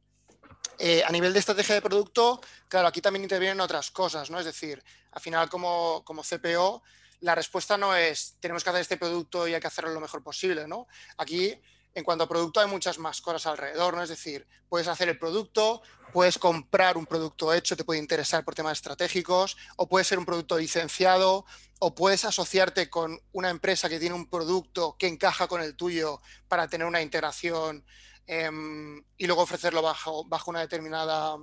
Eh, 0.80 1.04
a 1.06 1.12
nivel 1.12 1.34
de 1.34 1.40
estrategia 1.40 1.76
de 1.76 1.82
producto, 1.82 2.42
claro, 2.68 2.88
aquí 2.88 3.02
también 3.02 3.24
intervienen 3.24 3.60
otras 3.60 3.92
cosas, 3.92 4.32
¿no? 4.32 4.40
Es 4.40 4.46
decir, 4.46 4.84
al 5.12 5.22
final 5.22 5.50
como, 5.50 6.04
como 6.04 6.24
CPO, 6.24 6.82
la 7.22 7.36
respuesta 7.36 7.78
no 7.78 7.96
es 7.96 8.38
tenemos 8.40 8.64
que 8.64 8.70
hacer 8.70 8.82
este 8.82 8.98
producto 8.98 9.48
y 9.48 9.54
hay 9.54 9.60
que 9.60 9.68
hacerlo 9.68 9.92
lo 9.92 10.00
mejor 10.00 10.24
posible, 10.24 10.68
¿no? 10.68 10.88
Aquí 11.18 11.60
en 11.94 12.04
cuanto 12.04 12.24
a 12.24 12.30
producto 12.30 12.60
hay 12.60 12.68
muchas 12.68 12.98
más 13.00 13.22
cosas 13.22 13.46
alrededor, 13.48 13.96
¿no? 13.96 14.04
Es 14.04 14.10
decir, 14.10 14.48
puedes 14.68 14.88
hacer 14.88 15.10
el 15.10 15.18
producto, 15.18 15.82
puedes 16.14 16.38
comprar 16.38 16.98
un 16.98 17.06
producto 17.06 17.54
hecho, 17.54 17.76
te 17.76 17.84
puede 17.84 18.00
interesar 18.00 18.44
por 18.44 18.56
temas 18.56 18.74
estratégicos, 18.74 19.58
o 19.76 19.88
puede 19.88 20.06
ser 20.06 20.20
un 20.20 20.26
producto 20.26 20.58
licenciado, 20.58 21.46
o 21.80 21.96
puedes 21.96 22.26
asociarte 22.26 22.90
con 22.90 23.20
una 23.32 23.50
empresa 23.50 23.90
que 23.90 24.00
tiene 24.00 24.16
un 24.16 24.30
producto 24.30 24.96
que 24.98 25.08
encaja 25.08 25.48
con 25.48 25.62
el 25.62 25.76
tuyo 25.76 26.22
para 26.48 26.68
tener 26.68 26.86
una 26.86 27.02
integración 27.02 27.86
em, 28.28 29.04
y 29.18 29.26
luego 29.26 29.42
ofrecerlo 29.44 29.82
bajo, 29.82 30.26
una 30.48 30.60
determinada 30.60 31.38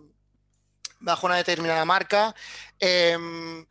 bajo 0.99 1.27
una 1.27 1.37
determinada 1.37 1.85
marca. 1.85 2.35
Em, 2.79 3.67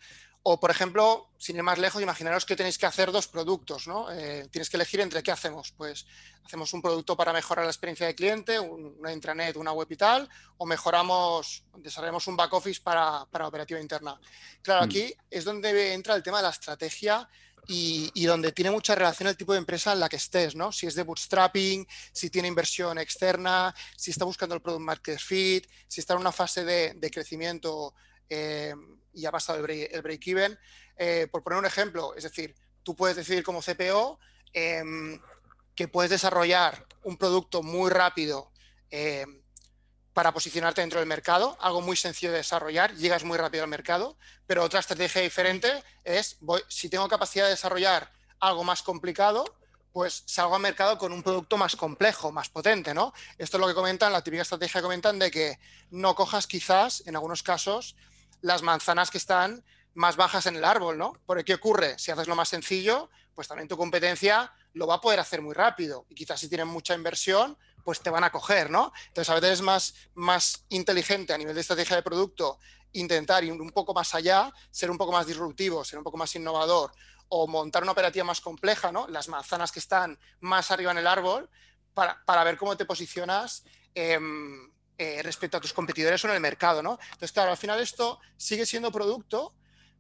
o, 0.48 0.60
por 0.60 0.70
ejemplo, 0.70 1.32
sin 1.40 1.56
ir 1.56 1.64
más 1.64 1.80
lejos, 1.80 2.04
imaginaros 2.04 2.46
que 2.46 2.56
tenéis 2.56 2.78
que 2.78 2.86
hacer 2.86 3.12
dos 3.12 3.28
productos, 3.28 3.88
¿no? 3.88 4.12
Eh, 4.12 4.48
tienes 4.52 4.70
que 4.70 4.78
elegir 4.78 5.02
entre 5.02 5.24
qué 5.24 5.32
hacemos. 5.32 5.72
Pues 5.72 6.06
hacemos 6.44 6.72
un 6.74 6.84
producto 6.84 7.18
para 7.18 7.34
mejorar 7.34 7.66
la 7.66 7.72
experiencia 7.72 8.06
del 8.06 8.16
cliente, 8.16 8.60
una 8.60 9.12
intranet, 9.12 9.56
una 9.56 9.72
web 9.72 9.88
y 9.90 9.96
tal, 9.96 10.30
o 10.58 10.68
mejoramos, 10.68 11.64
desarrollamos 11.78 12.28
un 12.28 12.36
back 12.36 12.54
office 12.54 12.80
para, 12.80 13.26
para 13.26 13.48
operativa 13.48 13.82
interna. 13.82 14.20
Claro, 14.62 14.82
mm. 14.82 14.86
aquí 14.86 15.16
es 15.32 15.46
donde 15.46 15.94
entra 15.94 16.14
el 16.14 16.22
tema 16.22 16.38
de 16.38 16.44
la 16.44 16.52
estrategia 16.52 17.28
y, 17.66 18.12
y, 18.14 18.26
donde 18.28 18.52
tiene 18.52 18.70
mucha 18.70 18.94
relación 18.94 19.28
el 19.28 19.38
tipo 19.38 19.54
de 19.54 19.58
empresa 19.58 19.94
en 19.94 20.00
la 20.00 20.08
que 20.08 20.18
estés, 20.18 20.56
¿no? 20.56 20.72
Si 20.72 20.86
es 20.86 20.94
de 20.94 21.02
bootstrapping, 21.02 21.88
si 22.12 22.30
tiene 22.30 22.48
inversión 22.48 23.00
externa, 23.00 23.74
si 23.98 24.12
está 24.12 24.26
buscando 24.26 24.54
el 24.54 24.62
product 24.62 24.84
market 24.84 25.18
fit, 25.18 25.66
si 25.88 26.02
está 26.02 26.14
en 26.14 26.20
una 26.20 26.32
fase 26.32 26.64
de, 26.64 26.94
de 26.94 27.10
crecimiento 27.10 27.96
eh, 28.30 28.74
y 29.14 29.26
ha 29.26 29.32
pasado 29.32 29.64
el 29.66 30.02
break-even. 30.02 30.58
Eh, 30.98 31.28
por 31.32 31.44
poner 31.44 31.60
un 31.60 31.66
ejemplo, 31.66 32.16
es 32.16 32.24
decir, 32.24 32.56
tú 32.84 32.96
puedes 32.96 33.18
decidir 33.18 33.44
como 33.44 33.62
CPO 33.62 34.20
em, 34.54 35.20
que 35.76 35.88
puedes 35.88 36.12
desarrollar 36.12 36.86
un 37.04 37.18
producto 37.18 37.64
muy 37.64 37.90
rápido 37.90 38.52
em, 38.90 39.42
para 40.14 40.32
posicionarte 40.32 40.80
dentro 40.80 41.00
del 41.00 41.10
mercado, 41.10 41.58
algo 41.60 41.82
muy 41.82 41.98
sencillo 41.98 42.32
de 42.32 42.38
desarrollar, 42.38 42.96
llegas 42.96 43.26
muy 43.26 43.38
rápido 43.38 43.64
al 43.64 43.70
mercado, 43.70 44.18
pero 44.48 44.64
otra 44.64 44.80
estrategia 44.80 45.22
diferente 45.22 45.84
es, 46.06 46.38
si 46.70 46.88
tengo 46.88 47.10
capacidad 47.10 47.44
de 47.44 47.52
desarrollar 47.52 48.10
algo 48.40 48.64
más 48.64 48.82
complicado, 48.82 49.44
pues 49.92 50.24
salgo 50.26 50.56
al 50.56 50.62
mercado 50.62 50.98
con 50.98 51.12
un 51.12 51.24
producto 51.24 51.58
más 51.58 51.76
complejo, 51.76 52.32
más 52.32 52.50
potente, 52.50 52.94
¿no? 52.94 53.14
Esto 53.38 53.58
es 53.58 53.62
lo 53.62 53.68
que 53.68 53.74
comentan, 53.74 54.14
la 54.14 54.24
típica 54.24 54.44
estrategia 54.44 54.80
que 54.80 54.84
comentan 54.84 55.20
de 55.20 55.32
que 55.32 55.60
no 55.92 56.16
cojas 56.16 56.48
quizás, 56.48 57.04
en 57.06 57.16
algunos 57.16 57.44
casos, 57.44 57.96
las 58.46 58.62
manzanas 58.62 59.10
que 59.10 59.18
están 59.18 59.64
más 59.96 60.18
bajas 60.18 60.46
en 60.46 60.56
el 60.56 60.64
árbol, 60.64 61.00
¿no? 61.00 61.14
Porque 61.26 61.44
¿qué 61.44 61.56
ocurre? 61.56 61.98
Si 61.98 62.12
haces 62.12 62.28
lo 62.28 62.36
más 62.36 62.48
sencillo, 62.48 63.10
pues 63.34 63.48
también 63.48 63.68
tu 63.68 63.76
competencia 63.76 64.54
lo 64.74 64.86
va 64.86 64.96
a 64.96 65.02
poder 65.02 65.20
hacer 65.20 65.42
muy 65.42 65.56
rápido. 65.56 66.06
Y 66.10 66.16
quizás 66.16 66.40
si 66.40 66.48
tienen 66.48 66.68
mucha 66.68 66.94
inversión, 66.94 67.58
pues 67.84 68.02
te 68.02 68.12
van 68.12 68.24
a 68.24 68.32
coger, 68.32 68.70
¿no? 68.70 68.94
Entonces 69.08 69.32
a 69.32 69.34
veces 69.34 69.50
es 69.54 69.62
más, 69.62 69.96
más 70.14 70.64
inteligente 70.70 71.34
a 71.34 71.40
nivel 71.40 71.56
de 71.56 71.62
estrategia 71.62 71.96
de 71.96 72.04
producto 72.04 72.60
intentar 72.92 73.44
ir 73.44 73.52
un 73.52 73.72
poco 73.72 73.96
más 73.96 74.14
allá, 74.14 74.54
ser 74.70 74.92
un 74.92 74.98
poco 75.00 75.12
más 75.12 75.26
disruptivo, 75.26 75.84
ser 75.84 75.98
un 75.98 76.04
poco 76.04 76.18
más 76.18 76.36
innovador 76.36 76.92
o 77.30 77.48
montar 77.48 77.82
una 77.82 77.94
operativa 77.94 78.26
más 78.26 78.42
compleja, 78.42 78.92
¿no? 78.92 79.08
Las 79.08 79.28
manzanas 79.28 79.72
que 79.72 79.80
están 79.80 80.20
más 80.42 80.70
arriba 80.70 80.92
en 80.92 81.00
el 81.00 81.08
árbol 81.08 81.50
para, 81.96 82.44
ver 82.44 82.58
cómo 82.58 82.78
te 82.78 82.86
posicionas. 82.86 83.64
Eh, 83.96 84.20
respecto 84.98 85.58
a 85.58 85.62
tus 85.62 85.74
competidores 85.74 86.24
o 86.24 86.30
en 86.30 86.36
el 86.36 86.40
mercado, 86.40 86.82
¿no? 86.82 86.98
Entonces, 87.04 87.32
claro, 87.32 87.52
al 87.52 87.58
final 87.58 87.80
esto 87.80 88.20
sigue 88.38 88.66
siendo 88.66 88.92
producto, 88.92 89.54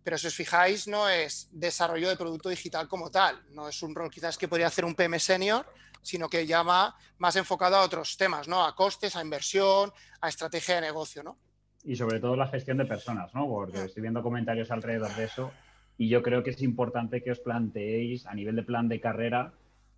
pero 0.03 0.17
si 0.17 0.27
os 0.27 0.35
fijáis, 0.35 0.87
no 0.87 1.09
es 1.09 1.49
desarrollo 1.51 2.07
de 2.09 2.15
producto 2.15 2.49
digital 2.49 2.87
como 2.87 3.09
tal, 3.09 3.43
no 3.49 3.67
es 3.67 3.81
un 3.81 3.95
rol 3.95 4.11
quizás 4.11 4.37
que 4.37 4.47
podría 4.47 4.67
hacer 4.67 4.85
un 4.85 4.95
PM 4.95 5.19
senior, 5.19 5.65
sino 6.01 6.29
que 6.29 6.45
llama 6.45 6.95
más 7.17 7.35
enfocado 7.35 7.75
a 7.75 7.81
otros 7.81 8.15
temas, 8.15 8.47
¿no? 8.47 8.63
A 8.63 8.75
costes, 8.75 9.15
a 9.15 9.21
inversión, 9.21 9.91
a 10.21 10.29
estrategia 10.29 10.75
de 10.75 10.81
negocio, 10.81 11.23
¿no? 11.23 11.37
Y 11.83 11.95
sobre 11.95 12.19
todo 12.19 12.35
la 12.35 12.47
gestión 12.47 12.77
de 12.77 12.85
personas, 12.85 13.33
¿no? 13.33 13.47
Porque 13.47 13.85
estoy 13.85 14.01
viendo 14.01 14.21
comentarios 14.21 14.69
alrededor 14.69 15.13
de 15.15 15.23
eso 15.25 15.51
y 15.97 16.09
yo 16.09 16.21
creo 16.21 16.43
que 16.43 16.51
es 16.51 16.61
importante 16.61 17.23
que 17.23 17.31
os 17.31 17.39
planteéis 17.39 18.25
a 18.25 18.33
nivel 18.33 18.55
de 18.55 18.63
plan 18.63 18.87
de 18.87 18.99
carrera, 18.99 19.53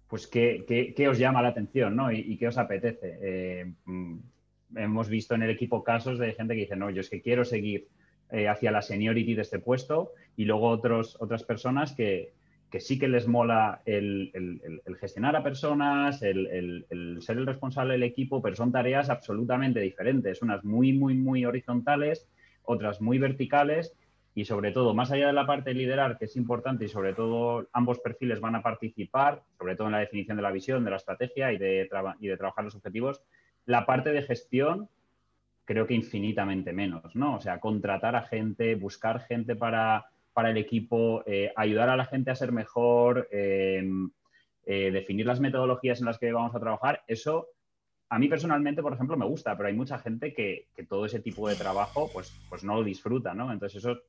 pues 0.08 0.28
qué, 0.28 0.94
qué, 0.96 1.10
os 1.10 1.18
llama 1.18 1.42
la 1.42 1.50
atención, 1.50 1.96
¿no? 1.96 2.12
Y, 2.12 2.38
qué 2.38 2.48
os 2.48 2.58
apetece. 2.58 3.18
Eh, 3.22 3.74
mm, 3.86 4.18
hemos 4.76 5.10
visto 5.10 5.36
en 5.36 5.44
el 5.44 5.50
equipo 5.50 5.84
casos 5.84 6.20
de 6.20 6.34
gente 6.34 6.54
que 6.54 6.62
dice, 6.62 6.76
no, 6.76 6.90
yo 6.90 7.02
es 7.02 7.10
que 7.10 7.22
quiero 7.22 7.46
seguir 7.46 7.88
eh, 8.32 8.48
hacia 8.48 8.72
la 8.72 8.82
seniority 8.82 9.36
de 9.36 9.42
este 9.42 9.60
puesto 9.60 10.12
y 10.36 10.46
luego 10.46 10.68
otros, 10.68 11.18
otras 11.20 11.44
personas 11.44 11.94
que, 11.94 12.34
que 12.70 12.80
sí 12.80 13.00
que 13.00 13.08
les 13.08 13.28
mola 13.28 13.82
el, 13.86 14.32
gestionar 15.00 15.36
a 15.36 15.44
personas, 15.44 16.22
el, 16.22 17.18
ser 17.22 17.38
el 17.38 17.46
responsable 17.46 17.94
del 17.94 18.04
equipo, 18.04 18.42
pero 18.42 18.56
son 18.56 18.72
tareas 18.72 19.10
absolutamente 19.10 19.80
diferentes, 19.80 20.42
unas 20.42 20.64
muy, 20.64 20.92
muy, 20.94 21.16
muy 21.16 21.46
horizontales, 21.46 22.28
otras 22.64 23.02
muy 23.02 23.18
verticales. 23.18 23.96
Y 24.36 24.46
sobre 24.46 24.72
todo, 24.72 24.94
más 24.94 25.10
allá 25.12 25.28
de 25.28 25.34
la 25.34 25.48
parte 25.48 25.72
de 25.72 25.78
liderar, 25.78 26.20
que 26.20 26.26
es 26.26 26.36
importante 26.36 26.86
y 26.86 26.90
sobre 26.90 27.14
todo 27.14 27.68
ambos 27.74 28.00
perfiles 28.00 28.40
van 28.40 28.54
a 28.54 28.62
participar, 28.62 29.42
sobre 29.58 29.76
todo 29.76 29.88
en 29.88 29.94
la 29.94 30.00
definición 30.00 30.38
de 30.38 30.44
la 30.44 30.52
visión, 30.52 30.84
de 30.84 30.92
la 30.92 30.98
estrategia 30.98 31.52
y 31.54 31.58
de, 31.58 31.90
y 32.20 32.28
de 32.28 32.38
trabajar 32.38 32.64
los 32.66 32.76
objetivos, 32.76 33.24
la 33.68 33.86
parte 33.86 34.12
de 34.12 34.24
gestión 34.24 34.90
creo 35.66 35.86
que 35.86 35.94
infinitamente 35.94 36.74
menos, 36.74 37.16
¿no? 37.16 37.36
O 37.36 37.40
sea, 37.40 37.60
contratar 37.60 38.16
a 38.16 38.24
gente, 38.24 38.74
buscar 38.74 39.20
gente 39.22 39.56
para 39.56 40.08
para 40.38 40.52
el 40.52 40.58
equipo, 40.58 41.24
eh, 41.26 41.52
ayudar 41.56 41.90
a 41.90 41.96
la 41.96 42.06
gente 42.06 42.30
a 42.30 42.36
ser 42.36 42.52
mejor, 42.52 43.28
em, 43.32 44.12
eh, 44.68 44.92
definir 44.92 45.26
las 45.26 45.40
metodologías 45.40 46.00
en 46.00 46.06
las 46.06 46.20
que 46.20 46.32
vamos 46.32 46.54
a 46.54 46.60
trabajar, 46.60 47.02
eso 47.08 47.48
a 48.08 48.20
mí 48.20 48.28
personalmente, 48.28 48.84
por 48.84 48.94
ejemplo, 48.94 49.18
me 49.18 49.26
gusta, 49.26 49.58
pero 49.58 49.68
hay 49.68 49.74
mucha 49.74 49.98
gente 49.98 50.36
que, 50.36 50.68
todo 50.88 51.08
ese 51.08 51.22
tipo 51.22 51.50
de 51.50 51.56
trabajo 51.56 52.12
pues, 52.14 52.40
pues 52.50 52.64
no 52.64 52.76
lo 52.76 52.84
disfruta, 52.84 53.34
¿no? 53.34 53.52
Entonces 53.52 53.84
eso, 53.84 54.00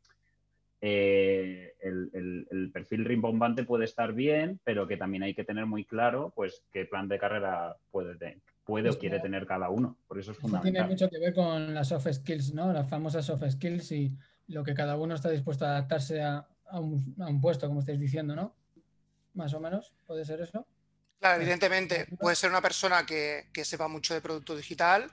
eh, 0.83 1.73
el, 1.81 2.71
perfil 2.75 3.07
rimbombante 3.07 3.65
puede 3.65 3.87
estar 3.87 4.13
bien, 4.13 4.61
pero 4.65 4.87
que 4.87 4.99
también 4.99 5.23
hay 5.23 5.33
que 5.33 5.45
tener 5.45 5.65
muy 5.65 5.87
claro 5.87 6.31
pues 6.37 6.63
qué 6.71 6.85
plan 6.85 7.09
de 7.09 7.19
carrera 7.19 7.75
puede, 7.91 8.19
puede 8.69 8.91
o 8.91 8.99
quiere 8.99 9.19
tener 9.19 9.47
cada 9.47 9.71
uno. 9.71 9.97
Por 10.07 10.19
eso 10.19 10.33
es 10.33 10.37
fundamental. 10.37 10.73
Tiene 10.73 10.87
mucho 10.87 11.09
que 11.09 11.19
ver 11.19 11.33
con 11.33 11.73
las 11.73 11.89
soft 11.89 12.07
skills, 12.13 12.53
¿no? 12.53 12.71
Las 12.71 12.87
famosas 12.87 13.25
soft 13.25 13.43
skills 13.51 13.93
y 13.93 14.15
lo 14.47 14.63
que 14.63 14.75
cada 14.75 14.99
uno 14.99 15.15
está 15.15 15.31
dispuesto 15.31 15.65
a 15.65 15.71
adaptarse 15.71 16.23
a, 16.23 16.47
un, 16.73 17.41
puesto, 17.41 17.67
como 17.67 17.81
estáis 17.81 17.99
diciendo, 17.99 18.37
¿no? 18.37 18.55
Más 19.33 19.55
o 19.55 19.61
menos, 19.61 19.95
¿puede 20.07 20.27
ser 20.27 20.43
eso? 20.43 20.67
Claro, 21.19 21.41
evidentemente, 21.41 22.09
puede 22.21 22.37
ser 22.37 22.51
una 22.51 22.61
persona 22.61 23.07
que, 23.07 23.49
sepa 23.65 23.89
mucho 23.89 24.13
de 24.13 24.21
producto 24.21 24.55
digital, 24.55 25.11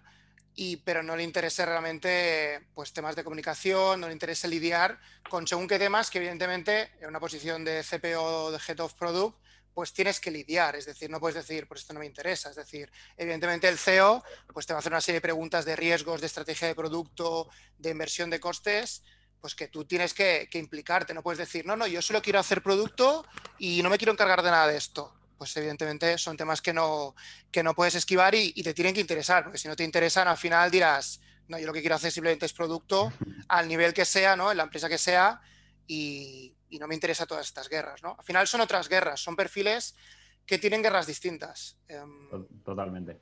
y, 0.54 0.76
pero 0.78 1.02
no 1.02 1.16
le 1.16 1.24
interese 1.24 1.66
realmente 1.66 2.68
pues, 2.74 2.92
temas 2.92 3.16
de 3.16 3.24
comunicación, 3.24 4.02
no 4.02 4.08
le 4.08 4.14
interese 4.14 4.50
lidiar 4.50 5.00
con 5.30 5.48
según 5.48 5.70
qué 5.70 5.80
temas 5.80 6.10
que 6.10 6.18
evidentemente 6.18 6.92
en 7.00 7.08
una 7.08 7.22
posición 7.22 7.64
de 7.64 7.84
CPO 7.84 8.48
o 8.48 8.52
de 8.52 8.60
Head 8.68 8.82
of 8.82 8.96
Product, 8.96 9.38
pues 9.76 9.92
tienes 9.92 10.22
que 10.22 10.32
lidiar, 10.32 10.78
es 10.78 10.86
decir, 10.86 11.10
no 11.10 11.20
puedes 11.20 11.36
decir, 11.36 11.68
pues 11.68 11.82
esto 11.82 11.94
no 11.94 12.00
me 12.00 12.06
interesa, 12.06 12.50
es 12.50 12.56
decir, 12.56 12.90
evidentemente 13.18 13.68
el 13.68 13.78
CEO 13.78 14.24
pues 14.54 14.66
te 14.66 14.72
va 14.72 14.78
a 14.78 14.80
hacer 14.80 14.94
una 14.94 15.02
serie 15.02 15.18
de 15.18 15.22
preguntas 15.22 15.66
de 15.66 15.76
riesgos, 15.76 16.22
de 16.22 16.28
estrategia 16.28 16.70
de 16.70 16.76
producto, 16.76 17.50
de 17.78 17.90
inversión 17.90 18.30
de 18.30 18.40
costes, 18.40 19.04
pues 19.42 19.54
que 19.54 19.68
tú 19.68 19.84
tienes 19.84 20.14
que, 20.14 20.48
implicarte, 20.54 21.14
no 21.14 21.22
puedes 21.22 21.40
decir, 21.40 21.66
no, 21.66 21.76
no, 21.76 21.86
yo 21.88 22.02
solo 22.02 22.22
quiero 22.22 22.40
hacer 22.40 22.64
producto 22.64 23.28
y 23.60 23.84
no 23.84 23.90
me 23.90 23.98
quiero 23.98 24.14
encargar 24.14 24.42
de 24.42 24.50
nada 24.50 24.68
de 24.68 24.78
esto. 24.78 25.14
Pues 25.38 25.56
evidentemente 25.58 26.18
son 26.18 26.38
temas 26.38 26.62
que 26.62 26.72
no, 26.72 27.14
que 27.52 27.62
no 27.62 27.76
puedes 27.76 27.96
esquivar 27.96 28.34
y, 28.34 28.54
te 28.64 28.74
tienen 28.74 28.96
que 28.96 29.02
interesar, 29.02 29.44
porque 29.44 29.60
si 29.60 29.68
no 29.68 29.76
te 29.76 29.84
interesan, 29.84 30.30
al 30.30 30.38
final 30.38 30.72
dirás, 30.72 31.20
no, 31.50 31.60
yo 31.60 31.68
lo 31.68 31.74
que 31.74 31.82
quiero 31.82 31.96
hacer 31.96 32.12
simplemente 32.12 32.46
es 32.46 32.54
producto 32.54 33.12
al 33.50 33.68
nivel 33.68 33.94
que 33.94 34.06
sea, 34.06 34.38
¿no? 34.38 34.50
En 34.50 34.58
la 34.58 34.64
empresa 34.64 34.88
que 34.88 34.98
sea 34.98 35.42
y, 35.86 36.56
no 36.72 36.88
me 36.88 36.96
interesa 36.96 37.26
todas 37.26 37.48
estas 37.48 37.70
guerras, 37.70 38.04
¿no? 38.04 38.16
Al 38.18 38.26
final 38.26 38.48
son 38.48 38.62
otras 38.62 38.90
guerras, 38.90 39.22
son 39.22 39.36
perfiles 39.36 39.96
que 40.46 40.58
tienen 40.58 40.82
guerras 40.82 41.08
distintas. 41.08 41.80
Em, 41.88 42.30
totalmente. 42.64 43.22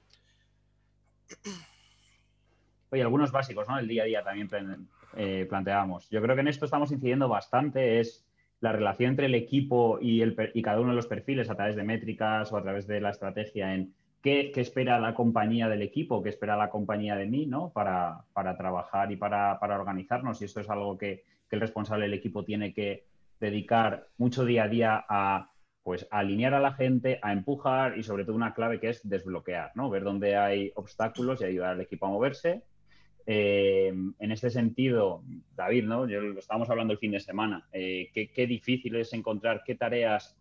Oye, 2.89 3.01
algunos 3.01 3.31
básicos, 3.31 3.67
¿no? 3.67 3.79
El 3.79 3.87
día 3.87 4.03
a 4.03 4.05
día 4.05 4.23
también 4.23 4.87
eh, 5.15 5.45
planteábamos. 5.49 6.09
Yo 6.09 6.21
creo 6.21 6.35
que 6.35 6.41
en 6.41 6.47
esto 6.47 6.65
estamos 6.65 6.91
incidiendo 6.91 7.27
bastante, 7.27 7.99
es 7.99 8.25
la 8.59 8.71
relación 8.71 9.11
entre 9.11 9.25
el 9.25 9.35
equipo 9.35 9.99
y, 10.01 10.21
el, 10.21 10.35
y 10.53 10.61
cada 10.61 10.79
uno 10.79 10.91
de 10.91 10.95
los 10.95 11.07
perfiles 11.07 11.49
a 11.49 11.55
través 11.55 11.75
de 11.75 11.83
métricas 11.83 12.51
o 12.51 12.57
a 12.57 12.63
través 12.63 12.87
de 12.87 13.01
la 13.01 13.09
estrategia 13.09 13.73
en 13.73 13.93
qué, 14.23 14.51
espera 14.55 14.99
la 14.99 15.13
compañía 15.13 15.67
del 15.67 15.81
equipo, 15.81 16.23
qué 16.23 16.29
espera 16.29 16.55
la 16.55 16.69
compañía 16.69 17.15
de 17.15 17.25
mí, 17.25 17.45
¿no? 17.45 17.71
Para, 17.71 18.23
trabajar 18.57 19.11
y 19.11 19.17
para, 19.17 19.59
organizarnos. 19.61 20.41
Y 20.41 20.45
esto 20.45 20.61
es 20.61 20.69
algo 20.69 20.97
que, 20.97 21.23
el 21.51 21.59
responsable 21.59 22.05
del 22.05 22.15
equipo 22.15 22.43
tiene 22.43 22.73
que 22.73 23.05
dedicar 23.43 24.07
mucho 24.17 24.45
día 24.45 24.63
a 24.63 24.67
día 24.69 25.05
a 25.09 25.49
pues 25.83 26.07
alinear 26.11 26.53
a 26.53 26.61
la 26.61 26.73
gente, 26.73 27.19
a 27.21 27.33
empujar 27.33 27.97
y 27.97 28.03
sobre 28.03 28.23
todo 28.23 28.37
una 28.37 28.53
clave 28.53 28.79
que 28.79 28.89
es 28.89 29.07
desbloquear, 29.07 29.71
¿no? 29.75 29.89
Ver 29.89 30.03
dónde 30.03 30.37
hay 30.37 30.71
obstáculos 30.75 31.41
y 31.41 31.45
ayudar 31.45 31.71
al 31.71 31.81
equipo 31.81 32.05
a 32.05 32.09
moverse 32.09 32.63
eh, 33.25 33.93
en 34.19 34.31
este 34.31 34.49
sentido, 34.49 35.23
David, 35.55 35.83
¿no? 35.83 36.07
Yo 36.07 36.21
lo 36.21 36.39
estábamos 36.39 36.69
hablando 36.69 36.93
el 36.93 36.99
fin 36.99 37.11
de 37.11 37.19
semana. 37.19 37.67
Eh, 37.73 38.11
qué, 38.13 38.47
difícil 38.47 38.95
es 38.95 39.11
encontrar 39.11 39.63
qué 39.65 39.75
tareas 39.75 40.37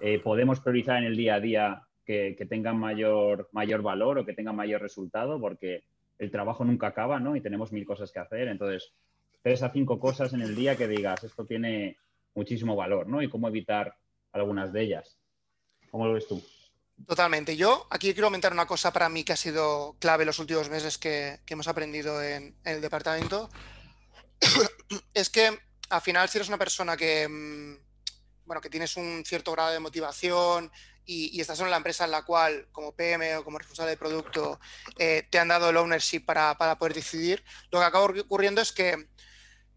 eh, 0.00 0.18
podemos 0.18 0.58
priorizar 0.58 0.98
en 0.98 1.04
el 1.04 1.16
día 1.16 1.36
a 1.36 1.40
día 1.40 1.82
que, 2.04 2.34
tengan 2.48 2.76
mayor, 2.76 3.48
mayor 3.52 3.82
valor 3.82 4.18
o 4.18 4.26
que 4.26 4.32
tengan 4.32 4.56
mayor 4.56 4.80
resultado, 4.80 5.38
porque 5.38 5.84
el 6.18 6.32
trabajo 6.32 6.64
nunca 6.64 6.88
acaba, 6.88 7.20
¿no? 7.20 7.36
Y 7.36 7.40
tenemos 7.40 7.70
mil 7.70 7.86
cosas 7.86 8.10
que 8.10 8.18
hacer. 8.18 8.48
Entonces, 8.48 8.92
tres 9.40 9.62
a 9.62 9.70
cinco 9.70 10.00
cosas 10.00 10.32
en 10.32 10.42
el 10.42 10.56
día 10.56 10.74
que 10.74 10.88
digas, 10.88 11.22
esto 11.22 11.44
tiene 11.46 11.96
muchísimo 12.34 12.76
valor, 12.76 13.06
¿no? 13.06 13.22
Y 13.22 13.28
cómo 13.28 13.48
evitar 13.48 13.96
algunas 14.32 14.72
de 14.72 14.82
ellas. 14.82 15.18
¿Cómo 15.90 16.06
lo 16.06 16.14
ves 16.14 16.26
tú? 16.26 16.42
Totalmente. 17.06 17.56
Yo 17.56 17.86
aquí 17.90 18.12
quiero 18.12 18.28
comentar 18.28 18.52
una 18.52 18.66
cosa 18.66 18.92
para 18.92 19.08
mí 19.08 19.24
que 19.24 19.32
ha 19.32 19.36
sido 19.36 19.96
clave 19.98 20.24
los 20.24 20.38
últimos 20.38 20.68
meses 20.68 20.98
que, 20.98 21.40
hemos 21.46 21.68
aprendido 21.68 22.22
en, 22.22 22.54
el 22.64 22.80
departamento. 22.80 23.50
es 25.14 25.30
que 25.30 25.58
al 25.88 26.00
final 26.00 26.28
si 26.28 26.38
eres 26.38 26.48
una 26.48 26.58
persona 26.58 26.96
que, 26.96 27.26
mm, 27.28 27.76
bueno, 28.44 28.60
que 28.60 28.70
tienes 28.70 28.96
un 28.96 29.24
cierto 29.24 29.52
grado 29.52 29.72
de 29.72 29.80
motivación 29.80 30.70
y, 31.04 31.40
estás 31.40 31.58
en 31.60 31.70
la 31.70 31.78
empresa 31.78 32.04
en 32.04 32.12
la 32.12 32.22
cual 32.24 32.68
como 32.70 32.94
PM 32.94 33.36
o 33.36 33.44
como 33.44 33.58
responsable 33.58 33.90
de 33.90 33.96
producto 33.96 34.60
eh, 34.98 35.26
te 35.30 35.38
han 35.38 35.48
dado 35.48 35.70
el 35.70 35.76
ownership 35.76 36.20
para, 36.20 36.56
para 36.56 36.78
poder 36.78 36.94
decidir, 36.94 37.42
lo 37.70 37.80
que 37.80 37.84
acaba 37.84 38.04
ocurriendo 38.04 38.60
es 38.60 38.72
que 38.72 39.08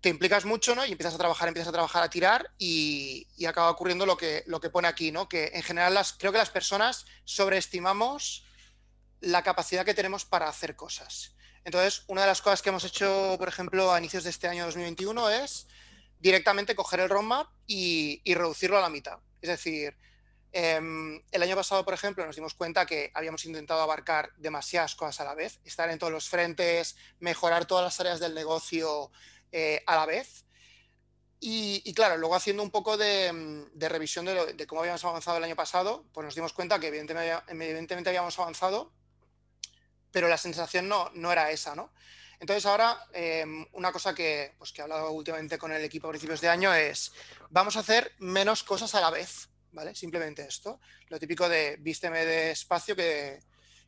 te 0.03 0.09
implicas 0.09 0.43
mucho, 0.43 0.75
¿no? 0.75 0.85
Y 0.85 0.91
empiezas 0.91 1.15
a 1.15 1.17
trabajar, 1.17 1.47
empiezas 1.47 1.69
a 1.69 1.71
trabajar, 1.71 2.03
a 2.03 2.09
tirar 2.09 2.51
y, 2.57 3.25
acaba 3.47 3.69
ocurriendo 3.69 4.05
lo 4.05 4.17
que, 4.17 4.43
lo 4.47 4.59
que 4.59 4.69
pone 4.69 4.89
aquí, 4.89 5.13
¿no? 5.13 5.29
Que 5.29 5.51
en 5.53 5.63
general 5.63 5.93
las, 5.93 6.11
creo 6.11 6.33
que 6.33 6.37
las 6.37 6.49
personas 6.49 7.05
sobreestimamos 7.23 8.45
la 9.21 9.43
capacidad 9.43 9.85
que 9.85 9.93
tenemos 9.93 10.25
para 10.25 10.49
hacer 10.49 10.75
cosas. 10.75 11.35
Entonces, 11.63 12.03
una 12.07 12.21
de 12.21 12.27
las 12.27 12.41
cosas 12.41 12.61
que 12.61 12.67
hemos 12.67 12.83
hecho, 12.83 13.37
por 13.39 13.47
ejemplo, 13.47 13.93
a 13.93 13.97
inicios 13.97 14.25
de 14.25 14.31
este 14.31 14.49
año 14.49 14.65
2021 14.65 15.29
es 15.29 15.67
directamente 16.19 16.75
coger 16.75 16.99
el 16.99 17.09
roadmap 17.09 17.47
y, 17.65 18.21
reducirlo 18.25 18.77
a 18.77 18.81
la 18.81 18.89
mitad. 18.89 19.19
Es 19.41 19.51
decir, 19.51 19.95
em, 20.51 21.21
el 21.31 21.43
año 21.43 21.55
pasado, 21.55 21.85
por 21.85 21.93
ejemplo, 21.93 22.25
nos 22.25 22.35
dimos 22.35 22.55
cuenta 22.55 22.85
que 22.85 23.09
habíamos 23.13 23.45
intentado 23.45 23.81
abarcar 23.81 24.33
demasiadas 24.35 24.95
cosas 24.95 25.21
a 25.21 25.23
la 25.23 25.33
vez, 25.33 25.61
estar 25.63 25.89
en 25.89 25.97
todos 25.97 26.11
los 26.11 26.27
frentes, 26.27 26.97
mejorar 27.21 27.65
todas 27.65 27.85
las 27.85 27.97
áreas 28.01 28.19
del 28.19 28.35
negocio 28.35 29.09
eh, 29.53 29.83
a 29.85 29.95
la 29.95 30.07
vez. 30.07 30.45
Y, 31.39 31.93
claro, 31.93 32.17
luego 32.17 32.35
haciendo 32.35 32.63
un 32.63 32.71
poco 32.71 32.97
de, 32.97 33.31
mm, 33.31 33.79
revisión 33.81 34.25
de, 34.25 34.65
cómo 34.65 34.81
habíamos 34.81 35.03
avanzado 35.03 35.37
el 35.37 35.43
año 35.43 35.55
pasado, 35.55 36.05
pues 36.13 36.25
nos 36.25 36.35
dimos 36.35 36.53
cuenta 36.53 36.79
que 36.79 36.87
evidentemente, 36.87 38.09
habíamos 38.09 38.39
avanzado, 38.39 38.93
pero 40.09 40.27
la 40.27 40.37
sensación 40.37 40.87
no, 40.87 41.11
no 41.13 41.31
era 41.31 41.51
esa, 41.51 41.75
¿no? 41.75 41.93
Entonces 42.39 42.65
ahora, 42.65 42.97
em, 43.13 43.65
una 43.73 43.91
cosa 43.91 44.15
que, 44.15 44.55
pues, 44.57 44.71
que 44.71 44.81
he 44.81 44.83
hablado 44.83 45.11
últimamente 45.11 45.57
con 45.57 45.71
el 45.71 45.83
equipo 45.83 46.07
a 46.07 46.11
principios 46.11 46.41
de 46.41 46.49
año 46.49 46.73
es, 46.73 47.11
vamos 47.49 47.75
a 47.75 47.81
hacer 47.81 48.13
menos 48.19 48.63
cosas 48.63 48.95
a 48.95 49.01
la 49.01 49.11
vez, 49.11 49.49
¿vale? 49.71 49.93
Simplemente 49.95 50.43
esto. 50.47 50.79
Lo 51.09 51.19
típico 51.19 51.47
de 51.49 51.75
vísteme 51.79 52.25
de 52.25 52.51
espacio 52.51 52.95
que, 52.95 53.39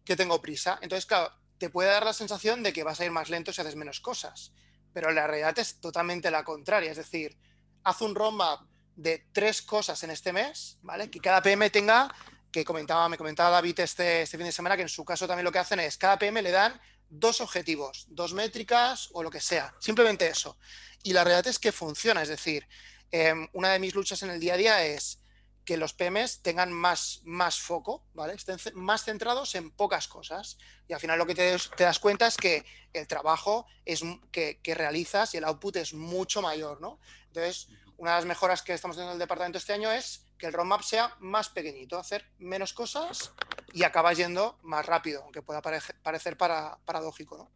que 0.03 0.15
tengo 0.15 0.41
prisa. 0.41 0.77
Entonces, 0.81 1.05
claro, 1.05 1.31
te 1.57 1.69
puede 1.69 1.89
dar 1.89 2.03
la 2.05 2.13
sensación 2.13 2.61
de 2.63 2.73
que 2.73 2.83
vas 2.83 2.99
a 2.99 3.05
ir 3.05 3.11
más 3.11 3.29
lento 3.29 3.53
si 3.53 3.61
haces 3.61 3.75
menos 3.75 3.99
cosas 4.01 4.53
pero 4.95 5.11
la 5.11 5.27
realidad 5.27 5.59
es 5.59 5.81
totalmente 5.81 6.31
la 6.31 6.45
contraria. 6.45 6.89
Es 6.89 6.95
decir, 6.95 7.37
haz 7.83 7.99
un 7.99 8.15
roadmap 8.15 8.61
de 8.95 9.27
tres 9.33 9.61
cosas 9.61 10.01
en 10.03 10.09
este 10.09 10.31
mes, 10.31 10.77
¿vale? 10.83 11.11
Que 11.11 11.19
cada 11.19 11.41
PM 11.41 11.69
tenga, 11.69 12.15
que 12.49 12.63
comentaba, 12.63 13.09
me 13.09 13.17
comentaba 13.17 13.49
David 13.49 13.77
este, 13.81 14.21
este 14.21 14.37
fin 14.37 14.45
de 14.45 14.53
semana, 14.53 14.77
que 14.77 14.83
en 14.83 14.89
su 14.89 15.03
caso 15.03 15.27
también 15.27 15.43
lo 15.43 15.51
que 15.51 15.59
hacen 15.59 15.81
es, 15.81 15.97
cada 15.97 16.17
PM 16.17 16.41
le 16.41 16.51
dan 16.51 16.79
dos 17.09 17.41
objetivos, 17.41 18.05
dos 18.07 18.33
métricas 18.33 19.09
o 19.11 19.21
lo 19.21 19.29
que 19.29 19.41
sea, 19.41 19.75
simplemente 19.79 20.29
eso. 20.29 20.57
Y 21.03 21.11
la 21.11 21.25
realidad 21.25 21.47
es 21.47 21.59
que 21.59 21.73
funciona, 21.73 22.21
es 22.21 22.29
decir, 22.29 22.65
em, 23.11 23.49
una 23.51 23.73
de 23.73 23.79
mis 23.79 23.95
luchas 23.95 24.23
en 24.23 24.29
el 24.29 24.39
día 24.39 24.53
a 24.53 24.57
día 24.57 24.85
es 24.85 25.19
que 25.65 25.77
los 25.77 25.93
PMs 25.93 26.41
tengan 26.41 26.71
más, 26.71 27.21
más 27.25 27.59
foco, 27.59 28.05
¿vale? 28.13 28.33
Estén 28.33 28.57
más 28.75 29.03
centrados 29.03 29.55
en 29.55 29.71
pocas 29.71 30.07
cosas. 30.07 30.57
Y 30.87 30.93
al 30.93 30.99
final 30.99 31.17
lo 31.17 31.25
que 31.25 31.33
te, 31.33 31.57
das 31.77 31.99
cuenta 31.99 32.27
es 32.27 32.37
que 32.37 32.63
el 32.93 33.07
trabajo 33.07 33.65
es, 33.83 34.03
que, 34.31 34.59
realizas 34.75 35.33
y 35.33 35.37
el 35.37 35.43
output 35.43 35.77
es 35.77 35.93
mucho 35.93 36.41
mayor, 36.41 36.79
¿no? 36.79 36.99
Entonces, 37.27 37.67
una 37.97 38.11
de 38.11 38.17
las 38.17 38.25
mejoras 38.25 38.61
que 38.61 38.73
estamos 38.73 38.95
teniendo 38.95 39.13
en 39.13 39.15
el 39.15 39.25
departamento 39.25 39.57
este 39.57 39.73
año 39.73 39.91
es 39.91 40.25
que 40.37 40.45
el 40.45 40.53
roadmap 40.53 40.81
sea 40.81 41.15
más 41.19 41.49
pequeñito, 41.49 41.97
hacer 41.97 42.25
menos 42.37 42.73
cosas 42.73 43.33
y 43.73 43.83
acabas 43.83 44.17
yendo 44.17 44.59
más 44.61 44.85
rápido, 44.85 45.23
aunque 45.23 45.41
pueda 45.41 45.61
parecer, 45.61 46.37
para, 46.37 46.77
paradójico, 46.85 47.49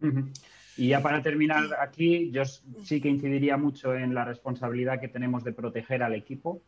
¿no? 0.00 0.32
Y 0.76 0.88
ya 0.88 1.00
para 1.00 1.22
terminar 1.22 1.70
aquí, 1.80 2.30
yo 2.30 2.44
sí 2.44 3.00
que 3.00 3.08
incidiría 3.08 3.56
mucho 3.56 3.94
en 3.94 4.14
la 4.14 4.26
responsabilidad 4.26 5.00
que 5.00 5.08
tenemos 5.08 5.42
de 5.42 5.52
proteger 5.52 6.02
al 6.02 6.14
equipo, 6.14 6.60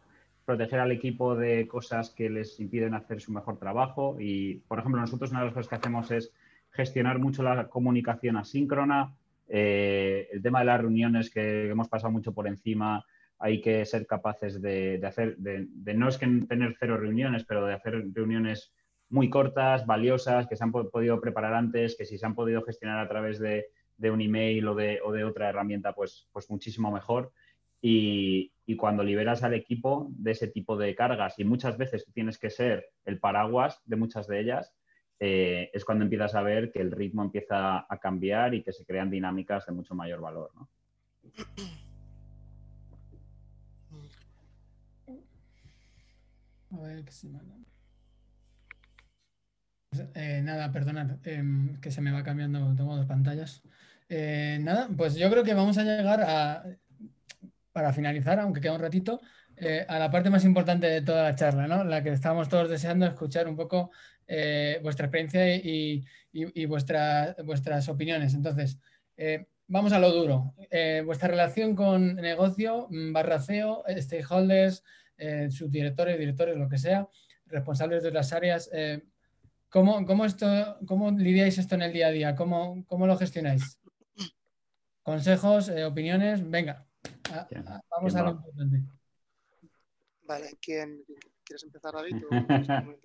proteger 0.48 0.80
al 0.80 0.92
equipo 0.92 1.36
de 1.36 1.68
cosas 1.68 2.08
que 2.08 2.30
les 2.30 2.58
impiden 2.58 2.94
hacer 2.94 3.20
su 3.20 3.32
mejor 3.32 3.58
trabajo. 3.58 4.16
Y, 4.18 4.60
por 4.66 4.78
ejemplo, 4.78 4.98
nosotros 4.98 5.30
una 5.30 5.40
de 5.40 5.44
las 5.44 5.52
cosas 5.52 5.68
que 5.68 5.74
hacemos 5.74 6.10
es 6.10 6.32
gestionar 6.70 7.18
mucho 7.18 7.42
la 7.42 7.68
comunicación 7.68 8.38
asíncrona, 8.38 9.14
eh, 9.46 10.26
el 10.32 10.40
tema 10.40 10.60
de 10.60 10.64
las 10.64 10.80
reuniones 10.80 11.28
que 11.28 11.68
hemos 11.68 11.90
pasado 11.90 12.10
mucho 12.10 12.32
por 12.32 12.48
encima, 12.48 13.04
hay 13.38 13.60
que 13.60 13.84
ser 13.84 14.06
capaces 14.06 14.62
de, 14.62 14.98
hacer, 15.06 15.36
de, 15.36 15.68
no 15.92 16.08
es 16.08 16.16
que 16.16 16.26
tener 16.48 16.74
cero 16.80 16.96
reuniones, 16.96 17.44
pero 17.44 17.66
de 17.66 17.74
hacer 17.74 18.06
reuniones 18.14 18.72
muy 19.10 19.28
cortas, 19.28 19.84
valiosas, 19.84 20.46
que 20.46 20.56
se 20.56 20.64
han 20.64 20.72
podido 20.72 21.20
preparar 21.20 21.52
antes, 21.52 21.94
que 21.94 22.06
si 22.06 22.16
se 22.16 22.24
han 22.24 22.34
podido 22.34 22.62
gestionar 22.62 23.00
a 23.00 23.08
través 23.08 23.38
de, 23.38 23.66
un 24.10 24.22
email 24.22 24.66
o 24.66 24.74
de, 24.74 25.24
otra 25.24 25.50
herramienta, 25.50 25.92
pues, 25.92 26.26
pues 26.32 26.48
muchísimo 26.48 26.90
mejor. 26.90 27.32
Y, 27.80 28.52
cuando 28.76 29.02
liberas 29.02 29.42
al 29.42 29.54
equipo 29.54 30.08
de 30.10 30.32
ese 30.32 30.46
tipo 30.48 30.76
de 30.76 30.94
cargas, 30.94 31.38
y 31.38 31.44
muchas 31.44 31.78
veces 31.78 32.06
tienes 32.12 32.38
que 32.38 32.50
ser 32.50 32.90
el 33.06 33.18
paraguas 33.18 33.80
de 33.86 33.96
muchas 33.96 34.26
de 34.26 34.40
ellas, 34.40 34.74
eh, 35.18 35.70
es 35.72 35.84
cuando 35.84 36.04
empiezas 36.04 36.34
a 36.34 36.42
ver 36.42 36.70
que 36.70 36.80
el 36.80 36.92
ritmo 36.92 37.22
empieza 37.22 37.86
a 37.88 37.98
cambiar 37.98 38.54
y 38.54 38.62
que 38.62 38.72
se 38.72 38.84
crean 38.84 39.10
dinámicas 39.10 39.66
de 39.66 39.72
mucho 39.72 39.94
mayor 39.94 40.20
valor. 40.20 40.50
A 46.70 46.80
ver 46.82 47.04
qué 47.04 47.12
se 47.12 47.28
eh, 50.14 50.42
nada, 50.42 50.70
perdonad, 50.70 51.16
em, 51.26 51.80
que 51.80 51.90
se 51.90 52.00
me 52.00 52.12
va 52.12 52.22
cambiando, 52.22 52.74
tengo 52.76 52.96
dos 52.96 53.06
pantallas. 53.06 53.62
Eh, 54.08 54.58
nada, 54.60 54.88
pues 54.96 55.16
yo 55.16 55.30
creo 55.30 55.44
que 55.44 55.54
vamos 55.54 55.78
a 55.78 55.84
llegar 55.84 56.20
a, 56.22 56.64
para 57.72 57.92
finalizar, 57.92 58.38
aunque 58.40 58.60
queda 58.60 58.74
un 58.74 58.80
ratito, 58.80 59.20
a 59.88 59.98
la 59.98 60.08
parte 60.08 60.30
más 60.30 60.44
importante 60.44 60.86
de 60.86 61.02
toda 61.02 61.24
la 61.24 61.34
charla, 61.34 61.66
¿no? 61.66 61.82
La 61.82 62.00
que 62.02 62.10
estamos 62.10 62.48
todos 62.48 62.70
deseando 62.70 63.06
escuchar 63.06 63.48
un 63.48 63.56
poco 63.56 63.90
eh, 64.28 64.78
vuestra 64.82 65.06
experiencia 65.06 65.56
y, 65.56 66.04
vuestras 66.66 67.88
opiniones. 67.88 68.34
Entonces, 68.34 68.78
eh, 69.16 69.46
vamos 69.66 69.92
a 69.92 69.98
lo 69.98 70.12
duro. 70.12 70.54
Eh, 70.70 71.02
vuestra 71.04 71.28
relación 71.28 71.74
con 71.74 72.16
negocio, 72.16 72.88
mm, 72.90 73.12
barra 73.12 73.40
CEO, 73.40 73.84
stakeholders, 73.88 74.84
subdirectores, 75.50 76.16
directores, 76.18 76.56
lo 76.56 76.68
que 76.68 76.78
sea, 76.78 77.08
responsables 77.46 78.04
de 78.04 78.12
las 78.12 78.32
áreas. 78.32 78.70
¿cómo, 79.68 80.24
esto, 80.24 80.78
¿Cómo 80.86 81.10
lidiáis 81.10 81.58
esto 81.58 81.74
en 81.74 81.82
el 81.82 81.92
día 81.92 82.06
a 82.06 82.10
día? 82.12 82.36
¿Cómo, 82.36 82.84
cómo 82.86 83.06
lo 83.06 83.16
gestionáis? 83.16 83.80
Consejos, 85.02 85.70
opiniones, 85.70 86.48
venga, 86.48 86.86
vamos 87.90 88.14
a 88.14 88.22
lo 88.22 88.30
importante. 88.30 88.82
Vale, 90.22 90.58
¿quién, 90.60 91.04
¿Quieres 91.48 91.64
empezar, 91.64 91.94
David? 91.94 92.16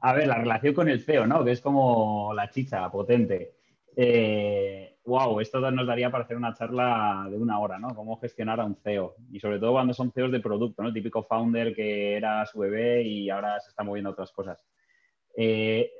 a 0.00 0.12
ver, 0.14 0.26
la 0.26 0.38
relación 0.38 0.72
con 0.72 0.88
el 0.88 1.02
CEO, 1.02 1.26
¿no? 1.26 1.44
Que 1.44 1.50
es 1.50 1.60
como 1.60 2.32
la 2.32 2.48
chicha, 2.48 2.90
potente. 2.90 3.56
wow, 3.94 5.38
eh, 5.38 5.42
esto 5.42 5.70
nos 5.70 5.86
daría 5.86 6.10
para 6.10 6.24
hacer 6.24 6.38
una 6.38 6.54
charla 6.54 7.26
de 7.30 7.36
una 7.36 7.60
hora, 7.60 7.78
¿no? 7.78 7.94
Cómo 7.94 8.18
gestionar 8.18 8.58
a 8.58 8.64
un 8.64 8.76
CEO. 8.76 9.16
Y 9.30 9.38
sobre 9.38 9.58
todo 9.58 9.72
cuando 9.72 9.92
son 9.92 10.10
CEOs 10.12 10.32
de 10.32 10.40
producto, 10.40 10.80
¿no? 10.80 10.88
El 10.88 10.94
típico 10.94 11.24
founder 11.24 11.74
que 11.74 12.16
era 12.16 12.46
su 12.46 12.60
bebé 12.60 13.02
y 13.02 13.28
ahora 13.28 13.60
se 13.60 13.68
está 13.68 13.84
moviendo 13.84 14.08
a 14.08 14.12
otras 14.14 14.32
cosas. 14.32 14.64
Eh, 15.36 15.90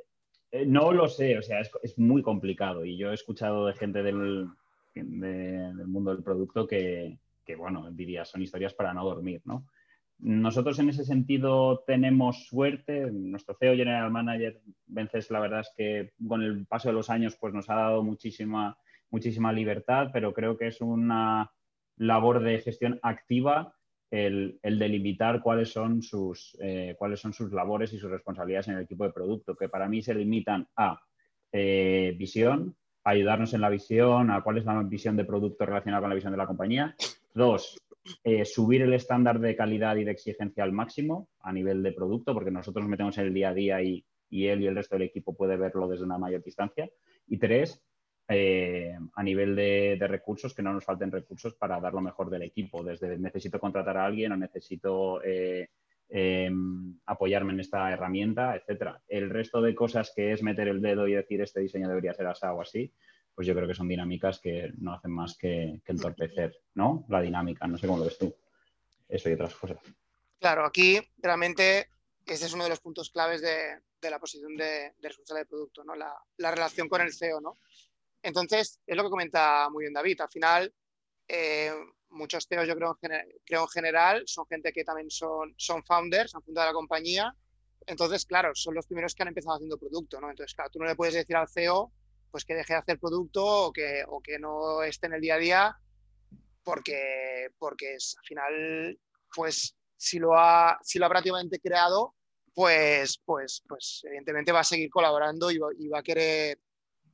eh, 0.52 0.64
no 0.64 0.90
lo 0.90 1.06
sé, 1.06 1.36
o 1.36 1.42
sea, 1.42 1.60
es, 1.60 1.98
muy 1.98 2.22
complicado. 2.22 2.82
Y 2.86 2.96
yo 2.96 3.10
he 3.10 3.14
escuchado 3.14 3.66
de 3.66 3.74
gente 3.74 4.02
del, 4.02 4.48
del 4.94 5.86
mundo 5.86 6.14
del 6.14 6.24
producto 6.24 6.66
que, 6.66 7.18
que, 7.44 7.56
bueno, 7.56 7.90
diría, 7.90 8.24
son 8.24 8.42
historias 8.42 8.74
para 8.74 8.92
no 8.92 9.04
dormir, 9.04 9.42
¿no? 9.44 9.66
Nosotros 10.18 10.78
en 10.78 10.88
ese 10.88 11.04
sentido 11.04 11.82
tenemos 11.86 12.46
suerte. 12.46 13.10
Nuestro 13.10 13.56
CEO 13.58 13.74
General 13.74 14.10
Manager, 14.10 14.60
Vences, 14.86 15.30
la 15.30 15.40
verdad 15.40 15.60
es 15.60 15.72
que 15.76 16.12
con 16.26 16.42
el 16.42 16.66
paso 16.66 16.88
de 16.88 16.94
los 16.94 17.10
años 17.10 17.36
pues 17.38 17.52
nos 17.52 17.68
ha 17.68 17.74
dado 17.74 18.02
muchísima, 18.02 18.78
muchísima 19.10 19.52
libertad, 19.52 20.10
pero 20.12 20.32
creo 20.32 20.56
que 20.56 20.68
es 20.68 20.80
una 20.80 21.50
labor 21.96 22.42
de 22.42 22.58
gestión 22.60 22.98
activa 23.02 23.74
el, 24.10 24.60
delimitar 24.62 25.42
cuáles 25.42 25.72
son, 25.72 26.02
sus, 26.02 26.56
eh, 26.60 26.94
cuáles 26.98 27.20
son 27.20 27.32
sus 27.32 27.52
labores 27.52 27.92
y 27.92 27.98
sus 27.98 28.10
responsabilidades 28.10 28.68
en 28.68 28.74
el 28.74 28.84
equipo 28.84 29.04
de 29.04 29.12
producto, 29.12 29.56
que 29.56 29.68
para 29.68 29.88
mí 29.88 30.02
se 30.02 30.14
limitan 30.14 30.68
a 30.76 31.00
eh, 31.52 32.14
visión, 32.16 32.76
ayudarnos 33.02 33.54
en 33.54 33.60
la 33.60 33.70
visión, 33.70 34.30
a 34.30 34.42
cuál 34.42 34.58
es 34.58 34.64
la 34.64 34.80
visión 34.82 35.16
de 35.16 35.24
producto 35.24 35.66
relacionada 35.66 36.00
con 36.00 36.10
la 36.10 36.14
visión 36.14 36.32
de 36.32 36.38
la 36.38 36.46
compañía. 36.46 36.94
Dos, 37.34 37.76
eh, 38.22 38.44
subir 38.44 38.82
el 38.82 38.94
estándar 38.94 39.40
de 39.40 39.56
calidad 39.56 39.96
y 39.96 40.04
de 40.04 40.12
exigencia 40.12 40.62
al 40.62 40.72
máximo 40.72 41.28
a 41.40 41.52
nivel 41.52 41.82
de 41.82 41.92
producto, 41.92 42.32
porque 42.32 42.52
nosotros 42.52 42.84
nos 42.84 42.90
metemos 42.90 43.18
en 43.18 43.26
el 43.26 43.34
día 43.34 43.48
a 43.48 43.54
día 43.54 43.82
y, 43.82 44.04
él 44.30 44.62
y 44.62 44.66
el 44.66 44.76
resto 44.76 44.94
del 44.94 45.08
equipo 45.08 45.34
puede 45.34 45.56
verlo 45.56 45.88
desde 45.88 46.04
una 46.04 46.18
mayor 46.18 46.44
distancia. 46.44 46.88
Y 47.26 47.38
tres, 47.38 47.82
eh, 48.28 48.96
a 49.14 49.22
nivel 49.22 49.56
de, 49.56 49.98
recursos, 50.00 50.54
que 50.54 50.62
no 50.62 50.72
nos 50.72 50.84
falten 50.84 51.10
recursos 51.10 51.54
para 51.54 51.80
dar 51.80 51.92
lo 51.92 52.00
mejor 52.00 52.30
del 52.30 52.42
equipo, 52.42 52.84
desde 52.84 53.18
necesito 53.18 53.58
contratar 53.58 53.96
a 53.96 54.06
alguien 54.06 54.30
o 54.32 54.36
necesito 54.36 55.20
eh, 55.24 55.70
em, 56.08 56.96
apoyarme 57.06 57.52
en 57.52 57.60
esta 57.60 57.90
herramienta, 57.90 58.54
etcétera. 58.54 59.02
El 59.08 59.28
resto 59.28 59.60
de 59.60 59.74
cosas 59.74 60.12
que 60.14 60.32
es 60.32 60.42
meter 60.42 60.68
el 60.68 60.80
dedo 60.80 61.08
y 61.08 61.14
decir 61.14 61.40
este 61.40 61.60
diseño 61.60 61.88
debería 61.88 62.14
ser 62.14 62.26
así 62.26 62.46
o 62.46 62.60
así, 62.60 62.92
pues 63.34 63.46
yo 63.46 63.54
creo 63.54 63.66
que 63.66 63.74
son 63.74 63.88
dinámicas 63.88 64.38
que 64.38 64.72
no 64.78 64.92
hacen 64.92 65.10
más 65.10 65.36
que, 65.36 65.80
entorpecer 65.86 66.56
¿no? 66.74 67.04
la 67.08 67.20
dinámica. 67.20 67.66
No 67.66 67.76
sé 67.76 67.86
cómo 67.86 67.98
lo 67.98 68.04
ves 68.04 68.18
tú. 68.18 68.34
Eso 69.08 69.28
y 69.28 69.32
otras 69.32 69.54
cosas. 69.54 69.78
Claro, 70.38 70.64
aquí 70.64 71.00
realmente 71.18 71.88
ese 72.26 72.46
es 72.46 72.52
uno 72.52 72.64
de 72.64 72.70
los 72.70 72.80
puntos 72.80 73.10
claves 73.10 73.42
de, 73.42 73.80
la 74.02 74.18
posición 74.18 74.56
de, 74.56 74.92
responsable 75.00 75.40
de 75.40 75.46
producto, 75.46 75.82
¿no? 75.84 75.94
La, 75.94 76.50
relación 76.50 76.88
con 76.88 77.00
el 77.00 77.12
CEO. 77.12 77.40
¿no? 77.40 77.58
Entonces, 78.22 78.80
es 78.86 78.96
lo 78.96 79.02
que 79.02 79.10
comenta 79.10 79.68
muy 79.70 79.84
bien 79.84 79.92
David. 79.92 80.20
Al 80.20 80.30
final, 80.30 80.74
eh, 81.26 81.72
muchos 82.10 82.46
CEOs, 82.46 82.68
yo 82.68 82.76
creo, 82.76 82.98
creo 83.44 83.62
en 83.62 83.68
general, 83.68 84.22
son 84.26 84.46
gente 84.46 84.72
que 84.72 84.84
también 84.84 85.10
son, 85.10 85.54
son 85.56 85.82
founders, 85.84 86.34
han 86.34 86.42
fundado 86.42 86.68
la 86.68 86.74
compañía. 86.74 87.34
Entonces, 87.86 88.24
claro, 88.24 88.54
son 88.54 88.74
los 88.74 88.86
primeros 88.86 89.14
que 89.14 89.22
han 89.22 89.28
empezado 89.28 89.56
haciendo 89.56 89.78
producto. 89.78 90.20
¿no? 90.20 90.30
Entonces, 90.30 90.54
claro, 90.54 90.70
tú 90.70 90.78
no 90.78 90.86
le 90.86 90.96
puedes 90.96 91.14
decir 91.14 91.36
al 91.36 91.48
CEO 91.48 91.92
pues 92.34 92.44
que 92.44 92.56
deje 92.56 92.72
de 92.72 92.80
hacer 92.80 92.98
producto 92.98 93.46
o 93.46 93.72
que, 93.72 94.02
o 94.08 94.20
que 94.20 94.40
no 94.40 94.82
esté 94.82 95.06
en 95.06 95.12
el 95.14 95.20
día 95.20 95.36
a 95.36 95.38
día, 95.38 95.78
porque, 96.64 97.50
porque 97.60 97.94
es, 97.94 98.16
al 98.18 98.26
final, 98.26 99.00
pues 99.32 99.76
si 99.96 100.18
lo 100.18 100.36
ha, 100.36 100.76
si 100.82 100.98
lo 100.98 101.06
ha 101.06 101.10
prácticamente 101.10 101.60
creado, 101.60 102.16
pues, 102.52 103.22
pues, 103.24 103.62
pues 103.68 104.00
evidentemente 104.02 104.50
va 104.50 104.58
a 104.58 104.64
seguir 104.64 104.90
colaborando 104.90 105.48
y 105.48 105.58
va, 105.58 106.00
a 106.00 106.02
querer 106.02 106.58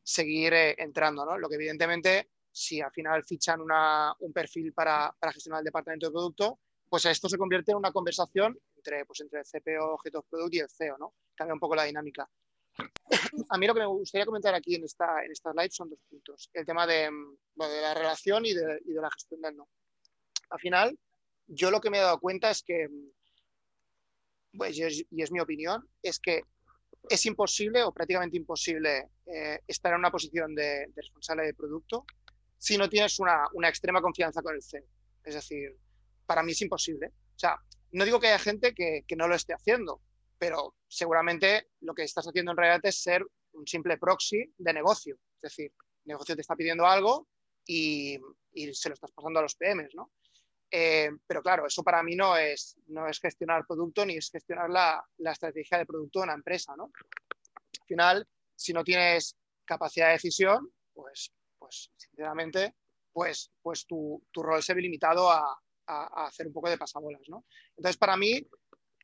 seguir 0.03 0.55
eh, 0.55 0.75
entrando, 0.79 1.27
¿no? 1.27 1.37
Lo 1.37 1.51
que 1.51 1.57
evidentemente, 1.57 2.31
si 2.51 2.81
al 2.81 2.91
final 2.91 3.23
fichan 3.23 3.61
un 3.61 4.33
perfil 4.33 4.73
para, 4.73 5.15
para, 5.21 5.35
gestionar 5.35 5.61
el 5.61 5.67
departamento 5.67 6.07
de 6.07 6.13
producto, 6.13 6.61
pues 6.89 7.05
esto 7.05 7.29
se 7.29 7.37
convierte 7.37 7.73
en 7.73 7.77
una 7.77 7.93
conversación 7.93 8.59
entre, 8.75 9.05
pues, 9.05 9.21
entre 9.21 9.41
el 9.41 9.45
CPO, 9.45 10.01
Head 10.03 10.23
Product 10.31 10.55
y 10.55 10.61
el 10.61 10.71
CEO, 10.71 10.97
¿no? 10.97 11.13
Cambia 11.35 11.53
un 11.53 11.61
poco 11.61 11.75
la 11.75 11.85
dinámica. 11.85 12.27
A 13.49 13.59
mí 13.59 13.67
lo 13.67 13.75
que 13.75 13.81
me 13.81 13.87
gustaría 13.87 14.27
comentar 14.27 14.55
aquí 14.55 14.77
en 14.77 14.85
esta, 14.85 15.25
en 15.25 15.33
esta 15.33 15.53
slide 15.53 15.71
son 15.73 15.91
dos 15.91 15.99
puntos. 16.09 16.51
El 16.53 16.65
tema 16.65 16.87
de, 16.87 17.11
de 17.55 17.81
la 17.81 17.95
relación 17.95 18.47
y 18.47 18.55
de, 18.55 18.81
la 18.87 19.11
gestión 19.11 19.41
del 19.41 19.57
no. 19.57 19.69
Al 20.51 20.61
final, 20.61 20.99
yo 21.47 21.71
lo 21.71 21.81
que 21.81 21.91
me 21.91 21.99
he 21.99 22.03
dado 22.03 22.21
cuenta 22.21 22.51
es 22.51 22.63
que, 22.63 22.89
pues, 24.57 24.77
y, 24.79 24.83
es, 25.23 25.33
mi 25.33 25.41
opinión, 25.41 25.89
es 26.03 26.19
que 26.21 26.43
es 27.09 27.27
imposible 27.27 27.83
o 27.83 27.93
prácticamente 27.93 28.37
imposible 28.37 29.11
eh, 29.27 29.61
estar 29.67 29.93
en 29.93 29.99
una 29.99 30.11
posición 30.11 30.55
de, 30.55 30.87
responsable 30.95 31.47
de 31.47 31.55
producto 31.55 32.05
si 32.59 32.77
no 32.77 32.89
tienes 32.89 33.19
una, 33.19 33.47
una, 33.55 33.69
extrema 33.69 34.03
confianza 34.03 34.43
con 34.43 34.55
el 34.55 34.63
CEO. 34.63 34.85
Es 35.25 35.35
decir, 35.35 35.77
para 36.27 36.43
mí 36.43 36.53
es 36.53 36.61
imposible. 36.61 37.09
O 37.09 37.39
sea, 37.39 37.57
no 37.93 38.05
digo 38.05 38.21
que 38.21 38.29
haya 38.29 38.39
gente 38.39 38.75
que 38.75 39.17
no 39.17 39.27
lo 39.27 39.35
esté 39.35 39.55
haciendo, 39.55 40.03
pero 40.41 40.75
seguramente 40.89 41.69
lo 41.81 41.93
que 41.93 42.05
estás 42.05 42.27
haciendo 42.27 42.53
en 42.53 42.57
realidad 42.57 42.81
es 42.85 43.03
ser 43.03 43.23
un 43.53 43.67
simple 43.67 43.99
proxy 43.99 44.43
de 44.57 44.73
negocio. 44.73 45.17
Es 45.35 45.43
decir, 45.55 45.67
el 45.67 46.07
negocio 46.07 46.35
te 46.35 46.41
está 46.41 46.57
pidiendo 46.57 46.87
algo 46.87 47.29
y, 47.67 48.19
se 48.73 48.89
lo 48.89 48.95
estás 48.95 49.13
pasando 49.13 49.39
a 49.39 49.43
los 49.43 49.55
PMs, 49.55 49.95
¿no? 49.95 50.13
Eh, 50.71 51.11
pero 51.27 51.43
claro, 51.43 51.67
eso 51.67 51.83
para 51.83 52.03
mí 52.03 52.17
no 52.17 52.39
es, 52.39 52.75
no 52.87 53.07
es 53.07 53.21
gestionar 53.21 53.67
producto 53.67 54.07
ni 54.07 54.17
es 54.17 54.31
gestionar 54.31 54.71
la, 54.71 55.05
estrategia 55.31 55.77
de 55.77 55.85
producto 55.85 56.21
de 56.21 56.25
una 56.25 56.35
empresa, 56.35 56.75
¿no? 56.75 56.85
Al 56.85 57.87
final, 57.87 58.29
si 58.57 58.73
no 58.73 58.83
tienes 58.83 59.37
capacidad 59.67 60.07
de 60.07 60.13
decisión, 60.13 60.73
pues, 60.95 61.33
pues 61.59 61.93
sinceramente, 61.97 62.77
pues, 63.13 63.53
pues 63.61 63.85
tu, 63.87 64.25
rol 64.33 64.63
se 64.63 64.73
ve 64.73 64.81
limitado 64.81 65.31
a, 65.31 65.61
a, 65.87 66.27
hacer 66.27 66.47
un 66.47 66.55
poco 66.55 66.71
de 66.71 66.79
pasabolas, 66.79 67.23
¿no? 67.29 67.45
Entonces, 67.77 67.99
para 67.99 68.17
mí, 68.17 68.41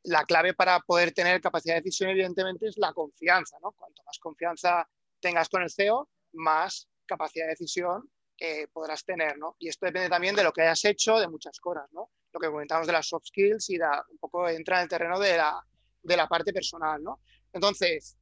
la 0.03 0.23
clave 0.25 0.53
para 0.53 0.79
poder 0.79 1.11
tener 1.11 1.41
capacidad 1.41 1.75
de 1.75 1.81
decisión, 1.81 2.09
evidentemente, 2.09 2.67
es 2.67 2.77
la 2.77 2.93
confianza. 2.93 3.57
¿no? 3.61 3.71
Cuanto 3.71 4.03
más 4.03 4.19
confianza 4.19 4.87
tengas 5.19 5.49
con 5.49 5.63
el 5.63 5.69
CEO, 5.69 6.09
más 6.33 6.87
capacidad 7.05 7.45
de 7.45 7.51
decisión 7.51 8.09
eh, 8.39 8.67
podrás 8.71 9.03
tener, 9.03 9.35
¿no? 9.39 9.55
Y 9.57 9.67
esto 9.67 9.87
depende 9.87 10.09
también 10.09 10.35
de 10.35 10.43
lo 10.43 10.53
que 10.53 10.61
hayas 10.61 10.85
hecho, 10.85 11.17
de 11.17 11.27
muchas 11.27 11.59
cosas, 11.59 11.91
¿no? 11.91 12.11
Lo 12.31 12.39
que 12.39 12.47
comentamos 12.47 12.85
de 12.85 12.93
las 12.93 13.07
soft 13.07 13.25
skills 13.25 13.67
y 13.71 13.79
da, 13.79 14.05
un 14.11 14.17
poco 14.19 14.47
entra 14.47 14.77
en 14.77 14.83
el 14.83 14.89
terreno 14.89 15.17
de 15.17 15.37
la, 15.37 15.59
de 16.03 16.17
la 16.17 16.27
parte 16.27 16.53
personal, 16.53 17.01
¿no? 17.01 17.21
Entonces, 17.51 18.15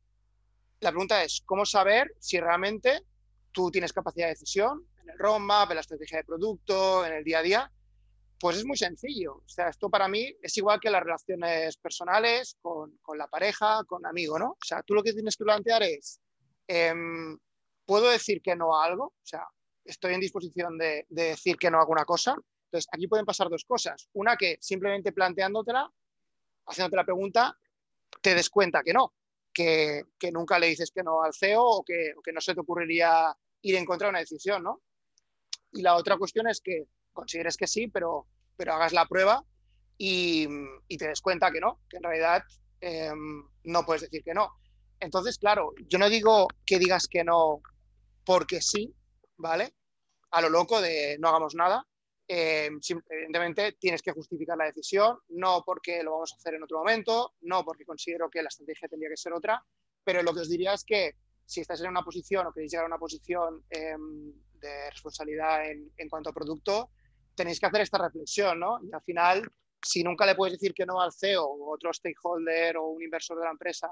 la 0.79 0.91
pregunta 0.91 1.21
es, 1.21 1.41
¿cómo 1.45 1.65
saber 1.65 2.15
si 2.19 2.39
realmente 2.39 3.01
tú 3.51 3.69
tienes 3.69 3.91
capacidad 3.91 4.27
de 4.27 4.33
decisión 4.33 4.87
en 5.01 5.09
el 5.09 5.19
roadmap, 5.19 5.69
en 5.71 5.75
la 5.75 5.81
estrategia 5.81 6.19
de 6.19 6.23
producto, 6.23 7.05
en 7.05 7.11
el 7.11 7.23
día 7.25 7.39
a 7.39 7.43
día? 7.43 7.71
Pues 8.39 8.57
es 8.57 8.65
muy 8.65 8.77
sencillo. 8.77 9.35
O 9.35 9.47
sea, 9.47 9.69
esto 9.69 9.89
para 9.89 10.07
mí 10.07 10.33
es 10.41 10.57
igual 10.57 10.79
que 10.79 10.89
las 10.89 11.03
relaciones 11.03 11.77
personales, 11.77 12.57
con, 12.61 12.97
con 13.01 13.17
la 13.17 13.27
pareja, 13.27 13.83
con 13.85 14.05
amigo, 14.05 14.37
¿no? 14.37 14.51
O 14.51 14.65
sea, 14.65 14.83
tú 14.83 14.93
lo 14.93 15.03
que 15.03 15.13
tienes 15.13 15.37
que 15.37 15.45
plantear 15.45 15.83
es, 15.83 16.19
em, 16.67 17.37
¿puedo 17.85 18.09
decir 18.09 18.41
que 18.41 18.55
no 18.55 18.75
a 18.75 18.85
algo? 18.85 19.05
O 19.05 19.25
sea, 19.25 19.47
estoy 19.83 20.13
en 20.13 20.19
disposición 20.19 20.77
de, 20.77 21.05
de, 21.09 21.23
decir 21.23 21.57
que 21.57 21.71
no 21.71 21.77
a 21.77 21.81
alguna 21.81 22.03
cosa. 22.03 22.35
Entonces, 22.65 22.89
aquí 22.91 23.07
pueden 23.07 23.25
pasar 23.25 23.49
dos 23.49 23.63
cosas. 23.65 24.09
Una 24.13 24.35
que 24.35 24.57
simplemente 24.59 25.13
planteándotela, 25.13 25.89
haciéndote 26.65 26.97
la 26.97 27.05
pregunta, 27.05 27.57
te 28.21 28.35
des 28.35 28.49
cuenta 28.49 28.83
que 28.83 28.93
no, 28.93 29.13
que, 29.53 30.03
que 30.19 30.31
nunca 30.31 30.59
le 30.59 30.67
dices 30.67 30.91
que 30.91 31.03
no 31.03 31.23
al 31.23 31.33
CEO 31.33 31.63
o 31.63 31.83
que, 31.83 32.13
que, 32.23 32.33
no 32.33 32.41
se 32.41 32.53
te 32.53 32.59
ocurriría 32.59 33.35
ir 33.61 33.75
en 33.75 33.85
contra 33.85 34.07
de 34.07 34.09
una 34.09 34.19
decisión, 34.19 34.63
¿no? 34.63 34.81
Y 35.71 35.81
la 35.81 35.95
otra 35.95 36.17
cuestión 36.17 36.47
es 36.47 36.61
que 36.61 36.87
consideres 37.15 37.57
que 37.57 37.65
sí, 37.65 37.87
pero, 37.87 38.27
pero 38.55 38.73
hagas 38.73 38.93
la 38.93 39.07
prueba 39.07 39.43
y, 39.97 40.47
te 40.97 41.07
des 41.07 41.21
cuenta 41.21 41.51
que 41.51 41.59
no, 41.59 41.79
que 41.89 41.97
en 41.97 42.03
realidad 42.03 42.43
eh, 42.81 43.11
no 43.63 43.85
puedes 43.85 44.03
decir 44.03 44.23
que 44.23 44.33
no. 44.33 44.51
Entonces, 44.99 45.37
claro, 45.37 45.73
yo 45.87 45.97
no 45.97 46.09
digo 46.09 46.47
que 46.65 46.79
digas 46.79 47.07
que 47.07 47.23
no 47.23 47.61
porque 48.25 48.61
sí, 48.61 48.93
¿vale? 49.37 49.73
A 50.31 50.41
lo 50.41 50.49
loco 50.49 50.81
de 50.81 51.17
no 51.19 51.29
hagamos 51.29 51.55
nada. 51.55 51.85
Eh, 52.27 52.69
evidentemente 53.09 53.73
tienes 53.73 54.01
que 54.01 54.11
justificar 54.11 54.57
la 54.57 54.65
decisión, 54.65 55.19
no 55.29 55.63
porque 55.63 56.01
lo 56.01 56.13
vamos 56.13 56.33
a 56.33 56.37
hacer 56.37 56.55
en 56.55 56.63
otro 56.63 56.79
momento, 56.79 57.35
no 57.41 57.63
porque 57.63 57.85
considero 57.85 58.29
que 58.29 58.41
la 58.41 58.47
estrategia 58.47 58.87
tendría 58.87 59.09
que 59.09 59.17
ser 59.17 59.33
otra, 59.33 59.63
pero 60.03 60.23
lo 60.23 60.33
que 60.33 60.39
os 60.39 60.49
diría 60.49 60.73
es 60.73 60.83
que 60.83 61.11
si 61.45 61.61
estáis 61.61 61.81
en 61.81 61.89
una 61.89 62.01
posición 62.01 62.47
o 62.47 62.51
queréis 62.51 62.71
llegar 62.71 62.85
a 62.85 62.87
una 62.87 62.97
posición 62.97 63.63
eh, 63.69 63.95
de 64.53 64.89
responsabilidad 64.89 65.69
en, 65.69 65.91
en, 65.97 66.09
cuanto 66.09 66.31
a 66.31 66.33
producto, 66.33 66.89
tenéis 67.35 67.59
que 67.59 67.65
hacer 67.65 67.81
esta 67.81 67.97
reflexión, 67.97 68.59
¿no? 68.59 68.79
Y 68.83 68.93
al 68.93 69.01
final, 69.01 69.49
si 69.81 70.03
nunca 70.03 70.25
le 70.25 70.35
puedes 70.35 70.53
decir 70.53 70.73
que 70.73 70.85
no 70.85 71.01
al 71.01 71.13
CEO 71.13 71.43
o 71.43 71.73
otro 71.73 71.93
stakeholder 71.93 72.77
o 72.77 72.87
un 72.87 73.03
inversor 73.03 73.37
de 73.37 73.45
la 73.45 73.51
empresa, 73.51 73.87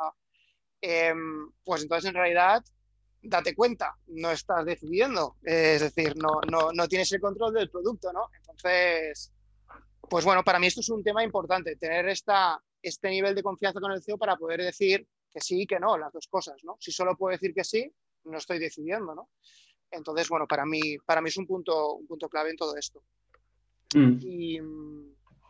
eh, 0.81 1.13
pues 1.63 1.83
entonces 1.83 2.09
en 2.09 2.15
realidad 2.15 2.63
date 3.23 3.55
cuenta, 3.55 3.95
no 4.07 4.31
estás 4.31 4.65
decidiendo, 4.65 5.37
es 5.43 5.81
decir, 5.81 6.13
no, 6.17 6.41
no, 6.51 6.71
no, 6.73 6.87
tienes 6.87 7.11
el 7.13 7.21
control 7.21 7.53
del 7.53 7.69
producto, 7.69 8.11
¿no? 8.11 8.29
Entonces, 8.37 9.31
pues 10.09 10.25
bueno, 10.25 10.43
para 10.43 10.59
mí 10.59 10.67
esto 10.67 10.81
es 10.81 10.89
un 10.89 11.03
tema 11.03 11.23
importante, 11.23 11.77
tener 11.77 12.07
esta, 12.09 12.61
este 12.81 13.09
nivel 13.09 13.33
de 13.33 13.41
confianza 13.41 13.79
con 13.79 13.93
el 13.93 14.03
CEO 14.03 14.17
para 14.17 14.35
poder 14.35 14.61
decir 14.61 15.07
que 15.31 15.39
sí 15.39 15.61
y 15.61 15.65
que 15.65 15.79
no, 15.79 15.97
las 15.97 16.11
dos 16.11 16.27
cosas, 16.27 16.61
¿no? 16.63 16.75
Si 16.79 16.91
solo 16.91 17.15
puedo 17.15 17.31
decir 17.31 17.53
que 17.53 17.63
sí, 17.63 17.89
no 18.25 18.37
estoy 18.37 18.59
decidiendo, 18.59 19.15
¿no? 19.15 19.29
Entonces, 19.89 20.27
bueno, 20.27 20.45
para 20.45 20.65
mí, 20.65 20.97
para 21.05 21.21
mí 21.21 21.29
es 21.29 21.37
un 21.37 21.47
punto, 21.47 21.93
un 21.93 22.07
punto 22.07 22.27
clave 22.27 22.49
en 22.49 22.57
todo 22.57 22.75
esto. 22.75 23.03
Mm. 23.93 24.17
Y, 24.21 24.59
bueno, 24.59 25.03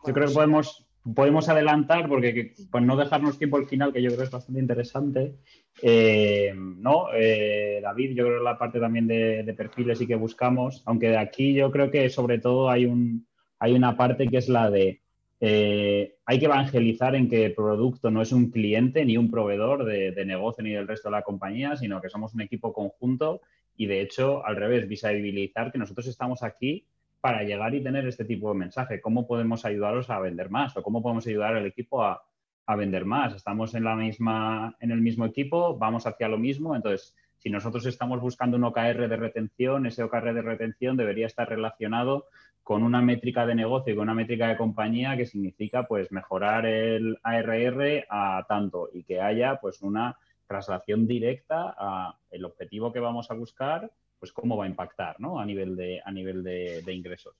Yo 0.06 0.12
creo 0.12 0.28
que 0.28 0.34
podemos, 0.34 0.86
podemos 1.14 1.48
adelantar, 1.48 2.08
porque 2.08 2.54
pues 2.70 2.84
no 2.84 2.96
dejarnos 2.96 3.38
tiempo 3.38 3.56
al 3.56 3.66
final, 3.66 3.92
que 3.92 4.02
yo 4.02 4.08
creo 4.08 4.18
que 4.18 4.24
es 4.24 4.30
bastante 4.30 4.60
interesante. 4.60 5.34
Eh, 5.82 6.52
no, 6.56 7.06
eh, 7.14 7.80
David, 7.82 8.14
yo 8.14 8.24
creo 8.24 8.38
que 8.38 8.44
la 8.44 8.58
parte 8.58 8.80
también 8.80 9.06
de, 9.06 9.42
de, 9.42 9.54
perfiles 9.54 10.00
y 10.00 10.06
que 10.06 10.16
buscamos, 10.16 10.82
aunque 10.86 11.08
de 11.10 11.18
aquí 11.18 11.54
yo 11.54 11.70
creo 11.70 11.90
que 11.90 12.08
sobre 12.10 12.38
todo 12.38 12.70
hay, 12.70 12.86
un, 12.86 13.26
hay 13.58 13.72
una 13.72 13.96
parte 13.96 14.28
que 14.28 14.38
es 14.38 14.48
la 14.48 14.70
de 14.70 15.00
eh, 15.40 16.14
hay 16.24 16.38
que 16.38 16.46
evangelizar 16.46 17.14
en 17.14 17.28
que 17.28 17.46
el 17.46 17.54
producto 17.54 18.10
no 18.10 18.22
es 18.22 18.32
un 18.32 18.50
cliente 18.50 19.04
ni 19.04 19.18
un 19.18 19.30
proveedor 19.30 19.84
de, 19.84 20.12
de, 20.12 20.24
negocio 20.24 20.64
ni 20.64 20.70
del 20.70 20.88
resto 20.88 21.08
de 21.08 21.16
la 21.16 21.22
compañía, 21.22 21.76
sino 21.76 22.00
que 22.00 22.08
somos 22.08 22.32
un 22.34 22.40
equipo 22.40 22.72
conjunto 22.72 23.42
y 23.76 23.86
de 23.86 24.00
hecho, 24.00 24.44
al 24.46 24.56
revés, 24.56 24.88
visibilizar 24.88 25.72
que 25.72 25.78
nosotros 25.78 26.06
estamos 26.06 26.42
aquí 26.42 26.86
para 27.24 27.42
llegar 27.42 27.74
y 27.74 27.82
tener 27.82 28.06
este 28.06 28.26
tipo 28.26 28.52
de 28.52 28.58
mensaje. 28.58 29.00
¿Cómo 29.00 29.26
podemos 29.26 29.64
ayudaros 29.64 30.10
a 30.10 30.20
vender 30.20 30.50
más? 30.50 30.76
¿O 30.76 30.82
cómo 30.82 31.00
podemos 31.00 31.26
ayudar 31.26 31.56
al 31.56 31.64
equipo 31.64 32.04
a, 32.04 32.22
vender 32.76 33.06
más? 33.06 33.34
Estamos 33.34 33.74
en, 33.74 33.84
la 33.84 33.96
misma, 33.96 34.76
en 34.78 34.90
el 34.90 35.00
mismo 35.00 35.24
equipo, 35.24 35.78
vamos 35.78 36.06
hacia 36.06 36.28
lo 36.28 36.36
mismo. 36.36 36.76
Entonces, 36.76 37.16
si 37.38 37.48
nosotros 37.48 37.86
estamos 37.86 38.20
buscando 38.20 38.58
un 38.58 38.64
OKR 38.64 39.08
de 39.08 39.16
retención, 39.16 39.86
ese 39.86 40.02
OKR 40.02 40.34
de 40.34 40.42
retención 40.42 40.98
debería 40.98 41.24
estar 41.24 41.48
relacionado 41.48 42.26
con 42.62 42.82
una 42.82 43.00
métrica 43.00 43.46
de 43.46 43.54
negocio 43.54 43.94
y 43.94 43.96
con 43.96 44.02
una 44.02 44.14
métrica 44.14 44.48
de 44.48 44.58
compañía 44.58 45.16
que 45.16 45.24
significa 45.24 45.84
pues 45.84 46.12
mejorar 46.12 46.66
el 46.66 47.18
ARR 47.22 48.04
a 48.10 48.44
tanto 48.46 48.90
y 48.92 49.02
que 49.02 49.22
haya 49.22 49.56
pues 49.62 49.80
una 49.80 50.18
traslación 50.46 51.06
directa 51.06 51.74
a 51.78 52.18
el 52.30 52.44
objetivo 52.44 52.92
que 52.92 53.00
vamos 53.00 53.30
a 53.30 53.34
buscar 53.34 53.90
pues 54.24 54.32
cómo 54.32 54.56
va 54.56 54.64
a 54.64 54.68
impactar 54.68 55.20
¿no? 55.20 55.38
a 55.38 55.44
nivel, 55.44 55.76
de, 55.76 56.00
a 56.02 56.10
nivel 56.10 56.42
de, 56.42 56.94
ingresos. 56.94 57.36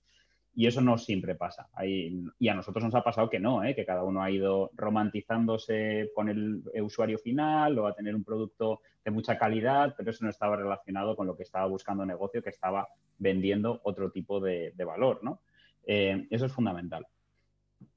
Y 0.54 0.66
eso 0.66 0.82
no 0.82 0.98
siempre 0.98 1.34
pasa. 1.34 1.70
Y 1.82 2.48
a 2.48 2.54
nosotros 2.54 2.84
nos 2.84 2.94
ha 2.94 3.02
pasado 3.02 3.30
que 3.30 3.40
no, 3.40 3.64
¿eh? 3.64 3.74
que 3.74 3.86
cada 3.86 4.04
uno 4.04 4.22
ha 4.22 4.30
ido 4.30 4.70
romantizándose 4.74 6.10
con 6.14 6.28
el 6.28 6.62
usuario 6.82 7.18
final 7.18 7.78
o 7.78 7.86
a 7.86 7.94
tener 7.94 8.14
un 8.14 8.22
producto 8.22 8.82
de 9.02 9.10
mucha 9.10 9.38
calidad, 9.38 9.94
pero 9.96 10.10
eso 10.10 10.24
no 10.24 10.30
estaba 10.30 10.56
relacionado 10.56 11.16
con 11.16 11.26
lo 11.26 11.34
que 11.34 11.42
estaba 11.42 11.64
buscando 11.66 12.04
negocio, 12.04 12.42
que 12.42 12.50
estaba 12.50 12.86
vendiendo 13.18 13.80
otro 13.84 14.10
tipo 14.10 14.38
de, 14.38 14.74
valor. 14.86 15.20
¿no? 15.22 15.40
Eh, 15.86 16.26
eso 16.30 16.44
es 16.44 16.52
fundamental. 16.52 17.06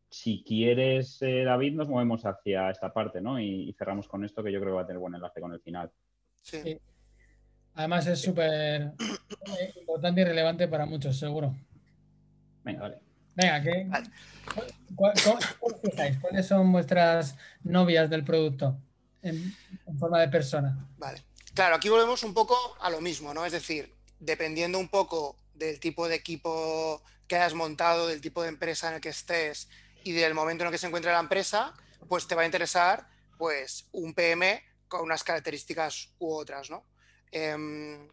Si 0.09 0.45
quieres, 0.47 1.21
eh, 1.21 1.43
David, 1.43 1.73
nos 1.73 1.89
movemos 1.89 2.25
hacia 2.25 2.69
esta 2.69 2.93
parte 2.93 3.19
¿no? 3.19 3.37
y, 3.37 3.75
cerramos 3.77 4.07
con 4.07 4.23
esto, 4.23 4.41
que 4.41 4.53
yo 4.53 4.61
creo 4.61 4.71
que 4.71 4.77
va 4.77 4.81
a 4.83 4.87
tener 4.87 5.01
buen 5.01 5.13
enlace 5.13 5.41
con 5.41 5.51
el 5.51 5.59
final. 5.59 5.91
Sí. 6.41 6.79
Además 7.77 8.07
es 8.07 8.19
súper 8.19 8.93
importante 9.79 10.21
y 10.21 10.23
relevante 10.23 10.67
para 10.67 10.87
muchos, 10.87 11.17
seguro. 11.17 11.55
Venga, 12.63 12.81
vale. 12.81 12.97
Venga, 13.35 13.61
¿qué? 13.61 13.85
Vale. 13.87 14.09
¿Cuál, 14.95 15.13
cuál, 15.23 15.39
cuál, 15.59 16.19
¿Cuáles 16.19 16.47
son 16.47 16.71
vuestras 16.71 17.35
novias 17.63 18.09
del 18.09 18.23
producto 18.23 18.75
en, 19.21 19.55
en, 19.85 19.99
forma 19.99 20.19
de 20.19 20.27
persona? 20.27 20.87
Vale. 20.97 21.23
Claro, 21.53 21.75
aquí 21.75 21.87
volvemos 21.87 22.23
un 22.23 22.33
poco 22.33 22.57
a 22.81 22.89
lo 22.89 22.99
mismo, 22.99 23.31
¿no? 23.35 23.45
Es 23.45 23.51
decir, 23.51 23.93
dependiendo 24.19 24.79
un 24.79 24.89
poco 24.89 25.37
del 25.53 25.79
tipo 25.79 26.07
de 26.07 26.15
equipo 26.15 27.03
que 27.27 27.35
hayas 27.35 27.53
montado, 27.53 28.07
del 28.07 28.21
tipo 28.21 28.41
de 28.41 28.49
empresa 28.49 28.89
en 28.89 28.95
el 28.95 29.01
que 29.01 29.09
estés 29.09 29.69
y 30.03 30.13
del 30.13 30.33
momento 30.33 30.63
en 30.63 30.69
el 30.69 30.71
que 30.71 30.79
se 30.79 30.87
encuentre 30.87 31.11
la 31.11 31.19
empresa, 31.19 31.75
pues 32.07 32.27
te 32.27 32.33
va 32.33 32.41
a 32.41 32.45
interesar 32.45 33.07
pues 33.37 33.87
un 33.91 34.15
PM 34.15 34.63
con 34.87 35.01
unas 35.01 35.23
características 35.23 36.09
u 36.17 36.33
otras, 36.33 36.71
¿no? 36.71 36.83
Eh, 37.31 38.07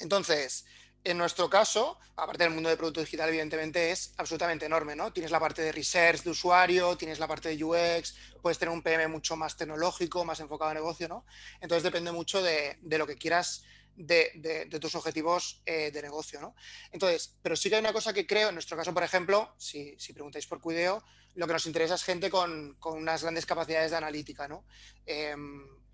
entonces, 0.00 0.64
en 1.04 1.18
nuestro 1.18 1.50
caso, 1.50 1.98
aparte 2.16 2.44
del 2.44 2.52
mundo 2.52 2.70
de 2.70 2.78
producto 2.78 3.00
digital, 3.00 3.28
evidentemente 3.28 3.90
es 3.90 4.14
absolutamente 4.16 4.64
enorme, 4.64 4.96
¿no? 4.96 5.12
Tienes 5.12 5.30
la 5.30 5.38
parte 5.38 5.60
de 5.60 5.70
research 5.70 6.22
de 6.22 6.30
usuario, 6.30 6.96
tienes 6.96 7.18
la 7.18 7.28
parte 7.28 7.54
de 7.54 7.62
UX, 7.62 8.14
puedes 8.40 8.58
tener 8.58 8.72
un 8.72 8.82
PM 8.82 9.08
mucho 9.08 9.36
más 9.36 9.54
tecnológico, 9.54 10.24
más 10.24 10.40
enfocado 10.40 10.70
a 10.70 10.74
negocio, 10.74 11.06
¿no? 11.06 11.26
Entonces 11.60 11.82
depende 11.82 12.10
mucho 12.10 12.42
de, 12.42 12.78
lo 12.82 13.06
que 13.06 13.16
quieras, 13.16 13.64
de, 13.94 14.66
tus 14.80 14.94
objetivos 14.94 15.60
eh, 15.66 15.90
de 15.90 16.00
negocio, 16.00 16.40
¿no? 16.40 16.54
Entonces, 16.90 17.36
pero 17.42 17.54
sí 17.54 17.68
que 17.68 17.76
hay 17.76 17.80
una 17.80 17.92
cosa 17.92 18.14
que 18.14 18.26
creo, 18.26 18.48
en 18.48 18.54
nuestro 18.54 18.76
caso, 18.76 18.94
por 18.94 19.02
ejemplo, 19.02 19.54
si, 19.58 19.96
preguntáis 20.14 20.46
por 20.46 20.60
Cuideo, 20.60 21.04
lo 21.34 21.46
que 21.46 21.52
nos 21.52 21.66
interesa 21.66 21.96
es 21.96 22.04
gente 22.04 22.30
con, 22.30 22.78
unas 22.82 23.22
grandes 23.22 23.44
capacidades 23.44 23.90
de 23.90 23.96
analítica, 23.98 24.48
¿no? 24.48 24.64
Eh, 25.04 25.36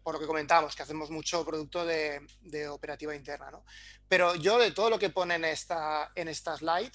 por 0.03 0.15
lo 0.15 0.21
que 0.21 0.27
comentábamos, 0.27 0.75
que 0.75 0.83
hacemos 0.83 1.11
mucho 1.11 1.45
producto 1.45 1.85
de, 1.85 2.21
operativa 2.69 3.15
interna. 3.15 3.51
¿no? 3.51 3.65
Pero 4.09 4.35
yo 4.35 4.59
de 4.59 4.73
todo 4.73 4.91
lo 4.91 4.99
que 4.99 5.11
pone 5.11 5.35
en 5.35 5.45
esta, 5.45 6.13
en 6.15 6.29
esta 6.29 6.57
slide, 6.57 6.93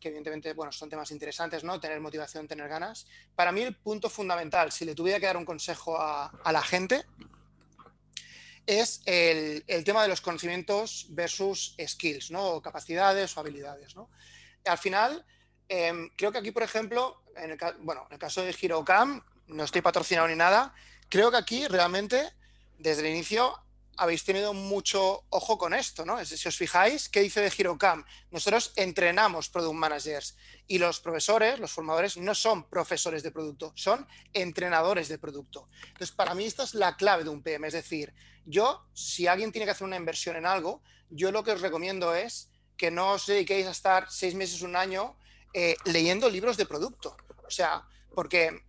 que 0.00 0.08
evidentemente 0.08 0.52
bueno, 0.52 0.72
son 0.72 0.88
temas 0.88 1.10
interesantes, 1.10 1.64
¿no? 1.64 1.80
tener 1.80 2.00
motivación, 2.00 2.46
tener 2.46 2.68
ganas, 2.68 3.06
para 3.34 3.52
mí 3.52 3.62
el 3.62 3.74
punto 3.76 4.10
fundamental, 4.10 4.70
si 4.70 4.84
le 4.84 4.94
tuviera 4.94 5.18
que 5.18 5.26
dar 5.26 5.36
un 5.36 5.44
consejo 5.44 5.98
a, 5.98 6.30
la 6.52 6.62
gente, 6.62 7.04
es 8.66 9.02
el, 9.04 9.64
tema 9.84 10.02
de 10.02 10.08
los 10.08 10.20
conocimientos 10.20 11.06
versus 11.10 11.76
skills, 11.86 12.30
¿no? 12.30 12.46
o 12.46 12.62
capacidades 12.62 13.36
o 13.36 13.40
habilidades. 13.40 13.94
¿no? 13.96 14.10
Al 14.64 14.78
final, 14.78 15.24
eh, 15.68 15.92
creo 16.16 16.32
que 16.32 16.38
aquí, 16.38 16.50
por 16.50 16.62
ejemplo, 16.62 17.22
en 17.36 17.50
el, 17.50 17.58
bueno, 17.80 18.06
en 18.08 18.14
el 18.14 18.18
caso 18.18 18.42
de 18.42 18.52
HeroCam, 18.52 19.22
no 19.48 19.64
estoy 19.64 19.82
patrocinado 19.82 20.28
ni 20.28 20.36
nada, 20.36 20.74
creo 21.08 21.30
que 21.30 21.36
aquí 21.36 21.66
realmente 21.68 22.32
desde 22.78 23.02
el 23.02 23.14
inicio 23.14 23.58
habéis 23.96 24.24
tenido 24.24 24.52
mucho 24.54 25.24
ojo 25.30 25.56
con 25.56 25.72
esto, 25.72 26.04
¿no? 26.04 26.22
Si 26.24 26.48
os 26.48 26.56
fijáis, 26.56 27.08
¿qué 27.08 27.20
dice 27.20 27.40
de 27.40 27.52
HeroCam? 27.56 28.04
Nosotros 28.30 28.72
entrenamos 28.76 29.48
product 29.48 29.74
managers 29.74 30.36
y 30.66 30.78
los 30.78 31.00
profesores, 31.00 31.60
los 31.60 31.70
formadores, 31.70 32.16
no 32.16 32.34
son 32.34 32.68
profesores 32.68 33.22
de 33.22 33.30
producto, 33.30 33.72
son 33.76 34.06
entrenadores 34.32 35.08
de 35.08 35.18
producto. 35.18 35.68
Entonces, 35.86 36.10
para 36.10 36.34
mí 36.34 36.44
esta 36.44 36.64
es 36.64 36.74
la 36.74 36.96
clave 36.96 37.24
de 37.24 37.30
un 37.30 37.42
PM, 37.42 37.66
es 37.68 37.74
decir, 37.74 38.12
yo, 38.44 38.84
si 38.92 39.26
alguien 39.26 39.52
tiene 39.52 39.64
que 39.64 39.70
hacer 39.70 39.86
una 39.86 39.96
inversión 39.96 40.36
en 40.36 40.46
algo, 40.46 40.82
yo 41.10 41.30
lo 41.30 41.44
que 41.44 41.52
os 41.52 41.60
recomiendo 41.60 42.14
es 42.14 42.50
que 42.76 42.90
no 42.90 43.12
os 43.12 43.26
dediquéis 43.26 43.66
a 43.66 43.70
estar 43.70 44.10
seis 44.10 44.34
meses, 44.34 44.62
un 44.62 44.76
año 44.76 45.16
eh, 45.52 45.76
leyendo 45.84 46.28
libros 46.28 46.56
de 46.56 46.66
producto. 46.66 47.16
O 47.46 47.50
sea, 47.50 47.86
porque, 48.14 48.64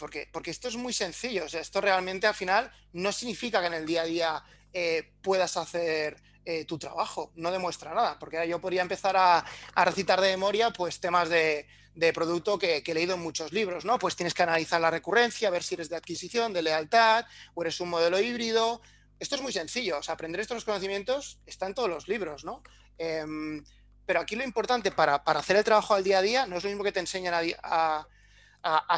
porque, 0.00 0.50
esto 0.50 0.68
es 0.68 0.76
muy 0.76 0.92
sencillo. 0.92 1.44
O 1.44 1.48
sea, 1.48 1.60
esto 1.60 1.80
realmente 1.80 2.26
al 2.26 2.34
final 2.34 2.72
no 2.92 3.12
significa 3.12 3.60
que 3.60 3.68
en 3.68 3.74
el 3.74 3.86
día 3.86 4.02
a 4.02 4.04
día 4.06 4.44
eh, 4.72 5.12
puedas 5.22 5.56
hacer 5.56 6.20
eh, 6.44 6.64
tu 6.64 6.78
trabajo. 6.78 7.30
No 7.36 7.52
demuestra 7.52 7.94
nada. 7.94 8.18
Porque 8.18 8.48
yo 8.48 8.60
podría 8.60 8.82
empezar 8.82 9.16
a, 9.16 9.44
recitar 9.84 10.20
de 10.20 10.30
memoria 10.30 10.70
pues 10.72 11.00
temas 11.00 11.28
de, 11.28 11.66
producto 12.14 12.58
que, 12.58 12.82
he 12.84 12.94
leído 12.94 13.14
en 13.14 13.20
muchos 13.20 13.52
libros, 13.52 13.84
¿no? 13.84 13.98
Pues 13.98 14.16
tienes 14.16 14.34
que 14.34 14.42
analizar 14.42 14.80
la 14.80 14.90
recurrencia, 14.90 15.50
ver 15.50 15.62
si 15.62 15.74
eres 15.74 15.88
de 15.88 15.96
adquisición, 15.96 16.52
de 16.52 16.62
lealtad, 16.62 17.26
o 17.54 17.62
eres 17.62 17.78
un 17.80 17.90
modelo 17.90 18.18
híbrido, 18.18 18.80
esto 19.20 19.34
es 19.34 19.42
muy 19.42 19.52
sencillo, 19.52 19.98
o 19.98 20.02
sea, 20.02 20.14
aprender 20.14 20.40
estos 20.40 20.64
conocimientos 20.64 21.38
está 21.44 21.66
en 21.66 21.74
todos 21.74 21.90
los 21.90 22.08
libros, 22.08 22.42
¿no? 22.42 22.62
Em, 22.96 23.62
pero 24.06 24.20
aquí 24.20 24.34
lo 24.34 24.42
importante 24.42 24.90
para, 24.90 25.16
hacer 25.16 25.56
el 25.56 25.62
trabajo 25.62 25.94
al 25.94 26.02
día 26.02 26.18
a 26.18 26.22
día 26.22 26.46
no 26.46 26.56
es 26.56 26.64
lo 26.64 26.70
mismo 26.70 26.82
que 26.82 26.90
te 26.90 27.00
enseñan 27.00 27.34
a, 27.62 28.08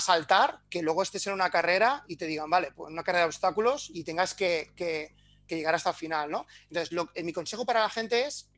saltar, 0.00 0.60
que 0.68 0.82
luego 0.82 1.02
estés 1.02 1.26
en 1.26 1.34
una 1.34 1.50
carrera 1.50 2.04
y 2.08 2.16
te 2.16 2.26
digan, 2.26 2.50
vale, 2.50 2.72
pues 2.72 2.90
una 2.90 3.02
carrera 3.02 3.24
de 3.24 3.28
obstáculos 3.28 3.90
y 3.92 4.04
tengas 4.04 4.34
que, 4.34 4.72
llegar 5.48 5.74
hasta 5.74 5.90
el 5.90 5.96
final, 5.96 6.30
¿no? 6.30 6.46
Entonces, 6.70 6.98
eh, 7.14 7.22
mi 7.22 7.32
consejo 7.32 7.66
para 7.66 7.80
la 7.80 7.90
gente 7.90 8.24
es 8.24 8.48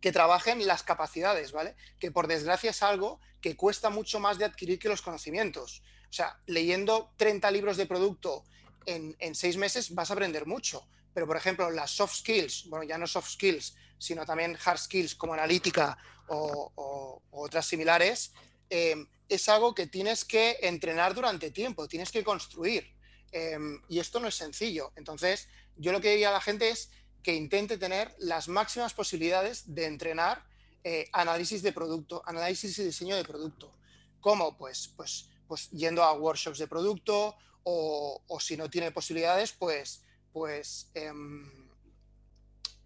que 0.00 0.12
trabajen 0.12 0.66
las 0.66 0.82
capacidades, 0.82 1.52
¿vale? 1.52 1.76
Que 1.98 2.10
por 2.10 2.26
desgracia 2.26 2.70
es 2.70 2.82
algo 2.82 3.20
que 3.40 3.54
cuesta 3.54 3.90
mucho 3.90 4.18
más 4.18 4.38
de 4.38 4.46
adquirir 4.46 4.78
que 4.78 4.88
los 4.88 5.02
conocimientos. 5.02 5.82
O 6.08 6.12
sea, 6.12 6.40
leyendo 6.46 7.12
30 7.16 7.50
libros 7.50 7.76
de 7.76 7.86
producto 7.86 8.44
en, 8.86 9.34
seis 9.34 9.56
meses 9.56 9.94
vas 9.94 10.10
a 10.10 10.14
aprender 10.14 10.46
mucho. 10.46 10.86
Pero, 11.12 11.26
por 11.26 11.36
ejemplo, 11.36 11.70
las 11.70 11.90
soft 11.90 12.16
skills, 12.16 12.66
bueno, 12.68 12.84
ya 12.84 12.96
no 12.96 13.06
soft 13.06 13.30
skills, 13.30 13.76
sino 13.98 14.24
también 14.24 14.56
hard 14.64 14.78
skills 14.78 15.14
como 15.14 15.34
analítica 15.34 15.98
o, 16.28 17.22
otras 17.30 17.66
similares, 17.66 18.32
eh, 18.70 18.96
es 19.28 19.48
algo 19.48 19.74
que 19.74 19.86
tienes 19.86 20.24
que 20.24 20.58
entrenar 20.62 21.14
durante 21.14 21.50
tiempo, 21.50 21.86
tienes 21.86 22.10
que 22.10 22.24
construir. 22.24 22.92
Em, 23.32 23.80
y 23.88 24.00
esto 24.00 24.18
no 24.18 24.28
es 24.28 24.34
sencillo. 24.34 24.92
Entonces, 24.96 25.48
yo 25.76 25.92
lo 25.92 26.00
que 26.00 26.10
diría 26.10 26.30
a 26.30 26.32
la 26.32 26.40
gente 26.40 26.70
es 26.70 26.90
que 27.22 27.34
intente 27.34 27.78
tener 27.78 28.14
las 28.18 28.48
máximas 28.48 28.94
posibilidades 28.94 29.74
de 29.74 29.86
entrenar 29.86 30.44
eh, 30.82 31.08
análisis 31.12 31.62
de 31.62 31.72
producto, 31.72 32.22
análisis 32.26 32.78
y 32.78 32.84
diseño 32.84 33.14
de 33.16 33.24
producto. 33.24 33.72
¿Cómo? 34.20 34.56
Pues, 34.56 34.88
pues, 34.96 35.28
pues 35.46 35.70
yendo 35.70 36.02
a 36.02 36.12
workshops 36.12 36.58
de 36.58 36.66
producto 36.66 37.36
o, 37.62 38.20
si 38.40 38.56
no 38.56 38.68
tiene 38.70 38.90
posibilidades, 38.90 39.52
pues, 39.52 40.02
pues, 40.32 40.90
em, 40.94 41.59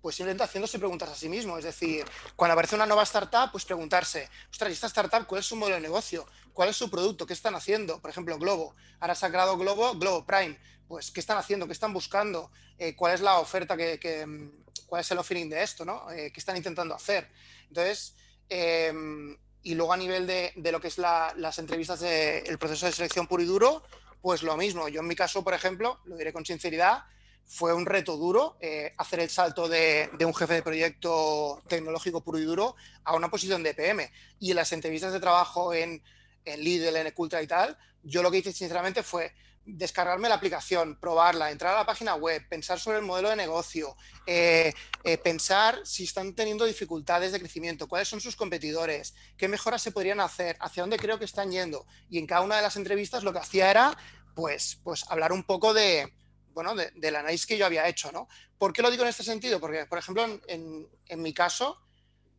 pues 0.04 0.16
simplemente 0.16 0.44
haciéndose 0.44 0.78
preguntas 0.78 1.08
a 1.08 1.14
sí 1.14 1.30
mismo. 1.30 1.56
Es 1.56 1.64
decir, 1.64 2.04
cuando 2.36 2.52
aparece 2.52 2.74
una 2.74 2.84
nueva 2.84 3.04
startup, 3.04 3.50
pues 3.50 3.64
preguntarse, 3.64 4.28
ostras, 4.50 4.68
¿y 4.68 4.74
esta 4.74 4.86
startup 4.88 5.26
cuál 5.26 5.38
es 5.40 5.46
su 5.46 5.56
modelo 5.56 5.76
de 5.76 5.80
negocio? 5.80 6.26
¿Cuál 6.52 6.68
es 6.68 6.76
su 6.76 6.90
producto? 6.90 7.24
¿Qué 7.24 7.32
están 7.32 7.54
haciendo? 7.54 8.02
Por 8.02 8.10
ejemplo, 8.10 8.36
Globo. 8.36 8.74
Ahora 9.00 9.14
se 9.14 9.24
ha 9.24 9.30
creado 9.30 9.56
Globo, 9.56 9.94
Globo 9.94 10.26
Prime. 10.26 10.58
Pues, 10.88 11.10
¿qué 11.10 11.20
están 11.20 11.38
haciendo? 11.38 11.66
¿Qué 11.66 11.72
están 11.72 11.94
buscando? 11.94 12.50
Eh, 12.76 12.94
¿Cuál 12.94 13.14
es 13.14 13.22
la 13.22 13.38
oferta 13.38 13.78
que, 13.78 13.98
em, 14.02 14.52
cuál 14.86 15.00
es 15.00 15.10
el 15.10 15.16
offering 15.16 15.48
de 15.48 15.62
esto? 15.62 15.86
¿no? 15.86 16.10
Eh, 16.10 16.30
¿Qué 16.30 16.38
están 16.38 16.58
intentando 16.58 16.94
hacer? 16.94 17.30
Entonces, 17.68 18.14
em, 18.50 19.34
y 19.62 19.74
luego 19.74 19.94
a 19.94 19.96
nivel 19.96 20.26
de, 20.26 20.52
lo 20.70 20.82
que 20.82 20.88
es 20.88 20.98
las 20.98 21.58
entrevistas 21.58 22.00
del 22.00 22.58
proceso 22.58 22.84
de 22.84 22.92
selección 22.92 23.26
puro 23.26 23.42
y 23.42 23.46
duro, 23.46 23.82
pues 24.20 24.42
lo 24.42 24.54
mismo. 24.58 24.86
Yo 24.90 25.00
en 25.00 25.08
mi 25.08 25.16
caso, 25.16 25.42
por 25.42 25.54
ejemplo, 25.54 25.98
lo 26.04 26.18
diré 26.18 26.30
con 26.30 26.44
sinceridad, 26.44 27.04
fue 27.46 27.74
un 27.74 27.86
reto 27.86 28.16
duro 28.16 28.56
eh, 28.60 28.94
hacer 28.96 29.20
el 29.20 29.30
salto 29.30 29.68
de, 29.68 30.10
un 30.20 30.34
jefe 30.34 30.54
de 30.54 30.62
proyecto 30.62 31.62
tecnológico 31.68 32.22
puro 32.22 32.38
y 32.38 32.44
duro 32.44 32.74
a 33.04 33.14
una 33.14 33.30
posición 33.30 33.62
de 33.62 33.74
PM. 33.74 34.10
Y 34.40 34.50
en 34.50 34.56
las 34.56 34.72
entrevistas 34.72 35.12
de 35.12 35.20
trabajo 35.20 35.72
en, 35.72 36.02
en 36.44 36.60
Lidl, 36.60 36.96
en 36.96 37.06
Ecultra 37.06 37.42
y 37.42 37.46
tal, 37.46 37.76
yo 38.02 38.22
lo 38.22 38.30
que 38.30 38.38
hice 38.38 38.52
sinceramente 38.52 39.02
fue 39.02 39.32
descargarme 39.66 40.28
la 40.28 40.34
aplicación, 40.34 40.98
probarla, 41.00 41.50
entrar 41.50 41.74
a 41.74 41.78
la 41.78 41.86
página 41.86 42.14
web, 42.14 42.46
pensar 42.48 42.78
sobre 42.78 42.98
el 42.98 43.04
modelo 43.04 43.30
de 43.30 43.36
negocio, 43.36 43.96
eh, 44.26 44.74
eh, 45.04 45.18
pensar 45.18 45.80
si 45.84 46.04
están 46.04 46.34
teniendo 46.34 46.64
dificultades 46.66 47.32
de 47.32 47.40
crecimiento, 47.40 47.88
cuáles 47.88 48.08
son 48.08 48.20
sus 48.20 48.36
competidores, 48.36 49.14
qué 49.36 49.48
mejoras 49.48 49.80
se 49.82 49.92
podrían 49.92 50.20
hacer, 50.20 50.56
hacia 50.60 50.82
dónde 50.82 50.98
creo 50.98 51.18
que 51.18 51.24
están 51.24 51.50
yendo. 51.50 51.86
Y 52.10 52.18
en 52.18 52.26
cada 52.26 52.42
una 52.42 52.56
de 52.56 52.62
las 52.62 52.76
entrevistas 52.76 53.24
lo 53.24 53.32
que 53.32 53.38
hacía 53.38 53.70
era, 53.70 53.96
pues, 54.34 54.80
pues 54.84 55.04
hablar 55.08 55.32
un 55.32 55.44
poco 55.44 55.72
de, 55.72 56.12
bueno, 56.54 56.74
del 56.74 57.16
análisis 57.16 57.46
que 57.46 57.58
yo 57.58 57.66
había 57.66 57.86
hecho, 57.88 58.12
¿no? 58.12 58.28
¿Por 58.56 58.72
qué 58.72 58.80
lo 58.80 58.90
digo 58.90 59.02
en 59.02 59.08
este 59.08 59.24
sentido? 59.24 59.60
Porque, 59.60 59.86
por 59.86 59.98
ejemplo, 59.98 60.24
en, 60.46 61.22
mi 61.22 61.34
caso, 61.34 61.78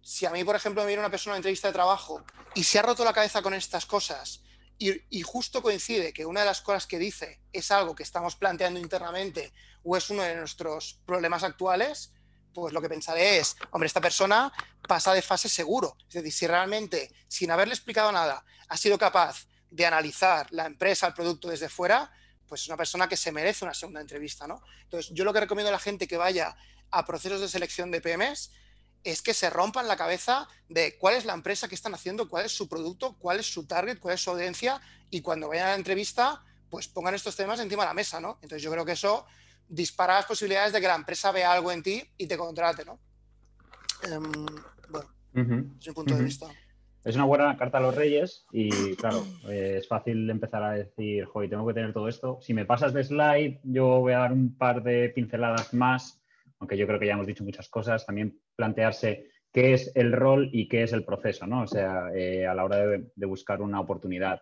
si 0.01 0.25
a 0.25 0.31
mí, 0.31 0.43
por 0.43 0.55
ejemplo, 0.55 0.81
me 0.81 0.87
viene 0.87 1.01
una 1.01 1.11
persona 1.11 1.33
a 1.33 1.35
una 1.35 1.39
entrevista 1.39 1.67
de 1.67 1.73
trabajo 1.73 2.23
y 2.55 2.63
se 2.63 2.79
ha 2.79 2.81
roto 2.81 3.03
la 3.03 3.13
cabeza 3.13 3.41
con 3.41 3.53
estas 3.53 3.85
cosas, 3.85 4.41
y, 4.77 5.21
justo 5.21 5.61
coincide 5.61 6.11
que 6.11 6.25
una 6.25 6.41
de 6.41 6.47
las 6.47 6.61
cosas 6.61 6.85
que 6.85 6.99
dice 6.99 7.39
es 7.53 7.71
algo 7.71 7.95
que 7.95 8.03
estamos 8.03 8.35
planteando 8.35 8.79
internamente 8.79 9.53
o 9.83 9.95
es 9.95 10.09
uno 10.09 10.23
de 10.23 10.35
nuestros 10.35 10.99
problemas 11.05 11.43
actuales, 11.43 12.11
pues 12.53 12.73
lo 12.73 12.81
que 12.81 12.89
pensaré 12.89 13.37
es, 13.37 13.55
hombre, 13.71 13.87
esta 13.87 14.01
persona 14.01 14.51
pasa 14.87 15.13
de 15.13 15.21
fase 15.21 15.47
seguro. 15.47 15.95
Es 16.07 16.15
decir, 16.15 16.33
si 16.33 16.47
realmente, 16.47 17.13
sin 17.27 17.51
haberle 17.51 17.73
explicado 17.73 18.11
nada, 18.11 18.43
ha 18.67 18.77
sido 18.77 18.97
capaz 18.97 19.47
de 19.69 19.85
analizar 19.85 20.47
la 20.51 20.65
empresa, 20.65 21.07
el 21.07 21.13
producto 21.13 21.49
desde 21.49 21.69
fuera, 21.69 22.11
pues 22.47 22.61
es 22.61 22.67
una 22.67 22.77
persona 22.77 23.07
que 23.07 23.17
se 23.17 23.31
merece 23.31 23.65
una 23.65 23.73
segunda 23.73 24.01
entrevista, 24.01 24.47
¿no? 24.47 24.61
Entonces, 24.83 25.11
yo 25.13 25.23
lo 25.23 25.33
que 25.33 25.39
recomiendo 25.39 25.69
a 25.69 25.71
la 25.71 25.79
gente 25.79 26.07
que 26.07 26.17
vaya 26.17 26.55
a 26.91 27.05
procesos 27.05 27.41
de 27.41 27.47
selección 27.47 27.91
de 27.91 28.01
PMs 28.01 28.51
es 29.03 29.21
que 29.21 29.33
se 29.33 29.49
rompan 29.49 29.87
la 29.87 29.95
cabeza 29.95 30.47
de 30.67 30.97
cuál 30.97 31.15
es 31.15 31.25
la 31.25 31.33
empresa 31.33 31.67
que 31.67 31.75
están 31.75 31.93
haciendo, 31.93 32.27
cuál 32.27 32.45
es 32.45 32.51
su 32.51 32.67
producto, 32.67 33.15
cuál 33.19 33.39
es 33.39 33.51
su 33.51 33.65
target, 33.67 33.99
cuál 33.99 34.15
es 34.15 34.21
su 34.21 34.31
audiencia 34.31 34.81
y 35.11 35.21
cuando 35.21 35.47
vayan 35.47 35.67
a 35.67 35.69
la 35.71 35.75
entrevista, 35.75 36.43
pues 36.69 36.87
pongan 36.87 37.13
estos 37.13 37.35
temas 37.35 37.59
encima 37.59 37.83
de 37.83 37.89
la 37.89 37.93
mesa, 37.93 38.19
¿no? 38.19 38.39
Entonces 38.41 38.63
yo 38.63 38.71
creo 38.71 38.83
que 38.83 38.93
eso 38.93 39.25
dispara 39.67 40.15
las 40.15 40.25
posibilidades 40.25 40.73
de 40.73 40.81
que 40.81 40.87
la 40.87 40.95
empresa 40.95 41.31
vea 41.31 41.51
algo 41.51 41.71
en 41.71 41.83
ti 41.83 42.03
y 42.17 42.27
te 42.27 42.37
contrate, 42.37 42.83
¿no? 42.83 42.99
Em, 44.03 44.31
bueno, 44.89 45.09
es 45.79 45.87
mi 45.87 45.93
punto 45.93 46.15
de 46.15 46.23
vista. 46.23 46.47
Es 47.05 47.15
una 47.15 47.25
buena 47.25 47.55
carta 47.55 47.77
a 47.77 47.81
los 47.81 47.95
reyes 47.95 48.45
y 48.51 48.95
claro, 48.95 49.23
es 49.47 49.87
fácil 49.87 50.29
empezar 50.29 50.63
a 50.63 50.71
decir, 50.71 51.25
joder, 51.25 51.49
tengo 51.49 51.67
que 51.67 51.73
tener 51.73 51.93
todo 51.93 52.09
esto. 52.09 52.39
Si 52.41 52.53
me 52.53 52.65
pasas 52.65 52.93
de 52.93 53.03
slide, 53.03 53.59
yo 53.63 53.99
voy 53.99 54.13
a 54.13 54.19
dar 54.19 54.33
un 54.33 54.57
par 54.57 54.83
de 54.83 55.09
pinceladas 55.09 55.73
más 55.73 56.25
aunque 56.59 56.77
yo 56.77 56.87
creo 56.87 56.99
que 56.99 57.07
ya 57.07 57.13
hemos 57.13 57.27
dicho 57.27 57.43
muchas 57.43 57.69
cosas, 57.69 58.05
también 58.05 58.39
plantearse 58.55 59.29
qué 59.51 59.73
es 59.73 59.91
el 59.95 60.11
rol 60.11 60.49
y 60.51 60.67
qué 60.67 60.83
es 60.83 60.93
el 60.93 61.05
proceso, 61.05 61.47
¿no? 61.47 61.61
O 61.61 61.67
sea, 61.67 62.09
eh, 62.13 62.45
a 62.45 62.53
la 62.53 62.65
hora 62.65 62.77
de, 62.87 63.25
buscar 63.25 63.61
una 63.61 63.79
oportunidad. 63.79 64.41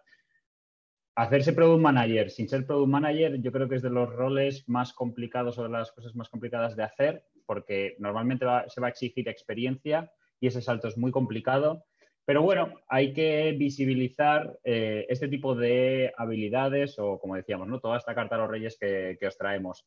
Hacerse 1.15 1.53
product 1.53 1.81
manager 1.81 2.31
sin 2.31 2.49
ser 2.49 2.65
product 2.65 2.89
manager, 2.89 3.41
yo 3.41 3.51
creo 3.51 3.69
que 3.69 3.75
es 3.75 3.81
de 3.81 3.91
los 3.91 4.11
roles 4.11 4.67
más 4.67 4.93
complicados 4.93 5.57
o 5.57 5.63
de 5.63 5.69
las 5.69 5.91
cosas 5.91 6.15
más 6.15 6.29
complicadas 6.29 6.75
de 6.75 6.83
hacer, 6.83 7.25
porque 7.45 7.95
normalmente 7.99 8.45
se 8.67 8.81
va 8.81 8.87
a 8.87 8.89
exigir 8.89 9.27
experiencia 9.29 10.11
y 10.39 10.47
ese 10.47 10.61
salto 10.61 10.87
es 10.87 10.97
muy 10.97 11.11
complicado. 11.11 11.85
Pero 12.25 12.41
bueno, 12.41 12.73
hay 12.87 13.13
que 13.13 13.53
visibilizar 13.57 14.59
eh, 14.63 15.05
este 15.09 15.27
tipo 15.27 15.55
de 15.55 16.13
habilidades 16.17 16.97
o, 16.99 17.19
como 17.19 17.35
decíamos, 17.35 17.67
¿no? 17.67 17.79
toda 17.79 17.97
esta 17.97 18.15
carta 18.15 18.35
a 18.35 18.39
los 18.39 18.49
reyes 18.49 18.77
que 18.77 19.17
os 19.27 19.37
traemos 19.37 19.85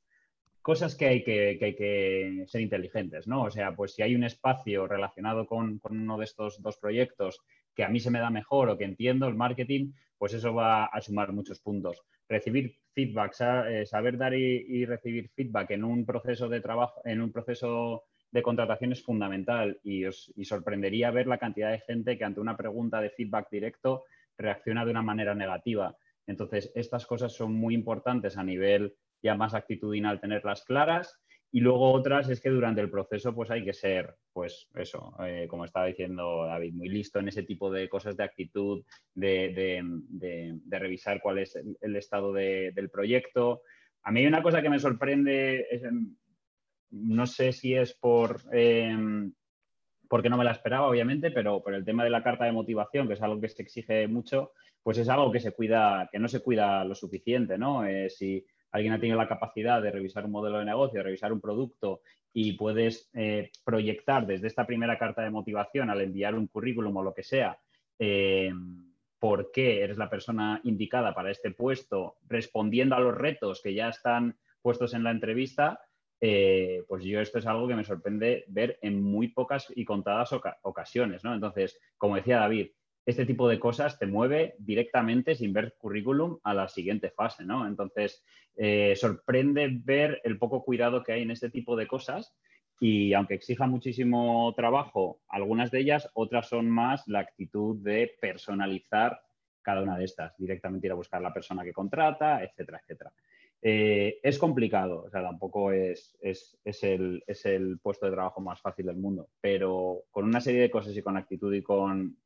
cosas 0.67 0.97
que 0.97 1.07
hay 1.07 1.23
que, 1.23 1.59
que, 1.61 2.45
ser 2.49 2.61
inteligentes, 2.61 3.29
¿no? 3.29 3.45
O 3.45 3.51
sea, 3.53 3.77
pues 3.77 3.95
si 3.95 4.03
hay 4.03 4.17
un 4.17 4.25
espacio 4.25 4.89
relacionado 4.89 5.47
con, 5.47 5.81
uno 5.81 6.19
de 6.19 6.25
estos 6.25 6.61
dos 6.61 6.77
proyectos 6.77 7.39
que 7.73 7.85
a 7.85 7.89
mí 7.89 8.01
se 8.01 8.11
me 8.11 8.19
da 8.19 8.31
mejor 8.31 8.69
o 8.69 8.77
que 8.77 8.83
entiendo 8.83 9.29
el 9.29 9.37
marketing, 9.37 9.93
pues 10.19 10.35
eso 10.35 10.53
va 10.53 10.87
a 10.87 11.01
sumar 11.01 11.31
muchos 11.31 11.61
puntos. 11.61 12.03
Recibir 12.29 12.75
feedback, 12.95 13.33
eh, 13.69 13.87
saber 13.87 14.19
dar 14.19 14.35
y, 14.35 14.85
recibir 14.87 15.31
feedback 15.37 15.71
en 15.71 15.85
un 15.85 16.05
proceso 16.05 16.49
de 16.49 16.61
trabajo, 16.61 17.01
en 17.05 17.21
un 17.21 17.31
proceso 17.31 18.03
de 18.31 18.43
contratación 18.43 18.93
es 18.93 19.03
fundamental 19.03 19.79
y 19.83 20.05
os 20.05 20.33
sorprendería 20.43 21.11
ver 21.11 21.27
la 21.27 21.39
cantidad 21.39 21.71
de 21.71 21.81
gente 21.81 22.19
que 22.19 22.25
ante 22.25 22.41
una 22.41 22.57
pregunta 22.57 23.01
de 23.01 23.11
feedback 23.11 23.49
directo 23.51 24.05
reacciona 24.37 24.85
de 24.85 24.91
una 24.91 25.03
manera 25.03 25.35
negativa. 25.35 25.97
Entonces, 26.27 26.73
estas 26.75 27.07
cosas 27.07 27.33
son 27.33 27.55
muy 27.55 27.75
importantes 27.75 28.37
a 28.37 28.45
nivel 28.45 28.95
ya 29.23 29.35
más 29.35 29.55
actitudinal 29.55 30.21
tenerlas 30.21 30.65
claras. 30.65 31.19
Y 31.53 31.61
luego 31.61 31.93
otras 31.93 32.29
es 32.29 32.41
que 32.41 32.51
durante 32.51 32.81
el 32.81 32.91
proceso 32.91 33.35
pues 33.35 33.51
hay 33.51 33.65
que 33.65 33.73
ser, 33.73 34.17
pues 34.33 34.69
eso, 34.75 35.15
eh, 35.25 35.47
como 35.49 35.65
estaba 35.65 35.87
diciendo 35.87 36.45
David, 36.45 36.75
muy 36.75 36.89
listo 36.89 37.21
en 37.21 37.29
ese 37.29 37.45
tipo 37.45 37.71
de 37.71 37.89
cosas 37.89 38.17
de 38.17 38.25
actitud, 38.25 38.85
de, 39.15 39.83
revisar 40.69 41.21
cuál 41.23 41.39
es 41.39 41.57
el, 41.57 41.97
estado 41.97 42.33
del 42.33 42.91
proyecto. 42.91 43.63
A 44.03 44.11
mí 44.11 44.21
hay 44.21 44.27
una 44.27 44.43
cosa 44.43 44.61
que 44.61 44.69
me 44.69 44.81
sorprende, 44.81 45.67
em, 45.71 46.17
no 46.91 47.27
sé 47.27 47.53
si 47.53 47.75
es 47.75 47.95
por... 47.95 48.43
Em, 48.53 49.33
porque 50.09 50.31
no 50.31 50.37
me 50.37 50.45
la 50.45 50.53
esperaba, 50.53 50.87
obviamente, 50.87 51.33
pero 51.33 51.63
por 51.63 51.75
el 51.75 51.85
tema 51.85 52.05
de 52.05 52.11
la 52.11 52.23
carta 52.23 52.45
de 52.45 52.53
motivación, 52.53 53.09
que 53.09 53.15
es 53.15 53.23
algo 53.23 53.41
que 53.41 53.49
se 53.49 53.63
exige 53.63 54.07
mucho, 54.07 54.53
pues 54.83 54.99
es 54.99 55.09
algo 55.09 55.33
que 55.33 55.41
se 55.41 55.51
cuida, 55.51 56.09
que 56.13 56.21
no 56.21 56.29
se 56.29 56.41
cuida 56.41 56.85
lo 56.85 56.95
suficiente, 56.95 57.59
¿no? 57.59 57.85
Eh, 57.85 58.09
si, 58.09 58.47
alguien 58.77 58.93
ha 58.93 59.01
tenido 59.01 59.19
la 59.19 59.29
capacidad 59.29 59.83
de 59.83 59.91
revisar 59.91 60.25
un 60.25 60.33
modelo 60.33 60.59
de 60.59 60.65
negocio, 60.65 60.99
de 60.99 61.05
revisar 61.05 61.33
un 61.33 61.41
producto 61.41 62.03
y 62.33 62.53
puedes 62.53 63.11
eh, 63.15 63.51
proyectar 63.65 64.27
desde 64.27 64.47
esta 64.47 64.67
primera 64.67 64.99
carta 64.99 65.23
de 65.23 65.31
motivación 65.31 65.91
al 65.91 66.03
enviar 66.03 66.35
un 66.35 66.47
currículum 66.49 66.97
o 66.97 67.03
lo 67.03 67.15
que 67.15 67.23
sea, 67.23 67.59
eh, 67.99 68.53
por 69.19 69.51
qué 69.51 69.83
eres 69.83 69.97
la 69.97 70.11
persona 70.11 70.61
indicada 70.65 71.15
para 71.15 71.31
este 71.31 71.51
puesto, 71.51 72.17
respondiendo 72.29 72.95
a 72.95 73.01
los 73.01 73.17
retos 73.17 73.63
que 73.63 73.75
ya 73.75 73.89
están 73.89 74.37
puestos 74.61 74.93
en 74.93 75.05
la 75.05 75.11
entrevista, 75.11 75.81
eh, 76.21 76.83
pues 76.89 77.05
yo 77.05 77.21
esto 77.21 77.39
es 77.39 77.47
algo 77.47 77.69
que 77.69 77.75
me 77.75 77.85
sorprende 77.85 78.45
ver 78.49 78.79
en 78.83 79.03
muy 79.03 79.29
pocas 79.29 79.73
y 79.75 79.85
contadas 79.85 80.31
ocasiones, 80.63 81.25
¿no? 81.25 81.35
Entonces, 81.35 81.79
como 81.99 82.17
decía 82.17 82.39
David, 82.39 82.69
este 83.05 83.25
tipo 83.25 83.49
de 83.49 83.61
cosas 83.61 83.99
te 83.99 84.07
mueve 84.07 84.55
directamente 84.59 85.35
sin 85.35 85.53
ver 85.53 85.77
currículum 85.79 86.39
a 86.43 86.55
la 86.55 86.69
siguiente 86.69 87.11
fase, 87.11 87.45
¿no? 87.45 87.67
Entonces, 87.67 88.25
eh, 88.57 88.95
sorprende 88.97 89.69
ver 89.71 90.21
el 90.25 90.39
poco 90.39 90.65
cuidado 90.65 91.05
que 91.05 91.13
hay 91.13 91.23
en 91.23 91.31
este 91.31 91.51
tipo 91.51 91.77
de 91.77 91.87
cosas 91.87 92.35
y 92.81 93.13
aunque 93.15 93.35
exija 93.35 93.67
muchísimo 93.67 94.53
trabajo, 94.57 95.21
algunas 95.29 95.71
de 95.71 95.81
ellas, 95.81 96.11
otras 96.15 96.49
son 96.49 96.69
más 96.69 97.07
la 97.07 97.21
actitud 97.21 97.77
de 97.83 98.17
personalizar 98.21 99.21
cada 99.63 99.83
una 99.83 99.97
de 99.97 100.05
estas, 100.05 100.37
directamente 100.37 100.87
ir 100.87 100.93
a 100.93 100.97
buscar 100.97 101.21
la 101.23 101.33
persona 101.33 101.65
que 101.65 101.73
contrata, 101.73 102.43
etcétera, 102.43 102.81
etcétera. 102.83 103.13
Eh, 103.63 104.21
es 104.23 104.39
complicado, 104.39 105.05
o 105.05 105.11
sea, 105.11 105.23
tampoco 105.23 105.73
es, 105.73 106.17
es, 106.21 106.59
el, 106.83 107.25
es, 107.27 107.47
el, 107.47 107.79
puesto 107.79 108.07
de 108.07 108.13
trabajo 108.13 108.41
más 108.41 108.61
fácil 108.61 108.87
del 108.87 108.97
mundo, 108.97 109.31
pero 109.41 110.05
con 110.11 110.25
una 110.25 110.41
serie 110.41 110.61
de 110.61 110.71
cosas 110.71 110.97
y 110.97 111.03
con 111.03 111.17
actitud 111.17 111.53
y 111.55 111.63
con, 111.63 112.17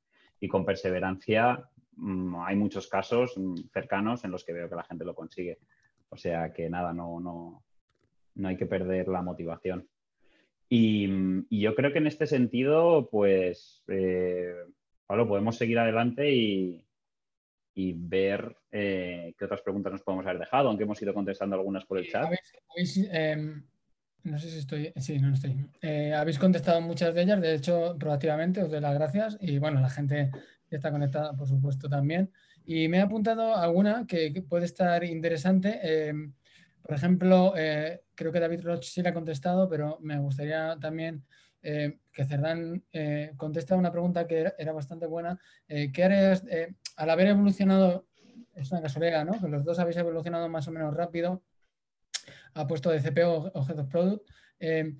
y 0.40 0.48
con 0.48 0.64
perseverancia, 0.64 1.68
mm, 1.96 2.36
hay 2.44 2.56
muchos 2.56 2.88
casos 2.88 3.34
mm, 3.36 3.54
cercanos 3.72 4.24
en 4.24 4.32
los 4.32 4.44
que 4.44 4.52
veo 4.52 4.68
que 4.68 4.76
la 4.76 4.84
gente 4.84 5.04
lo 5.04 5.14
consigue. 5.14 5.58
O 6.08 6.16
sea 6.16 6.52
que 6.52 6.68
nada, 6.68 6.92
no, 6.92 7.20
no, 7.20 7.62
no 8.34 8.48
hay 8.48 8.56
que 8.56 8.66
perder 8.66 9.08
la 9.08 9.22
motivación. 9.22 9.88
Y, 10.68 11.06
mm, 11.08 11.46
yo 11.50 11.74
creo 11.74 11.92
que 11.92 11.98
en 11.98 12.06
este 12.06 12.26
sentido, 12.26 13.08
pues, 13.10 13.82
eh, 13.88 14.54
Pablo, 15.06 15.28
podemos 15.28 15.56
seguir 15.56 15.78
adelante 15.78 16.32
y, 16.32 16.84
y 17.74 17.92
ver 17.92 18.56
eh, 18.70 19.34
qué 19.38 19.44
otras 19.44 19.62
preguntas 19.62 19.92
nos 19.92 20.02
podemos 20.02 20.26
haber 20.26 20.40
dejado, 20.40 20.68
aunque 20.68 20.84
hemos 20.84 21.00
ido 21.02 21.14
contestando 21.14 21.56
algunas 21.56 21.84
por 21.84 21.98
el 21.98 22.08
chat. 22.08 22.30
Em, 23.12 23.62
no 24.24 24.38
sé 24.38 24.50
si 24.50 24.58
estoy. 24.58 24.92
Sí, 24.96 25.18
no 25.18 25.32
estoy. 25.32 25.66
Eh, 25.80 26.12
habéis 26.12 26.38
contestado 26.38 26.80
muchas 26.80 27.14
de 27.14 27.22
ellas, 27.22 27.40
de 27.40 27.54
hecho, 27.54 27.96
proactivamente, 27.98 28.62
os 28.62 28.70
doy 28.70 28.80
las 28.80 28.94
gracias. 28.94 29.38
Y 29.40 29.58
bueno, 29.58 29.80
la 29.80 29.90
gente 29.90 30.30
que 30.68 30.76
está 30.76 30.90
conectada, 30.90 31.32
por 31.34 31.48
supuesto, 31.48 31.88
también. 31.88 32.30
Y 32.64 32.88
me 32.88 32.98
he 32.98 33.00
apuntado 33.00 33.56
alguna 33.56 34.06
que, 34.06 34.44
puede 34.48 34.66
estar 34.66 35.02
interesante. 35.04 35.80
Eh, 35.82 36.12
por 36.82 36.94
ejemplo, 36.94 37.54
eh, 37.56 38.02
creo 38.14 38.32
que 38.32 38.40
David 38.40 38.62
Roch 38.62 38.84
sí 38.84 39.02
la 39.02 39.10
ha 39.10 39.14
contestado, 39.14 39.68
pero 39.68 39.98
me 40.00 40.18
gustaría 40.18 40.76
también 40.80 41.24
que 41.62 42.24
Cerdán 42.24 42.82
conteste 43.36 43.74
una 43.74 43.92
pregunta 43.92 44.26
que 44.26 44.50
era, 44.56 44.72
bastante 44.72 45.04
buena. 45.04 45.38
¿Qué 45.68 46.02
áreas, 46.02 46.42
al 47.00 47.08
haber 47.08 47.28
evolucionado, 47.28 48.06
es 48.54 48.70
una 48.70 48.82
casualidad, 48.82 49.24
¿no? 49.24 49.40
Que 49.40 49.48
los 49.48 49.64
dos 49.64 49.78
habéis 49.78 49.96
evolucionado 49.96 50.50
más 50.50 50.68
o 50.68 50.70
menos 50.70 50.92
rápido 50.92 51.42
ha 52.52 52.66
puesto 52.66 52.90
de 52.90 53.00
CPO 53.00 53.50
o 53.54 53.66
Head 53.66 53.78
of 53.78 53.88
Product, 53.88 54.30
eh, 54.58 54.96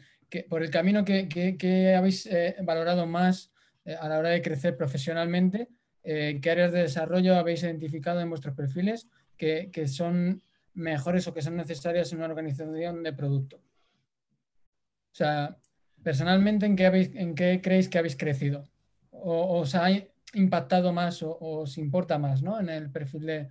por 0.48 0.62
el 0.62 0.70
camino 0.70 1.04
que, 1.04 1.94
habéis 1.94 2.24
eh, 2.24 2.56
valorado 2.62 3.06
más 3.06 3.52
eh, 3.84 3.94
a 3.94 4.08
la 4.08 4.18
hora 4.18 4.30
de 4.30 4.40
crecer 4.40 4.78
profesionalmente, 4.78 5.68
qué 6.02 6.50
áreas 6.50 6.72
de 6.72 6.80
desarrollo 6.80 7.36
habéis 7.36 7.62
identificado 7.64 8.22
en 8.22 8.30
vuestros 8.30 8.54
perfiles 8.54 9.06
que, 9.36 9.70
son 9.86 10.42
mejores 10.72 11.26
o 11.26 11.34
que 11.34 11.42
son 11.42 11.56
necesarias 11.56 12.10
en 12.12 12.18
una 12.18 12.28
organización 12.28 13.02
de 13.02 13.12
producto. 13.12 13.56
O 13.56 15.14
sea, 15.14 15.58
personalmente, 16.02 16.64
¿en 16.64 16.76
qué, 16.76 16.86
habéis, 16.86 17.14
en 17.14 17.34
qué 17.34 17.60
creéis 17.62 17.90
que 17.90 17.98
habéis 17.98 18.16
crecido? 18.16 18.64
¿O, 19.10 19.58
os 19.58 19.74
ha 19.74 19.90
impactado 20.34 20.92
más 20.92 21.22
o, 21.22 21.36
os 21.40 21.78
importa 21.78 22.18
más 22.18 22.42
¿no? 22.42 22.60
en 22.60 22.68
el 22.68 22.90
perfil 22.90 23.48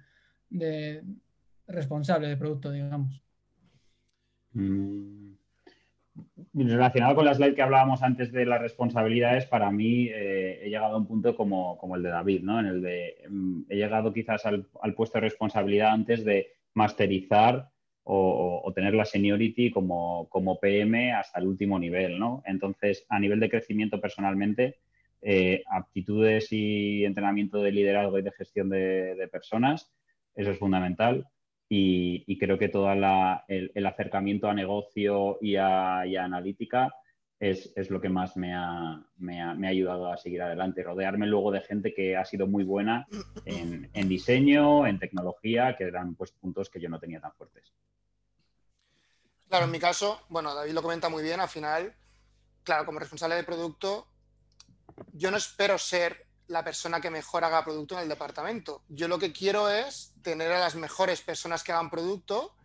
de, 0.49 1.03
responsable 1.67 2.27
de 2.27 2.37
producto, 2.37 2.71
digamos? 2.71 3.21
Mm. 4.53 5.33
Relacionado 6.53 7.15
con 7.15 7.25
la 7.25 7.33
slide 7.33 7.55
que 7.55 7.61
hablábamos 7.61 8.03
antes 8.03 8.31
de 8.31 8.45
las 8.45 8.61
responsabilidades, 8.61 9.45
para 9.45 9.71
mí 9.71 10.07
eh, 10.07 10.59
he 10.63 10.69
llegado 10.69 10.95
a 10.95 10.97
un 10.97 11.07
punto 11.07 11.35
como, 11.35 11.77
el 11.95 12.03
de 12.03 12.09
David, 12.09 12.41
¿no? 12.41 12.59
En 12.59 12.65
el 12.65 12.81
de 12.81 13.15
mm, 13.29 13.61
he 13.69 13.75
llegado 13.77 14.11
quizás 14.11 14.45
al, 14.45 14.65
puesto 14.95 15.17
de 15.17 15.21
responsabilidad 15.21 15.91
antes 15.91 16.25
de 16.25 16.47
masterizar 16.73 17.69
o, 18.03 18.71
tener 18.73 18.95
la 18.95 19.05
seniority 19.05 19.69
como, 19.69 20.27
como, 20.29 20.59
PM 20.59 21.13
hasta 21.13 21.39
el 21.39 21.47
último 21.47 21.77
nivel, 21.77 22.17
¿no? 22.17 22.41
Entonces, 22.45 23.05
a 23.09 23.19
nivel 23.19 23.39
de 23.39 23.49
crecimiento 23.49 24.01
personalmente, 24.01 24.79
eh, 25.21 25.63
aptitudes 25.69 26.47
y 26.51 27.05
entrenamiento 27.05 27.59
de 27.59 27.71
liderazgo 27.71 28.19
y 28.19 28.23
de 28.23 28.31
gestión 28.31 28.69
de 28.69 29.29
personas, 29.31 29.91
eso 30.35 30.51
es 30.51 30.59
fundamental 30.59 31.27
y, 31.71 32.37
creo 32.39 32.57
que 32.57 32.69
todo 32.69 32.91
el, 32.91 33.85
acercamiento 33.85 34.49
a 34.49 34.53
negocio 34.53 35.37
y 35.39 35.55
a, 35.55 36.01
analítica 36.01 36.91
es, 37.39 37.71
lo 37.89 38.01
que 38.01 38.09
más 38.09 38.35
me 38.35 38.53
ha, 38.53 39.05
ayudado 39.63 40.11
a 40.11 40.17
seguir 40.17 40.41
adelante. 40.41 40.81
Rodearme 40.81 41.27
luego 41.27 41.51
de 41.51 41.61
gente 41.61 41.93
que 41.93 42.17
ha 42.17 42.25
sido 42.25 42.47
muy 42.47 42.63
buena 42.63 43.05
en, 43.45 44.09
diseño, 44.09 44.87
en 44.87 44.97
tecnología, 44.97 45.75
que 45.77 45.83
eran 45.85 46.15
pues, 46.15 46.31
puntos 46.31 46.69
que 46.69 46.81
yo 46.81 46.89
no 46.89 46.99
tenía 46.99 47.21
tan 47.21 47.33
fuertes. 47.33 47.71
Claro, 49.47 49.65
en 49.65 49.71
mi 49.71 49.79
caso, 49.79 50.21
bueno, 50.29 50.53
David 50.53 50.73
lo 50.73 50.81
comenta 50.81 51.09
muy 51.09 51.23
bien, 51.23 51.39
al 51.39 51.49
final, 51.49 51.93
claro, 52.63 52.85
como 52.85 52.99
responsable 52.99 53.35
de 53.35 53.43
producto, 53.43 54.07
yo 55.13 55.31
no 55.31 55.37
espero 55.37 55.77
ser 55.77 56.27
la 56.47 56.63
persona 56.63 56.99
que 56.99 57.11
mejor 57.11 57.43
haga 57.43 57.63
producto 57.63 57.95
en 57.95 58.01
el 58.01 58.09
departamento. 58.09 58.83
Yo 58.89 59.07
lo 59.07 59.19
que 59.19 59.31
quiero 59.31 59.69
es 59.69 60.13
tener 60.23 60.51
a 60.51 60.59
las 60.59 60.75
mejores 60.75 61.21
personas 61.21 61.63
que 61.63 61.71
hagan 61.71 61.89
producto 61.89 62.55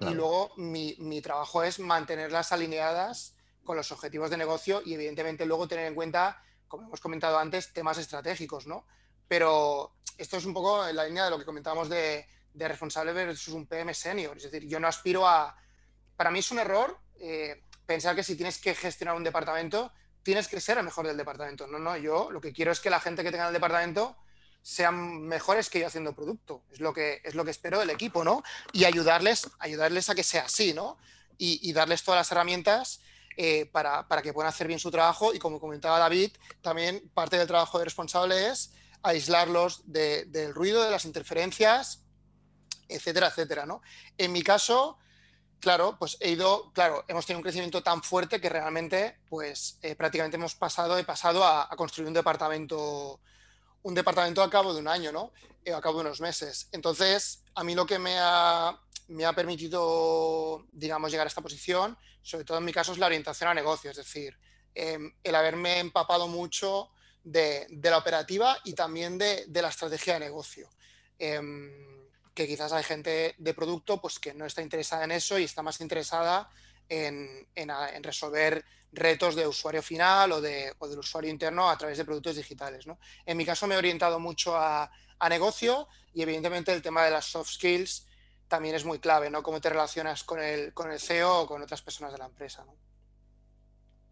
y 0.00 0.14
luego 0.14 0.52
mi, 0.56 1.20
trabajo 1.22 1.62
es 1.62 1.78
mantenerlas 1.78 2.52
alineadas 2.52 3.34
con 3.64 3.76
los 3.76 3.92
objetivos 3.92 4.30
de 4.30 4.36
negocio 4.36 4.82
y 4.84 4.94
evidentemente 4.94 5.46
luego 5.46 5.68
tener 5.68 5.86
en 5.86 5.94
cuenta, 5.94 6.42
como 6.68 6.86
hemos 6.86 7.00
comentado 7.00 7.38
antes, 7.38 7.72
temas 7.72 7.98
estratégicos, 7.98 8.66
¿no? 8.66 8.86
Pero 9.28 9.96
esto 10.16 10.36
es 10.36 10.44
un 10.44 10.54
poco 10.54 10.86
en 10.86 10.96
la 10.96 11.04
línea 11.04 11.24
de 11.24 11.30
lo 11.30 11.38
que 11.38 11.44
comentábamos 11.44 11.88
de, 11.88 12.26
responsable 12.54 13.12
versus 13.12 13.52
un 13.54 13.66
PM 13.66 13.92
senior. 13.92 14.36
Es 14.36 14.44
decir, 14.44 14.66
yo 14.66 14.80
no 14.80 14.88
aspiro 14.88 15.26
a... 15.26 15.56
Para 16.16 16.30
mí 16.30 16.38
es 16.38 16.50
un 16.50 16.58
error 16.58 16.98
eh, 17.20 17.62
pensar 17.84 18.16
que 18.16 18.22
si 18.22 18.34
tienes 18.34 18.58
que 18.58 18.74
gestionar 18.74 19.14
un 19.14 19.24
departamento, 19.24 19.92
tienes 20.26 20.48
que 20.48 20.60
ser 20.60 20.76
el 20.76 20.82
mejor 20.82 21.06
del 21.06 21.16
departamento. 21.16 21.68
No, 21.68 21.78
no, 21.78 21.96
yo 21.96 22.32
lo 22.32 22.40
que 22.40 22.52
quiero 22.52 22.72
es 22.72 22.80
que 22.80 22.90
la 22.90 22.98
gente 22.98 23.22
que 23.22 23.30
tenga 23.30 23.46
el 23.46 23.52
departamento 23.52 24.16
sean 24.60 25.22
mejores 25.22 25.70
que 25.70 25.78
yo 25.78 25.86
haciendo 25.86 26.16
producto. 26.16 26.64
Es 26.72 26.80
lo 26.80 26.92
que, 26.92 27.20
es 27.22 27.36
lo 27.36 27.44
que 27.44 27.52
espero 27.52 27.78
del 27.78 27.90
equipo, 27.90 28.24
¿no? 28.24 28.42
Y 28.72 28.86
ayudarles, 28.86 29.48
ayudarles 29.60 30.10
a 30.10 30.16
que 30.16 30.24
sea 30.24 30.46
así, 30.46 30.74
¿no? 30.74 30.98
Y, 31.38 31.72
darles 31.72 32.02
todas 32.02 32.18
las 32.18 32.32
herramientas 32.32 33.00
eh, 33.36 33.66
para, 33.66 34.04
que 34.20 34.32
puedan 34.32 34.48
hacer 34.48 34.66
bien 34.66 34.80
su 34.80 34.90
trabajo. 34.90 35.32
Y 35.32 35.38
como 35.38 35.60
comentaba 35.60 36.00
David, 36.00 36.32
también 36.60 37.08
parte 37.14 37.38
del 37.38 37.46
trabajo 37.46 37.78
de 37.78 37.84
responsable 37.84 38.48
es 38.48 38.72
aislarlos 39.04 39.82
del 39.84 40.52
ruido, 40.52 40.82
de 40.82 40.90
las 40.90 41.04
interferencias, 41.04 42.02
etcétera, 42.88 43.28
etcétera, 43.28 43.64
¿no? 43.64 43.80
En 44.18 44.32
mi 44.32 44.42
caso, 44.42 44.98
claro, 45.66 45.96
pues 45.98 46.16
he 46.20 46.30
ido, 46.30 46.70
claro, 46.72 47.04
hemos 47.08 47.26
tenido 47.26 47.40
un 47.40 47.42
crecimiento 47.42 47.82
tan 47.82 48.00
fuerte 48.00 48.40
que 48.40 48.48
realmente, 48.48 49.18
pues 49.28 49.80
eh, 49.82 49.96
prácticamente 49.96 50.36
hemos 50.36 50.54
pasado, 50.54 50.96
he 50.96 51.02
pasado 51.02 51.44
a, 51.44 51.68
construir 51.70 52.06
un 52.06 52.14
departamento, 52.14 53.18
un 53.82 53.92
departamento 53.92 54.44
a 54.44 54.48
cabo 54.48 54.72
de 54.72 54.78
un 54.78 54.86
año, 54.86 55.10
¿no? 55.10 55.32
Eh, 55.64 55.74
a 55.74 55.80
cabo 55.80 55.96
de 55.96 56.02
unos 56.02 56.20
meses. 56.20 56.68
Entonces, 56.70 57.42
a 57.56 57.64
mí 57.64 57.74
lo 57.74 57.84
que 57.84 57.98
me 57.98 58.16
ha, 58.16 58.80
me 59.08 59.24
ha 59.24 59.32
permitido, 59.32 60.64
digamos, 60.70 61.10
llegar 61.10 61.26
a 61.26 61.30
esta 61.30 61.42
posición, 61.42 61.98
sobre 62.22 62.44
todo 62.44 62.58
en 62.58 62.64
mi 62.64 62.72
caso, 62.72 62.92
es 62.92 62.98
la 62.98 63.06
orientación 63.06 63.50
a 63.50 63.54
negocio, 63.54 63.90
es 63.90 63.96
decir, 63.96 64.38
em, 64.72 65.12
el 65.24 65.34
haberme 65.34 65.80
empapado 65.80 66.28
mucho 66.28 66.90
de, 67.24 67.66
la 67.82 67.98
operativa 67.98 68.56
y 68.62 68.74
también 68.74 69.18
de, 69.18 69.48
la 69.50 69.70
estrategia 69.70 70.14
de 70.14 70.20
negocio. 70.20 70.70
Em, 71.18 72.05
que 72.36 72.46
quizás 72.46 72.70
hay 72.72 72.84
gente 72.84 73.34
de 73.38 73.54
producto 73.54 73.98
pues, 73.98 74.18
que 74.18 74.34
no 74.34 74.44
está 74.44 74.60
interesada 74.60 75.04
en 75.04 75.10
eso 75.10 75.38
y 75.38 75.44
está 75.44 75.62
más 75.62 75.80
interesada 75.80 76.50
en, 76.86 77.46
resolver 78.02 78.62
retos 78.92 79.34
de 79.34 79.46
usuario 79.46 79.82
final 79.82 80.32
o, 80.32 80.40
de, 80.42 80.72
del 80.78 80.98
usuario 80.98 81.30
interno 81.30 81.68
a 81.68 81.78
través 81.78 81.96
de 81.96 82.04
productos 82.04 82.36
digitales. 82.36 82.86
¿no? 82.86 82.98
En 83.24 83.38
mi 83.38 83.46
caso 83.46 83.66
me 83.66 83.74
he 83.74 83.78
orientado 83.78 84.20
mucho 84.20 84.54
a, 84.54 84.90
negocio 85.30 85.88
y 86.12 86.20
evidentemente 86.20 86.74
el 86.74 86.82
tema 86.82 87.02
de 87.02 87.10
las 87.10 87.24
soft 87.24 87.52
skills 87.52 88.06
también 88.48 88.74
es 88.74 88.84
muy 88.84 88.98
clave, 88.98 89.30
¿no? 89.30 89.42
Cómo 89.42 89.62
te 89.62 89.70
relacionas 89.70 90.22
con 90.22 90.40
el, 90.40 90.74
con 90.74 90.92
el 90.92 91.00
CEO 91.00 91.40
o 91.40 91.46
con 91.46 91.62
otras 91.62 91.80
personas 91.80 92.12
de 92.12 92.18
la 92.18 92.26
empresa. 92.26 92.64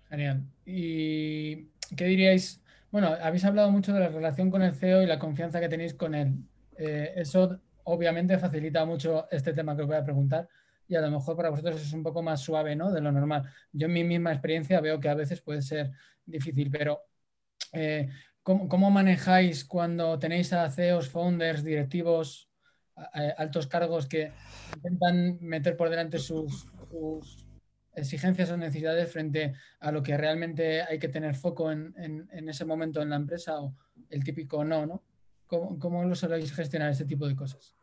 Genial. 0.09 0.43
¿Y 0.65 1.67
qué 1.95 2.07
diríais? 2.07 2.63
Bueno, 2.91 3.15
habéis 3.21 3.45
hablado 3.45 3.71
mucho 3.71 3.93
de 3.93 4.01
la 4.01 4.09
relación 4.09 4.51
con 4.51 4.63
el 4.63 4.75
CEO 4.75 5.03
y 5.03 5.07
la 5.07 5.19
confianza 5.19 5.61
que 5.61 5.69
tenéis 5.69 5.93
con 5.93 6.15
él. 6.15 6.35
Eh, 6.79 7.13
eso 7.17 7.61
obviamente 7.85 8.39
facilita 8.39 8.85
mucho 8.85 9.29
este 9.31 9.53
tema 9.53 9.77
que 9.77 9.83
os 9.83 9.89
voy 9.89 9.97
a 9.97 10.05
preguntar, 10.05 10.49
y 10.87 10.97
a 10.97 11.01
lo 11.01 11.11
mejor 11.11 11.37
para 11.37 11.51
vosotros 11.51 11.81
es 11.81 11.93
un 11.93 12.03
poco 12.03 12.23
más 12.23 12.41
suave 12.41 12.77
¿no? 12.77 12.93
de 12.93 13.01
lo 13.01 13.11
normal. 13.11 13.51
Yo 13.73 13.87
en 13.87 13.93
mi 13.93 14.05
misma 14.05 14.33
experiencia 14.33 14.81
veo 14.81 15.01
que 15.01 15.09
a 15.09 15.15
veces 15.15 15.41
puede 15.41 15.63
ser 15.63 15.93
difícil, 16.27 16.71
pero 16.71 17.01
eh, 17.73 18.09
¿cómo, 18.43 18.91
manejáis 18.91 19.65
cuando 19.65 20.19
tenéis 20.19 20.53
a 20.53 20.71
CEOs, 20.71 21.09
founders, 21.09 21.65
directivos, 21.65 22.51
altos 23.37 23.67
cargos 23.67 24.07
que 24.07 24.31
intentan 24.77 25.39
meter 25.41 25.77
por 25.77 25.91
delante 25.91 26.19
sus, 26.19 26.69
exigencias 27.97 28.51
o 28.51 28.57
necesidades 28.57 29.11
frente 29.11 29.55
a 29.81 29.93
lo 29.93 30.03
que 30.03 30.17
realmente 30.17 30.83
hay 30.83 30.99
que 30.99 31.09
tener 31.09 31.35
foco 31.35 31.71
en, 31.71 32.29
ese 32.49 32.65
momento 32.65 33.01
en 33.01 33.11
la 33.11 33.17
empresa 33.17 33.61
o 33.61 33.75
el 34.11 34.25
típico 34.25 34.65
no, 34.65 34.85
¿no? 34.85 35.03
¿Cómo, 35.55 35.79
cómo 35.79 36.05
lo 36.05 36.17
soléis 36.17 36.53
gestionar 36.53 36.91
este 36.91 37.05
tipo 37.05 37.29
de 37.29 37.37
cosas? 37.37 37.77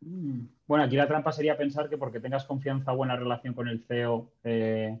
Bueno, 0.00 0.84
aquí 0.84 0.94
la 0.94 1.08
trampa 1.08 1.32
sería 1.32 1.56
pensar 1.56 1.88
que 1.90 1.98
porque 1.98 2.20
tengas 2.20 2.44
confianza 2.44 2.92
o 2.92 2.96
buena 2.96 3.16
relación 3.16 3.54
con 3.54 3.66
el 3.66 3.84
CEO, 3.88 4.30
eh, 4.44 4.96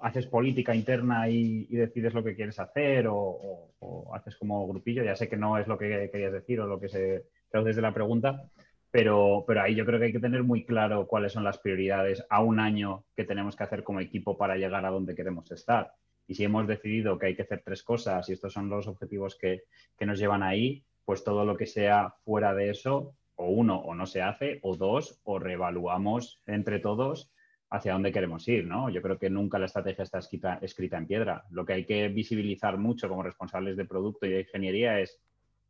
haces 0.00 0.26
política 0.26 0.74
interna 0.74 1.30
y, 1.30 1.64
decides 1.64 2.12
lo 2.12 2.22
que 2.22 2.36
quieres 2.36 2.60
hacer 2.60 3.06
o, 3.08 3.70
haces 4.14 4.36
como 4.36 4.68
grupillo. 4.68 5.02
Ya 5.02 5.16
sé 5.16 5.30
que 5.30 5.38
no 5.38 5.56
es 5.56 5.66
lo 5.66 5.78
que 5.78 6.10
querías 6.12 6.32
decir 6.32 6.60
o 6.60 6.66
lo 6.66 6.78
que 6.78 6.90
se 6.90 7.24
traduce 7.50 7.70
desde 7.70 7.82
la 7.82 7.94
pregunta, 7.94 8.50
pero, 8.90 9.44
pero 9.46 9.62
ahí 9.62 9.74
yo 9.74 9.86
creo 9.86 9.98
que 9.98 10.06
hay 10.06 10.12
que 10.12 10.20
tener 10.20 10.42
muy 10.42 10.66
claro 10.66 11.06
cuáles 11.06 11.32
son 11.32 11.42
las 11.42 11.56
prioridades 11.56 12.22
a 12.28 12.42
un 12.42 12.60
año 12.60 13.04
que 13.16 13.24
tenemos 13.24 13.56
que 13.56 13.64
hacer 13.64 13.82
como 13.82 14.00
equipo 14.00 14.36
para 14.36 14.56
llegar 14.56 14.84
a 14.84 14.90
donde 14.90 15.14
queremos 15.14 15.50
estar. 15.52 15.94
Y 16.26 16.34
si 16.34 16.44
hemos 16.44 16.66
decidido 16.66 17.18
que 17.18 17.26
hay 17.26 17.36
que 17.36 17.42
hacer 17.42 17.62
tres 17.64 17.82
cosas 17.82 18.28
y 18.28 18.32
estos 18.32 18.52
son 18.52 18.68
los 18.68 18.86
objetivos 18.86 19.36
que, 19.36 19.64
que 19.96 20.06
nos 20.06 20.18
llevan 20.18 20.42
ahí, 20.42 20.84
pues 21.04 21.24
todo 21.24 21.44
lo 21.44 21.56
que 21.56 21.66
sea 21.66 22.14
fuera 22.24 22.54
de 22.54 22.70
eso 22.70 23.14
o 23.36 23.46
uno, 23.46 23.78
o 23.78 23.94
no 23.94 24.06
se 24.06 24.22
hace, 24.22 24.60
o 24.62 24.76
dos, 24.76 25.20
o 25.24 25.38
reevaluamos 25.38 26.40
entre 26.46 26.78
todos 26.78 27.32
hacia 27.70 27.94
dónde 27.94 28.12
queremos 28.12 28.46
ir, 28.48 28.66
¿no? 28.66 28.90
Yo 28.90 29.00
creo 29.00 29.18
que 29.18 29.30
nunca 29.30 29.58
la 29.58 29.64
estrategia 29.64 30.04
está 30.04 30.18
escrita, 30.18 30.58
escrita, 30.60 30.98
en 30.98 31.06
piedra. 31.06 31.44
Lo 31.50 31.64
que 31.64 31.72
hay 31.72 31.86
que 31.86 32.08
visibilizar 32.08 32.76
mucho 32.76 33.08
como 33.08 33.22
responsables 33.22 33.78
de 33.78 33.86
producto 33.86 34.26
y 34.26 34.30
de 34.30 34.40
ingeniería 34.40 35.00
es, 35.00 35.18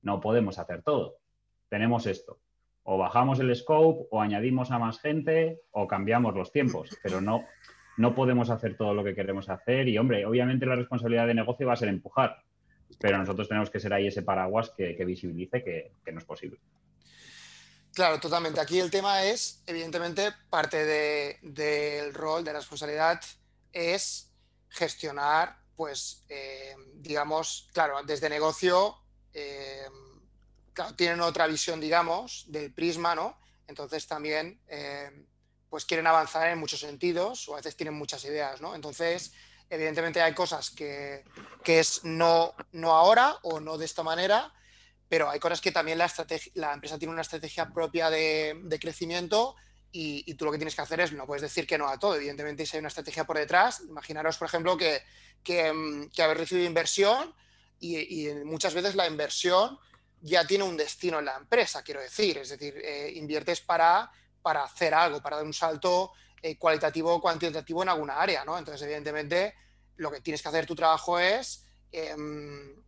no 0.03 0.21
podemos 0.21 0.59
hacer 0.59 0.83
todo. 0.83 1.19
Tenemos 1.69 2.07
esto. 2.07 2.41
O 2.83 2.99
bajamos 2.99 3.39
el 3.39 3.55
scope, 3.55 4.09
o 4.11 4.21
añadimos 4.21 4.73
a 4.73 4.81
más 4.81 4.99
gente, 4.99 5.61
o 5.71 5.87
cambiamos 5.87 6.35
los 6.35 6.51
tiempos, 6.51 6.91
pero 7.05 7.21
no, 7.21 7.45
no 7.97 8.15
podemos 8.15 8.51
hacer 8.51 8.77
todo 8.77 8.95
lo 8.95 9.05
que 9.05 9.15
queremos 9.15 9.49
hacer. 9.49 9.89
Y, 9.89 9.99
hombre, 9.99 10.25
obviamente 10.27 10.67
la 10.67 10.77
responsabilidad 10.77 11.27
de 11.27 11.35
negocio 11.35 11.67
va 11.67 11.75
a 11.75 11.77
ser 11.77 11.89
empujar, 11.89 12.43
pero 12.99 13.19
nosotros 13.19 13.49
tenemos 13.49 13.71
que 13.71 13.81
ser 13.81 13.93
ahí 13.93 14.07
ese 14.07 14.23
paraguas 14.23 14.73
que, 14.77 15.05
visibilice 15.05 15.63
que 15.63 16.13
no 16.13 16.19
es 16.19 16.25
posible. 16.25 16.59
Claro, 17.95 18.19
totalmente. 18.19 18.61
Aquí 18.61 18.79
el 18.81 18.91
tema 18.91 19.23
es, 19.25 19.63
evidentemente, 19.67 20.33
parte 20.49 21.39
del 21.43 22.15
rol, 22.15 22.43
de 22.43 22.53
la 22.53 22.59
responsabilidad, 22.61 23.21
es 23.73 24.33
gestionar, 24.71 25.59
pues, 25.77 26.25
eh, 26.29 26.75
digamos, 26.95 27.69
claro, 27.73 28.03
desde 28.05 28.31
negocio, 28.31 28.97
eh, 29.35 29.87
tienen 30.97 31.21
otra 31.21 31.47
visión, 31.47 31.81
digamos, 31.81 32.47
del 32.49 32.73
prisma, 32.73 33.15
¿no? 33.15 33.39
Entonces 33.69 34.07
también, 34.07 34.59
eh, 34.69 35.27
pues, 35.73 35.87
quieren 35.87 36.07
avanzar 36.07 36.49
en 36.49 36.59
muchos 36.59 36.81
sentidos 36.81 37.49
o 37.49 37.55
a 37.55 37.57
veces 37.57 37.77
tienen 37.77 37.95
muchas 37.95 38.23
ideas, 38.27 38.61
¿no? 38.61 38.75
Entonces, 38.75 39.33
evidentemente 39.71 40.21
hay 40.21 40.35
cosas 40.35 40.69
que, 40.69 41.25
que 41.65 41.81
es 41.81 42.05
no, 42.05 42.55
no 42.73 42.93
ahora 42.93 43.39
o 43.41 43.59
no 43.59 43.79
de 43.79 43.87
esta 43.87 44.03
manera, 44.03 44.53
pero 45.09 45.31
hay 45.31 45.41
cosas 45.41 45.63
que 45.63 45.73
también 45.73 45.97
la, 45.97 46.13
la 46.57 46.75
empresa 46.75 46.99
tiene 46.99 47.15
una 47.15 47.23
estrategia 47.23 47.73
propia 47.73 48.11
de, 48.11 48.79
crecimiento 48.79 49.57
y, 49.91 50.35
tú 50.35 50.45
lo 50.45 50.53
que 50.53 50.59
tienes 50.59 50.75
que 50.75 50.83
hacer 50.83 51.01
es, 51.01 51.13
no 51.15 51.25
puedes 51.25 51.41
decir 51.41 51.67
que 51.67 51.79
no 51.79 51.89
a 51.89 51.99
todo, 51.99 52.17
evidentemente 52.17 52.67
si 52.67 52.77
hay 52.77 52.81
una 52.81 52.89
estrategia 52.89 53.25
por 53.25 53.39
detrás, 53.39 53.81
imaginaros, 53.89 54.37
por 54.37 54.49
ejemplo, 54.49 54.77
que, 54.77 55.01
que, 55.43 55.73
mm, 55.73 56.11
habéis 56.21 56.39
recibido 56.39 56.67
inversión 56.67 57.35
y, 57.81 58.29
muchas 58.45 58.75
veces 58.75 58.95
la 58.95 59.07
inversión 59.07 59.79
ya 60.21 60.47
tiene 60.47 60.65
un 60.65 60.77
destino 60.77 61.19
en 61.21 61.25
la 61.25 61.37
empresa, 61.39 61.83
quiero 61.83 62.03
decir, 62.03 62.37
es 62.37 62.51
decir, 62.51 62.75
eh, 62.77 63.11
inviertes 63.15 63.63
para, 63.63 64.11
para 64.43 64.65
hacer 64.65 64.93
algo, 64.95 65.23
para 65.23 65.37
dar 65.37 65.47
un 65.47 65.55
salto 65.55 66.13
eh, 66.43 66.59
cualitativo 66.59 67.15
o 67.15 67.21
cuantitativo 67.21 67.83
en 67.83 67.89
alguna 67.89 68.21
área, 68.21 68.45
¿no? 68.45 68.59
Entonces, 68.59 68.83
evidentemente, 68.83 69.55
lo 69.97 70.11
que 70.11 70.21
tienes 70.21 70.43
que 70.43 70.49
hacer 70.49 70.67
tu 70.67 70.75
trabajo 70.75 71.19
es... 71.19 71.65
Em, 71.91 72.83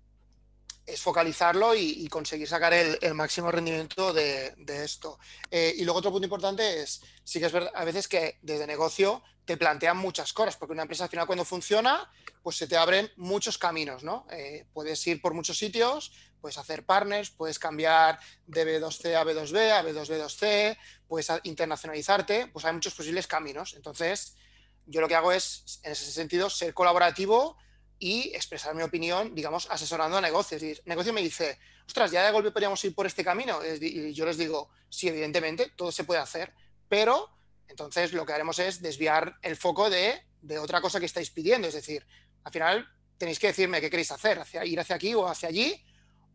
focalizarlo 0.99 1.75
y, 1.75 2.07
conseguir 2.09 2.47
sacar 2.47 2.75
el, 2.75 3.15
máximo 3.15 3.51
rendimiento 3.51 4.13
de, 4.13 4.55
esto. 4.67 5.19
Eh, 5.51 5.75
y 5.79 5.85
luego 5.85 5.99
otro 5.99 6.13
punto 6.13 6.27
importante 6.27 6.83
es, 6.83 7.01
sí 7.25 7.41
que 7.41 7.47
es 7.47 7.53
verdad, 7.53 7.73
a 7.75 7.85
veces 7.85 8.07
que 8.07 8.39
desde 8.43 8.67
negocio 8.67 9.23
te 9.45 9.57
plantean 9.57 9.97
muchas 9.97 10.33
cosas, 10.33 10.57
porque 10.57 10.73
una 10.73 10.83
empresa 10.83 11.05
al 11.05 11.11
final 11.11 11.27
cuando 11.27 11.45
funciona, 11.45 12.11
pues 12.43 12.57
se 12.57 12.67
te 12.67 12.77
abren 12.77 13.11
muchos 13.17 13.59
caminos, 13.59 14.05
¿no? 14.05 14.27
Eh, 14.31 14.67
puedes 14.73 15.07
ir 15.07 15.21
por 15.21 15.35
muchos 15.35 15.57
sitios, 15.57 16.13
puedes 16.45 16.59
hacer 16.59 16.85
partners, 16.85 17.31
puedes 17.31 17.59
cambiar 17.59 18.21
de 18.47 18.79
B2C 18.79 19.15
a 19.15 19.25
B2B, 19.25 19.71
a 19.71 19.83
B2B2C, 19.83 20.77
puedes 21.09 21.33
internacionalizarte, 21.45 22.49
pues 22.49 22.67
hay 22.67 22.75
muchos 22.75 22.93
posibles 22.93 23.27
caminos. 23.27 23.73
Entonces, 23.73 24.37
yo 24.85 25.01
lo 25.01 25.09
que 25.09 25.15
hago 25.15 25.33
es, 25.33 25.81
en 25.85 25.93
ese 25.93 26.05
sentido, 26.13 26.51
ser 26.51 26.75
colaborativo 26.75 27.57
y 27.99 28.31
expresar 28.35 28.75
mi 28.75 28.83
opinión, 28.83 29.35
digamos, 29.35 29.71
asesorando 29.71 30.19
a 30.19 30.21
negocios. 30.21 30.63
Y 30.63 30.79
negocio 30.85 31.15
me 31.15 31.23
dice, 31.23 31.59
ostras, 31.87 32.11
ya 32.11 32.23
de 32.27 32.31
golpe 32.31 32.51
podríamos 32.51 32.85
ir 32.85 32.95
por 32.95 33.07
este 33.07 33.25
camino. 33.25 33.61
Y 33.65 34.13
yo 34.13 34.27
les 34.27 34.37
digo, 34.37 34.69
sí, 34.91 35.09
evidentemente, 35.09 35.73
todo 35.75 35.91
se 35.93 36.05
puede 36.05 36.21
hacer, 36.21 36.53
pero 36.91 37.31
entonces 37.69 38.13
lo 38.13 38.27
que 38.27 38.35
haremos 38.35 38.59
es 38.59 38.83
desviar 38.83 39.39
el 39.41 39.57
foco 39.57 39.89
de, 39.89 40.21
otra 40.61 40.83
cosa 40.83 41.01
que 41.01 41.07
estáis 41.07 41.31
pidiendo. 41.31 41.69
Es 41.69 41.75
decir, 41.75 42.07
al 42.43 42.53
final 42.53 42.87
tenéis 43.17 43.39
que 43.39 43.47
decirme 43.47 43.81
qué 43.81 43.89
queréis 43.89 44.13
hacer, 44.13 44.41
hacia, 44.41 44.63
ir 44.67 44.79
hacia 44.79 44.97
aquí 44.97 45.15
o 45.15 45.27
hacia 45.27 45.49
allí, 45.49 45.83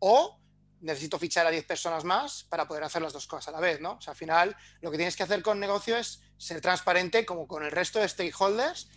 o 0.00 0.38
necesito 0.80 1.18
fichar 1.18 1.46
a 1.46 1.50
10 1.50 1.64
personas 1.64 2.04
más 2.04 2.44
para 2.44 2.66
poder 2.66 2.84
hacer 2.84 3.02
las 3.02 3.12
dos 3.12 3.26
cosas 3.26 3.48
a 3.48 3.52
la 3.52 3.60
vez, 3.60 3.80
¿no? 3.80 3.92
O 3.92 4.00
sea, 4.00 4.12
al 4.12 4.16
final 4.16 4.56
lo 4.80 4.90
que 4.90 4.96
tienes 4.96 5.16
que 5.16 5.22
hacer 5.22 5.42
con 5.42 5.60
negocio 5.60 5.96
es 5.96 6.22
ser 6.36 6.60
transparente 6.60 7.24
como 7.26 7.46
con 7.46 7.62
el 7.62 7.70
resto 7.70 7.98
de 7.98 8.08
stakeholders, 8.08 8.88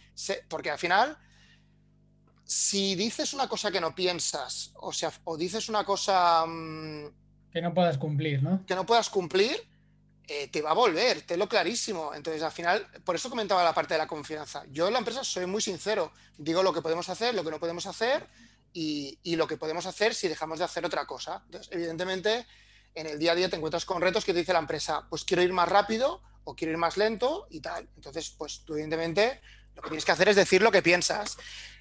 porque 0.49 0.71
al 0.71 0.79
final 0.79 1.17
si 2.45 2.95
dices 2.95 3.33
una 3.33 3.47
cosa 3.47 3.71
que 3.71 3.81
no 3.81 3.95
piensas, 3.95 4.71
o 4.75 4.91
sea, 4.91 5.11
o 5.23 5.37
dices 5.37 5.69
una 5.69 5.83
cosa... 5.83 6.45
Mm, 6.45 7.07
que 7.51 7.61
no 7.61 7.73
puedas 7.73 7.97
cumplir, 7.97 8.41
¿no? 8.41 8.65
Que 8.65 8.75
no 8.75 8.85
puedas 8.85 9.09
cumplir, 9.09 9.55
eh, 10.27 10.47
te 10.47 10.61
va 10.61 10.71
a 10.71 10.73
volver, 10.73 11.21
te 11.21 11.37
lo 11.37 11.47
clarísimo. 11.47 12.13
Entonces, 12.13 12.41
al 12.41 12.51
final, 12.51 12.87
por 13.03 13.15
eso 13.15 13.29
comentaba 13.29 13.63
la 13.63 13.73
parte 13.73 13.93
de 13.93 13.99
la 13.99 14.07
confianza. 14.07 14.63
Yo 14.71 14.87
en 14.87 14.93
la 14.93 14.99
empresa 14.99 15.23
soy 15.23 15.45
muy 15.45 15.61
sincero, 15.61 16.11
digo 16.37 16.63
lo 16.63 16.73
que 16.73 16.81
podemos 16.81 17.07
hacer, 17.09 17.35
lo 17.35 17.43
que 17.43 17.51
no 17.51 17.59
podemos 17.59 17.85
hacer 17.85 18.27
y, 18.73 19.35
lo 19.35 19.47
que 19.47 19.57
podemos 19.57 19.85
hacer 19.85 20.15
si 20.15 20.27
dejamos 20.27 20.59
de 20.59 20.65
hacer 20.65 20.85
otra 20.85 21.05
cosa. 21.05 21.43
Entonces, 21.45 21.71
evidentemente, 21.71 22.45
en 22.95 23.07
el 23.07 23.19
día 23.19 23.33
a 23.33 23.35
día 23.35 23.49
te 23.49 23.55
encuentras 23.55 23.85
con 23.85 24.01
retos 24.01 24.25
que 24.25 24.33
te 24.33 24.39
dice 24.39 24.53
la 24.53 24.59
empresa, 24.59 25.05
pues 25.09 25.23
quiero 25.23 25.43
ir 25.43 25.53
más 25.53 25.69
rápido 25.69 26.21
o 26.43 26.55
quiero 26.55 26.71
ir 26.71 26.77
más 26.77 26.97
lento 26.97 27.47
y 27.49 27.59
tal. 27.59 27.87
Entonces, 27.95 28.31
pues 28.37 28.63
evidentemente 28.67 29.41
lo 29.75 29.81
que 29.81 29.89
tienes 29.89 30.05
que 30.05 30.11
hacer 30.11 30.29
es 30.29 30.35
decir 30.35 30.61
lo 30.61 30.71
que 30.71 30.81
piensas. 30.81 31.37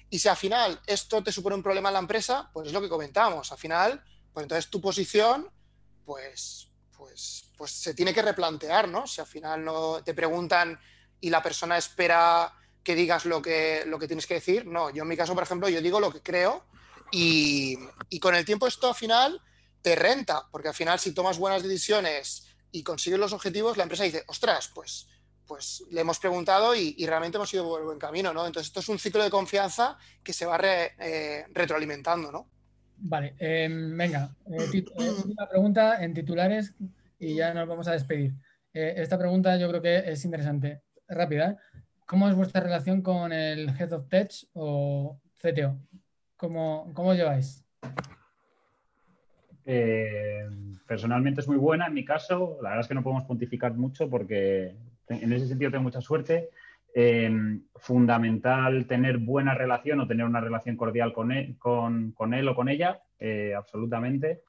Y 0.09 0.19
si 0.19 0.29
al 0.29 0.37
final 0.37 0.79
esto 0.85 1.23
te 1.23 1.31
supone 1.31 1.55
un 1.55 1.63
problema 1.63 1.89
en 1.89 1.93
la 1.93 1.99
empresa, 1.99 2.49
pues 2.53 2.67
es 2.67 2.73
lo 2.73 2.81
que 2.81 2.89
comentábamos. 2.89 3.51
Al 3.51 3.57
final, 3.57 4.03
pues 4.31 4.43
entonces 4.43 4.69
tu 4.69 4.79
posición, 4.79 5.49
pues, 6.05 6.69
pues, 6.95 7.51
pues 7.57 7.71
se 7.71 7.93
tiene 7.93 8.13
que 8.13 8.21
replantear, 8.21 8.87
¿no? 8.87 9.07
Si 9.07 9.21
al 9.21 9.27
final 9.27 9.65
no 9.65 10.03
te 10.03 10.13
preguntan 10.13 10.79
y 11.19 11.29
la 11.29 11.41
persona 11.41 11.77
espera 11.77 12.53
que 12.83 12.95
digas 12.95 13.25
lo 13.25 13.41
que, 13.41 13.83
lo 13.87 13.97
que 13.97 14.07
tienes 14.07 14.27
que 14.27 14.35
decir. 14.35 14.67
No, 14.67 14.89
yo 14.89 15.03
en 15.03 15.09
mi 15.09 15.17
caso, 15.17 15.33
por 15.33 15.43
ejemplo, 15.43 15.69
yo 15.69 15.81
digo 15.81 15.99
lo 15.99 16.11
que 16.11 16.21
creo 16.21 16.65
y, 17.15 17.77
con 18.19 18.33
el 18.33 18.43
tiempo 18.43 18.65
esto 18.65 18.89
al 18.89 18.95
final 18.95 19.39
te 19.81 19.95
renta, 19.95 20.47
porque 20.51 20.69
al 20.69 20.73
final 20.73 20.97
si 20.97 21.13
tomas 21.13 21.37
buenas 21.37 21.61
decisiones 21.61 22.47
y 22.71 22.81
consigues 22.81 23.19
los 23.19 23.33
objetivos, 23.33 23.77
la 23.77 23.83
empresa 23.83 24.03
dice, 24.03 24.23
ostras, 24.27 24.71
pues 24.73 25.07
pues 25.45 25.83
le 25.91 26.01
hemos 26.01 26.19
preguntado 26.19 26.73
y, 26.73 26.95
realmente 27.05 27.37
hemos 27.37 27.53
ido 27.53 27.65
por 27.65 27.81
el 27.81 27.85
buen 27.85 27.99
camino, 27.99 28.33
¿no? 28.33 28.47
Entonces, 28.47 28.67
esto 28.69 28.79
es 28.79 28.87
un 28.87 28.97
ciclo 28.97 29.21
de 29.21 29.29
confianza 29.29 29.97
que 30.23 30.31
se 30.31 30.45
va 30.45 30.57
eh, 30.63 31.45
retroalimentando, 31.51 32.31
¿no? 32.31 32.49
Vale, 32.97 33.35
em, 33.37 33.95
venga, 33.97 34.33
eh, 34.45 34.85
una 35.25 35.49
pregunta 35.49 36.01
en 36.01 36.13
titulares 36.13 36.73
y 37.19 37.35
ya 37.35 37.53
nos 37.53 37.67
vamos 37.67 37.87
a 37.89 37.91
despedir. 37.91 38.33
Eh, 38.73 38.93
esta 38.97 39.19
pregunta 39.19 39.57
yo 39.57 39.67
creo 39.67 39.81
que 39.81 39.97
es 40.11 40.23
interesante, 40.23 40.81
rápida. 41.09 41.57
¿Cómo 42.05 42.29
es 42.29 42.35
vuestra 42.35 42.61
relación 42.61 43.01
con 43.01 43.33
el 43.33 43.69
Head 43.77 43.91
of 43.91 44.07
Tech 44.07 44.31
o 44.53 45.19
CTO? 45.41 45.77
¿Cómo, 46.43 46.91
cómo 46.93 47.13
lleváis? 47.13 47.63
personalmente 50.85 51.39
es 51.39 51.47
muy 51.47 51.55
buena 51.55 51.87
en 51.87 51.93
mi 51.93 52.03
caso. 52.03 52.57
La 52.61 52.71
verdad 52.71 52.81
es 52.81 52.87
que 52.89 52.95
no 52.95 53.01
podemos 53.01 53.23
pontificar 53.23 53.73
mucho 53.75 54.09
porque 54.09 54.75
en 55.07 55.31
ese 55.31 55.47
sentido 55.47 55.71
tengo 55.71 55.85
mucha 55.85 56.01
suerte. 56.01 56.49
Em, 56.93 57.63
fundamental 57.75 58.85
tener 58.87 59.19
buena 59.19 59.55
relación 59.55 60.01
o 60.01 60.07
tener 60.07 60.25
una 60.25 60.41
relación 60.41 60.75
cordial 60.75 61.13
con 61.13 61.31
él, 61.31 61.55
con, 61.57 62.33
él 62.33 62.47
o 62.49 62.55
con 62.55 62.67
ella, 62.67 63.01
eh, 63.19 63.53
absolutamente. 63.55 64.41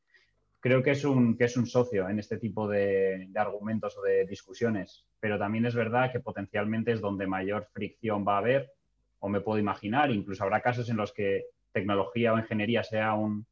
creo 0.59 0.83
que 0.83 0.91
es 0.91 1.05
un, 1.05 1.37
que 1.37 1.45
es 1.45 1.57
un 1.57 1.67
socio 1.67 2.09
en 2.09 2.19
este 2.19 2.39
tipo 2.39 2.67
de, 2.67 3.29
argumentos 3.37 3.97
o 3.97 4.03
de 4.03 4.27
discusiones, 4.27 5.07
pero 5.21 5.39
también 5.39 5.65
es 5.65 5.77
verdad 5.77 6.11
que 6.11 6.19
potencialmente 6.19 6.91
es 6.91 7.01
donde 7.01 7.29
mayor 7.29 7.69
fricción 7.73 8.25
va 8.27 8.35
a 8.35 8.39
haber, 8.39 8.73
o 9.21 9.29
me 9.29 9.41
puedo 9.41 9.61
imaginar, 9.61 10.11
incluso 10.11 10.43
habrá 10.43 10.61
casos 10.61 10.91
en 10.91 10.97
los 10.97 11.13
que 11.13 11.54
tecnología 11.75 12.33
o 12.33 12.39
ingeniería 12.39 12.83
sea 12.83 13.13
un, 13.13 13.47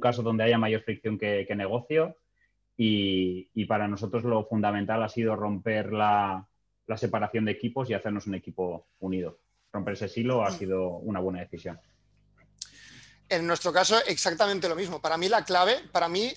caso 0.00 0.22
donde 0.22 0.42
haya 0.42 0.58
mayor 0.58 0.82
fricción 0.82 1.16
que, 1.16 1.46
negocio, 1.54 2.16
y, 2.76 3.64
para 3.66 3.86
nosotros 3.86 4.24
lo 4.24 4.44
fundamental 4.46 5.02
ha 5.02 5.08
sido 5.08 5.36
romper 5.36 5.92
la, 5.92 6.48
la 6.86 6.96
separación 6.96 7.44
de 7.44 7.52
equipos 7.52 7.88
y 7.88 7.94
hacernos 7.94 8.26
un 8.26 8.34
equipo 8.34 8.88
unido. 8.98 9.38
Romper 9.72 9.94
ese 9.94 10.08
silo 10.08 10.44
ha 10.44 10.50
sido 10.50 10.88
una 10.88 11.20
buena 11.20 11.40
decisión. 11.40 11.78
En 13.28 13.46
nuestro 13.46 13.72
caso, 13.72 13.96
exactamente 14.06 14.68
lo 14.68 14.76
mismo. 14.76 15.00
Para 15.00 15.16
mí 15.16 15.28
la 15.28 15.44
clave, 15.44 15.76
para 15.92 16.08
mí 16.08 16.32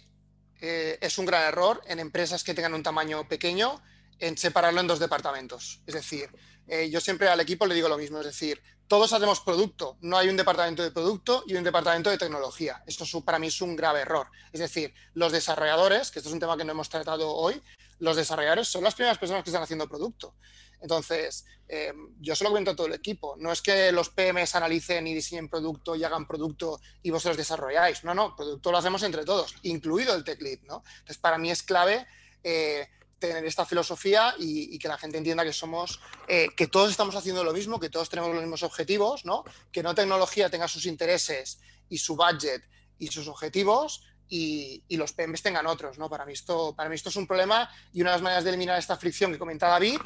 eh, 0.61 0.97
es 1.01 1.17
un 1.17 1.25
gran 1.25 1.47
error 1.47 1.81
en 1.87 1.99
empresas 1.99 2.43
que 2.43 2.53
tengan 2.53 2.73
un 2.73 2.83
tamaño 2.83 3.27
pequeño 3.27 3.81
en 4.19 4.37
separarlo 4.37 4.81
en 4.81 4.87
dos 4.87 4.99
departamentos. 4.99 5.81
Es 5.87 5.93
decir, 5.93 6.29
eh, 6.69 6.89
yo 6.89 7.01
siempre 7.01 7.27
al 7.27 7.39
equipo 7.39 7.65
le 7.65 7.75
digo 7.75 7.89
lo 7.89 7.97
mismo, 7.97 8.19
es 8.19 8.25
decir, 8.25 8.61
todos 8.87 9.13
hacemos 9.13 9.39
producto, 9.39 9.97
no 10.01 10.17
hay 10.17 10.29
un 10.29 10.37
departamento 10.37 10.81
de 10.81 10.91
producto 10.91 11.43
y 11.47 11.55
un 11.55 11.63
departamento 11.63 12.09
de 12.09 12.17
tecnología. 12.17 12.83
Esto 12.87 13.05
para 13.21 13.37
mí 13.37 13.47
es 13.47 13.61
un 13.61 13.75
grave 13.75 14.01
error. 14.01 14.27
Es 14.51 14.59
decir, 14.59 14.93
los 15.13 15.31
desarrolladores, 15.31 16.09
que 16.09 16.19
esto 16.19 16.29
es 16.29 16.33
un 16.33 16.39
tema 16.39 16.57
que 16.57 16.63
no 16.63 16.71
hemos 16.71 16.89
tratado 16.89 17.31
hoy, 17.31 17.61
los 17.99 18.15
desarrolladores 18.15 18.67
son 18.67 18.83
las 18.83 18.95
primeras 18.95 19.17
personas 19.17 19.43
que 19.43 19.49
están 19.51 19.63
haciendo 19.63 19.87
producto. 19.87 20.35
Entonces, 20.81 21.45
eh, 21.67 21.93
yo 22.19 22.35
se 22.35 22.43
lo 22.43 22.51
cuento 22.51 22.71
a 22.71 22.75
todo 22.75 22.87
el 22.87 22.93
equipo. 22.93 23.35
No 23.37 23.51
es 23.51 23.61
que 23.61 23.91
los 23.91 24.09
PMs 24.09 24.55
analicen 24.55 25.05
y 25.07 25.13
diseñen 25.13 25.49
producto 25.49 25.95
y 25.95 26.03
hagan 26.03 26.27
producto 26.27 26.79
y 27.03 27.11
vosotros 27.11 27.37
desarrolláis. 27.37 28.03
No, 28.03 28.13
no, 28.13 28.35
producto 28.35 28.71
lo 28.71 28.77
hacemos 28.77 29.03
entre 29.03 29.25
todos, 29.25 29.55
incluido 29.63 30.15
el 30.15 30.23
tech 30.23 30.41
lead, 30.41 30.61
¿no? 30.63 30.83
Entonces, 30.99 31.17
para 31.17 31.37
mí 31.37 31.51
es 31.51 31.61
clave 31.61 32.07
eh, 32.43 32.87
tener 33.19 33.45
esta 33.45 33.65
filosofía 33.65 34.33
y, 34.39 34.79
que 34.79 34.87
la 34.87 34.97
gente 34.97 35.17
entienda 35.17 35.43
que 35.43 35.53
somos, 35.53 35.99
eh, 36.27 36.47
que 36.55 36.67
todos 36.67 36.89
estamos 36.89 37.15
haciendo 37.15 37.43
lo 37.43 37.53
mismo, 37.53 37.79
que 37.79 37.89
todos 37.89 38.09
tenemos 38.09 38.31
los 38.31 38.41
mismos 38.41 38.63
objetivos, 38.63 39.25
¿no? 39.25 39.43
Que 39.71 39.83
no 39.83 39.93
tecnología 39.93 40.49
tenga 40.49 40.67
sus 40.67 40.85
intereses 40.85 41.59
y 41.89 41.97
su 41.97 42.15
budget 42.15 42.63
y 42.97 43.07
sus 43.07 43.27
objetivos 43.27 44.03
y, 44.29 44.83
los 44.95 45.13
PMs 45.13 45.41
tengan 45.41 45.65
otros, 45.65 45.97
¿no? 45.97 46.09
Para 46.09 46.25
mí, 46.25 46.33
esto, 46.33 46.73
para 46.75 46.89
mí 46.89 46.95
esto 46.95 47.09
es 47.09 47.15
un 47.15 47.27
problema 47.27 47.69
y 47.93 48.01
una 48.01 48.11
de 48.11 48.15
las 48.15 48.21
maneras 48.21 48.43
de 48.43 48.51
eliminar 48.51 48.77
esta 48.77 48.95
fricción 48.95 49.31
que 49.31 49.39
comentaba 49.39 49.73
David 49.73 49.99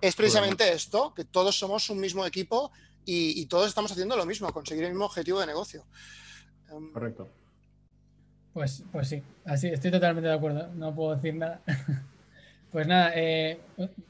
es 0.00 0.14
precisamente 0.14 0.72
esto, 0.72 1.14
que 1.14 1.24
todos 1.24 1.58
somos 1.58 1.88
un 1.90 1.98
mismo 1.98 2.26
equipo 2.26 2.70
y, 3.04 3.46
todos 3.46 3.68
estamos 3.68 3.90
haciendo 3.90 4.16
lo 4.16 4.26
mismo, 4.26 4.52
conseguir 4.52 4.84
el 4.84 4.90
mismo 4.90 5.06
objetivo 5.06 5.40
de 5.40 5.46
negocio. 5.46 5.84
Em, 6.70 6.92
Correcto. 6.92 7.28
Pues, 8.52 8.84
pues 8.92 9.08
sí, 9.08 9.22
así 9.44 9.68
estoy 9.68 9.90
totalmente 9.90 10.28
de 10.28 10.34
acuerdo, 10.34 10.68
no 10.74 10.94
puedo 10.94 11.16
decir 11.16 11.34
nada. 11.34 11.62
Pues 12.70 12.86
nada, 12.86 13.12
eh, 13.16 13.58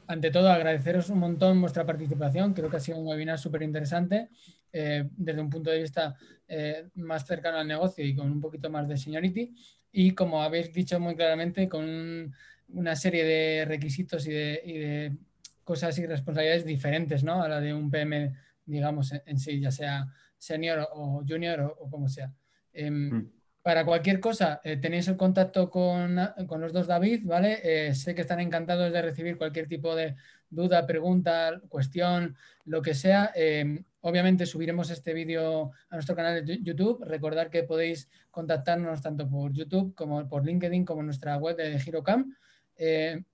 ante 0.05 0.29
todo 0.29 0.49
agradeceros 0.51 1.09
un 1.09 1.17
montón 1.17 1.59
vuestra 1.59 1.85
participación, 1.85 2.53
creo 2.53 2.69
que 2.69 2.77
ha 2.77 2.79
sido 2.79 2.99
un 2.99 3.07
webinar 3.07 3.39
súper 3.39 3.63
interesante 3.63 4.29
eh, 4.71 5.09
desde 5.17 5.41
un 5.41 5.49
punto 5.49 5.71
de 5.71 5.81
vista 5.81 6.15
eh, 6.47 6.87
más 6.95 7.25
cercano 7.25 7.57
al 7.57 7.67
negocio 7.67 8.05
y 8.05 8.13
con 8.13 8.31
un 8.31 8.39
poquito 8.39 8.69
más 8.69 8.87
de 8.87 8.97
seniority 8.97 9.55
y 9.91 10.11
como 10.11 10.43
habéis 10.43 10.71
dicho 10.71 10.99
muy 10.99 11.15
claramente 11.15 11.67
con 11.67 12.31
una 12.69 12.95
serie 12.95 13.23
de 13.25 13.65
requisitos 13.65 14.27
y 14.27 14.31
de, 14.31 15.17
cosas 15.63 15.97
y 15.97 16.05
responsabilidades 16.05 16.65
diferentes 16.65 17.23
¿no? 17.23 17.41
a 17.41 17.49
la 17.49 17.59
de 17.59 17.73
un 17.73 17.89
PM, 17.89 18.33
digamos, 18.65 19.11
en, 19.25 19.39
sí, 19.39 19.59
ya 19.59 19.71
sea 19.71 20.07
senior 20.37 20.87
o 20.93 21.23
junior 21.27 21.77
o, 21.79 21.89
como 21.89 22.07
sea. 22.09 22.31
Em, 22.73 23.09
mm. 23.09 23.31
Para 23.61 23.85
cualquier 23.85 24.19
cosa, 24.19 24.59
eh, 24.63 24.77
tenéis 24.77 25.07
el 25.07 25.17
contacto 25.17 25.69
con, 25.69 26.15
los 26.15 26.73
dos 26.73 26.87
David, 26.87 27.21
¿vale? 27.25 27.59
Eh, 27.63 27.93
sé 27.93 28.15
que 28.15 28.21
están 28.21 28.39
encantados 28.39 28.91
de 28.91 29.01
recibir 29.03 29.37
cualquier 29.37 29.67
tipo 29.67 29.95
de 29.95 30.15
duda, 30.49 30.87
pregunta, 30.87 31.61
cuestión, 31.69 32.35
lo 32.65 32.81
que 32.81 32.95
sea. 32.95 33.31
Eh, 33.35 33.83
obviamente 33.99 34.47
subiremos 34.47 34.89
este 34.89 35.13
vídeo 35.13 35.71
a 35.91 35.95
nuestro 35.95 36.15
canal 36.15 36.43
de 36.43 36.59
YouTube. 36.63 37.03
Recordar 37.05 37.51
que 37.51 37.61
podéis 37.61 38.09
contactarnos 38.31 38.99
tanto 38.99 39.29
por 39.29 39.53
YouTube 39.53 39.93
como 39.93 40.27
por 40.27 40.43
LinkedIn 40.43 40.83
como 40.83 41.03
nuestra 41.03 41.37
web 41.37 41.55
de 41.55 41.79
Girocam. 41.79 42.35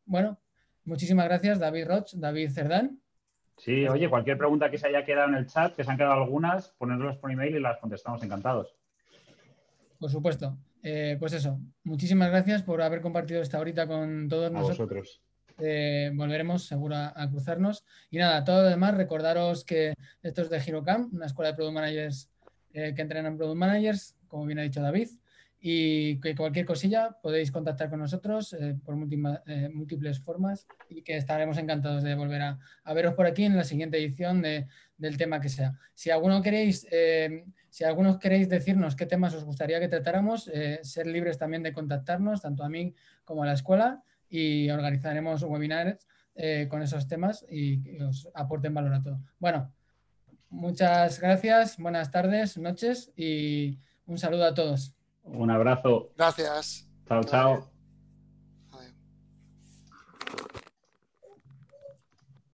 bueno, 0.03 0.41
muchísimas 0.83 1.25
gracias, 1.25 1.57
David 1.57 1.87
Roch, 1.87 2.11
David 2.15 2.51
Cerdán. 2.51 2.99
Sí, 3.55 3.87
oye, 3.87 4.09
cualquier 4.09 4.37
pregunta 4.37 4.69
que 4.69 4.77
se 4.77 4.87
haya 4.87 5.05
quedado 5.05 5.29
en 5.29 5.35
el 5.35 5.47
chat, 5.47 5.73
que 5.73 5.85
se 5.85 5.89
han 5.89 5.97
quedado 5.97 6.13
algunas, 6.13 6.69
ponedlas 6.77 7.17
por 7.17 7.31
email 7.31 7.55
y 7.55 7.59
las 7.61 7.79
contestamos 7.79 8.21
encantados. 8.23 8.76
Por 9.99 10.11
supuesto. 10.11 10.57
Eh, 10.83 11.17
pues 11.19 11.33
eso, 11.33 11.59
muchísimas 11.83 12.29
gracias 12.29 12.63
por 12.63 12.81
haber 12.81 13.01
compartido 13.01 13.41
esta 13.41 13.59
horita 13.59 13.87
con 13.87 14.27
todos 14.29 14.51
nosotros. 14.51 15.21
Eh, 15.59 16.11
volveremos 16.13 16.65
seguro 16.65 16.95
a, 16.95 17.29
cruzarnos. 17.29 17.83
Y 18.11 18.17
nada, 18.17 18.43
todo 18.43 18.63
lo 18.63 18.69
demás, 18.69 18.95
recordaros 18.95 19.65
que 19.65 19.93
esto 20.21 20.43
es 20.43 20.49
de 20.49 20.59
HeroCamp, 20.59 21.13
una 21.13 21.25
escuela 21.25 21.51
de 21.51 21.55
Product 21.55 21.73
Managers 21.73 22.29
eh, 22.73 22.93
que 22.95 23.01
entrenan 23.01 23.33
en 23.33 23.37
Product 23.37 23.57
Managers, 23.57 24.15
como 24.27 24.45
bien 24.45 24.59
ha 24.59 24.63
dicho 24.63 24.81
David 24.81 25.09
y 25.59 26.19
que 26.19 26.35
cualquier 26.35 26.65
cosilla 26.65 27.17
podéis 27.21 27.51
contactar 27.51 27.89
con 27.89 27.99
nosotros 27.99 28.53
eh, 28.53 28.75
por 28.83 28.95
eh, 28.95 29.69
múltiples 29.73 30.19
formas 30.19 30.67
y 30.89 31.01
que 31.01 31.17
estaremos 31.17 31.57
encantados 31.57 32.03
de 32.03 32.15
volver 32.15 32.41
a, 32.41 32.93
veros 32.93 33.15
por 33.15 33.25
aquí 33.25 33.43
en 33.43 33.57
la 33.57 33.63
siguiente 33.63 33.97
edición 33.97 34.41
del 34.41 35.17
tema 35.17 35.41
que 35.41 35.49
sea. 35.49 35.73
Si 35.93 36.11
alguno 36.11 36.41
queréis, 36.41 36.87
eh, 36.91 37.45
si 37.77 37.83
algunos 37.83 38.17
queréis 38.17 38.49
decirnos 38.49 38.95
qué 38.95 39.05
temas 39.05 39.35
os 39.35 39.43
gustaría 39.43 39.79
que 39.79 39.87
tratáramos, 39.87 40.49
ser 40.81 41.05
libres 41.05 41.37
también 41.37 41.61
de 41.61 41.73
contactarnos, 41.73 42.41
tanto 42.41 42.63
a 42.63 42.69
mí 42.69 42.95
como 43.23 43.43
a 43.43 43.45
la 43.45 43.53
escuela, 43.53 44.01
y 44.27 44.67
organizaremos 44.71 45.43
webinars 45.43 46.07
con 46.69 46.81
esos 46.81 47.07
temas 47.07 47.45
y 47.47 47.83
que 47.83 48.03
os 48.03 48.27
aporten 48.33 48.73
valor 48.73 48.95
a 48.95 49.03
todo. 49.03 49.19
Bueno, 49.37 49.71
muchas 50.49 51.19
gracias, 51.19 51.77
buenas 51.77 52.09
tardes, 52.09 52.57
noches 52.57 53.11
y 53.15 53.77
un 54.07 54.17
saludo 54.17 54.45
a 54.45 54.55
todos. 54.55 54.95
Un 55.21 55.51
abrazo. 55.51 56.09
Gracias. 56.17 56.89
Chao, 57.07 57.23
chao. 57.25 57.76